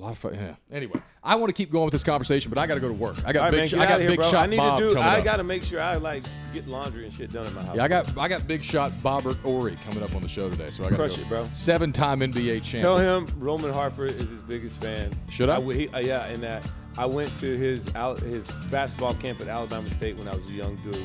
a 0.00 0.02
lot 0.04 0.12
of 0.12 0.18
fun. 0.18 0.34
Yeah. 0.34 0.54
Anyway, 0.72 1.00
I 1.22 1.34
want 1.34 1.50
to 1.50 1.52
keep 1.52 1.70
going 1.70 1.84
with 1.84 1.92
this 1.92 2.02
conversation, 2.04 2.48
but 2.50 2.58
I 2.58 2.66
got 2.66 2.74
to 2.74 2.80
go 2.80 2.88
to 2.88 2.94
work. 2.94 3.16
I 3.26 3.32
got 3.32 3.42
right, 3.42 3.50
big. 3.50 3.58
man, 3.60 3.68
sh- 3.68 3.74
I 3.74 3.86
got 3.86 4.00
here, 4.00 4.10
big 4.10 4.18
bro. 4.20 4.30
shot 4.30 4.44
I 4.44 4.46
need 4.46 4.56
Bob 4.56 4.78
to 4.78 4.94
do. 4.94 4.98
I 4.98 5.20
got 5.20 5.36
to 5.36 5.44
make 5.44 5.62
sure 5.62 5.80
I 5.80 5.94
like 5.94 6.24
get 6.54 6.66
laundry 6.66 7.04
and 7.04 7.12
shit 7.12 7.30
done 7.30 7.46
in 7.46 7.54
my 7.54 7.62
house. 7.62 7.76
Yeah, 7.76 7.84
I 7.84 7.88
got 7.88 8.16
I 8.18 8.28
got 8.28 8.46
big 8.46 8.64
shot 8.64 8.92
Robert 9.04 9.36
Horry 9.38 9.76
coming 9.84 10.02
up 10.02 10.14
on 10.14 10.22
the 10.22 10.28
show 10.28 10.48
today, 10.48 10.70
so 10.70 10.84
I 10.84 10.88
got 10.90 10.96
Crush 10.96 11.16
go. 11.16 11.22
it, 11.22 11.28
bro. 11.28 11.44
Seven 11.52 11.92
time 11.92 12.20
NBA 12.20 12.62
champion. 12.62 12.82
Tell 12.82 12.96
him 12.98 13.26
Roman 13.38 13.72
Harper 13.72 14.06
is 14.06 14.14
his 14.14 14.40
biggest 14.48 14.80
fan. 14.82 15.12
Should 15.28 15.50
I? 15.50 15.60
he- 15.60 15.88
uh, 15.90 15.98
yeah, 15.98 16.24
and 16.26 16.42
that 16.42 16.70
I 16.96 17.04
went 17.04 17.36
to 17.38 17.56
his 17.58 17.84
his 18.24 18.50
basketball 18.70 19.14
camp 19.14 19.40
at 19.42 19.48
Alabama 19.48 19.90
State 19.90 20.16
when 20.16 20.28
I 20.28 20.34
was 20.34 20.46
a 20.46 20.52
young 20.52 20.76
dude, 20.76 20.96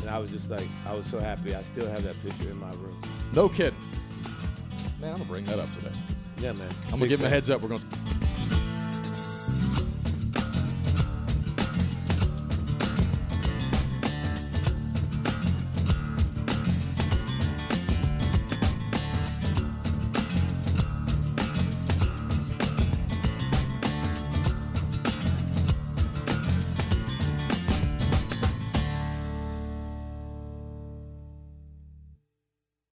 and 0.00 0.10
I 0.10 0.18
was 0.18 0.32
just 0.32 0.50
like, 0.50 0.66
I 0.86 0.94
was 0.94 1.06
so 1.06 1.20
happy. 1.20 1.54
I 1.54 1.62
still 1.62 1.88
have 1.88 2.02
that 2.02 2.20
picture 2.24 2.50
in 2.50 2.58
my 2.58 2.70
room. 2.72 3.00
No 3.34 3.48
kid. 3.48 3.72
Man, 5.00 5.12
I'm 5.12 5.18
gonna 5.18 5.24
bring 5.30 5.44
that 5.44 5.58
up 5.60 5.72
today. 5.74 5.92
Yeah, 6.42 6.50
man. 6.50 6.68
I'm 6.86 6.98
going 6.98 7.02
to 7.02 7.08
give 7.08 7.20
him 7.20 7.26
a 7.26 7.28
heads 7.28 7.50
up. 7.50 7.62
We're 7.62 7.68
going 7.68 7.80
to. 7.88 8.61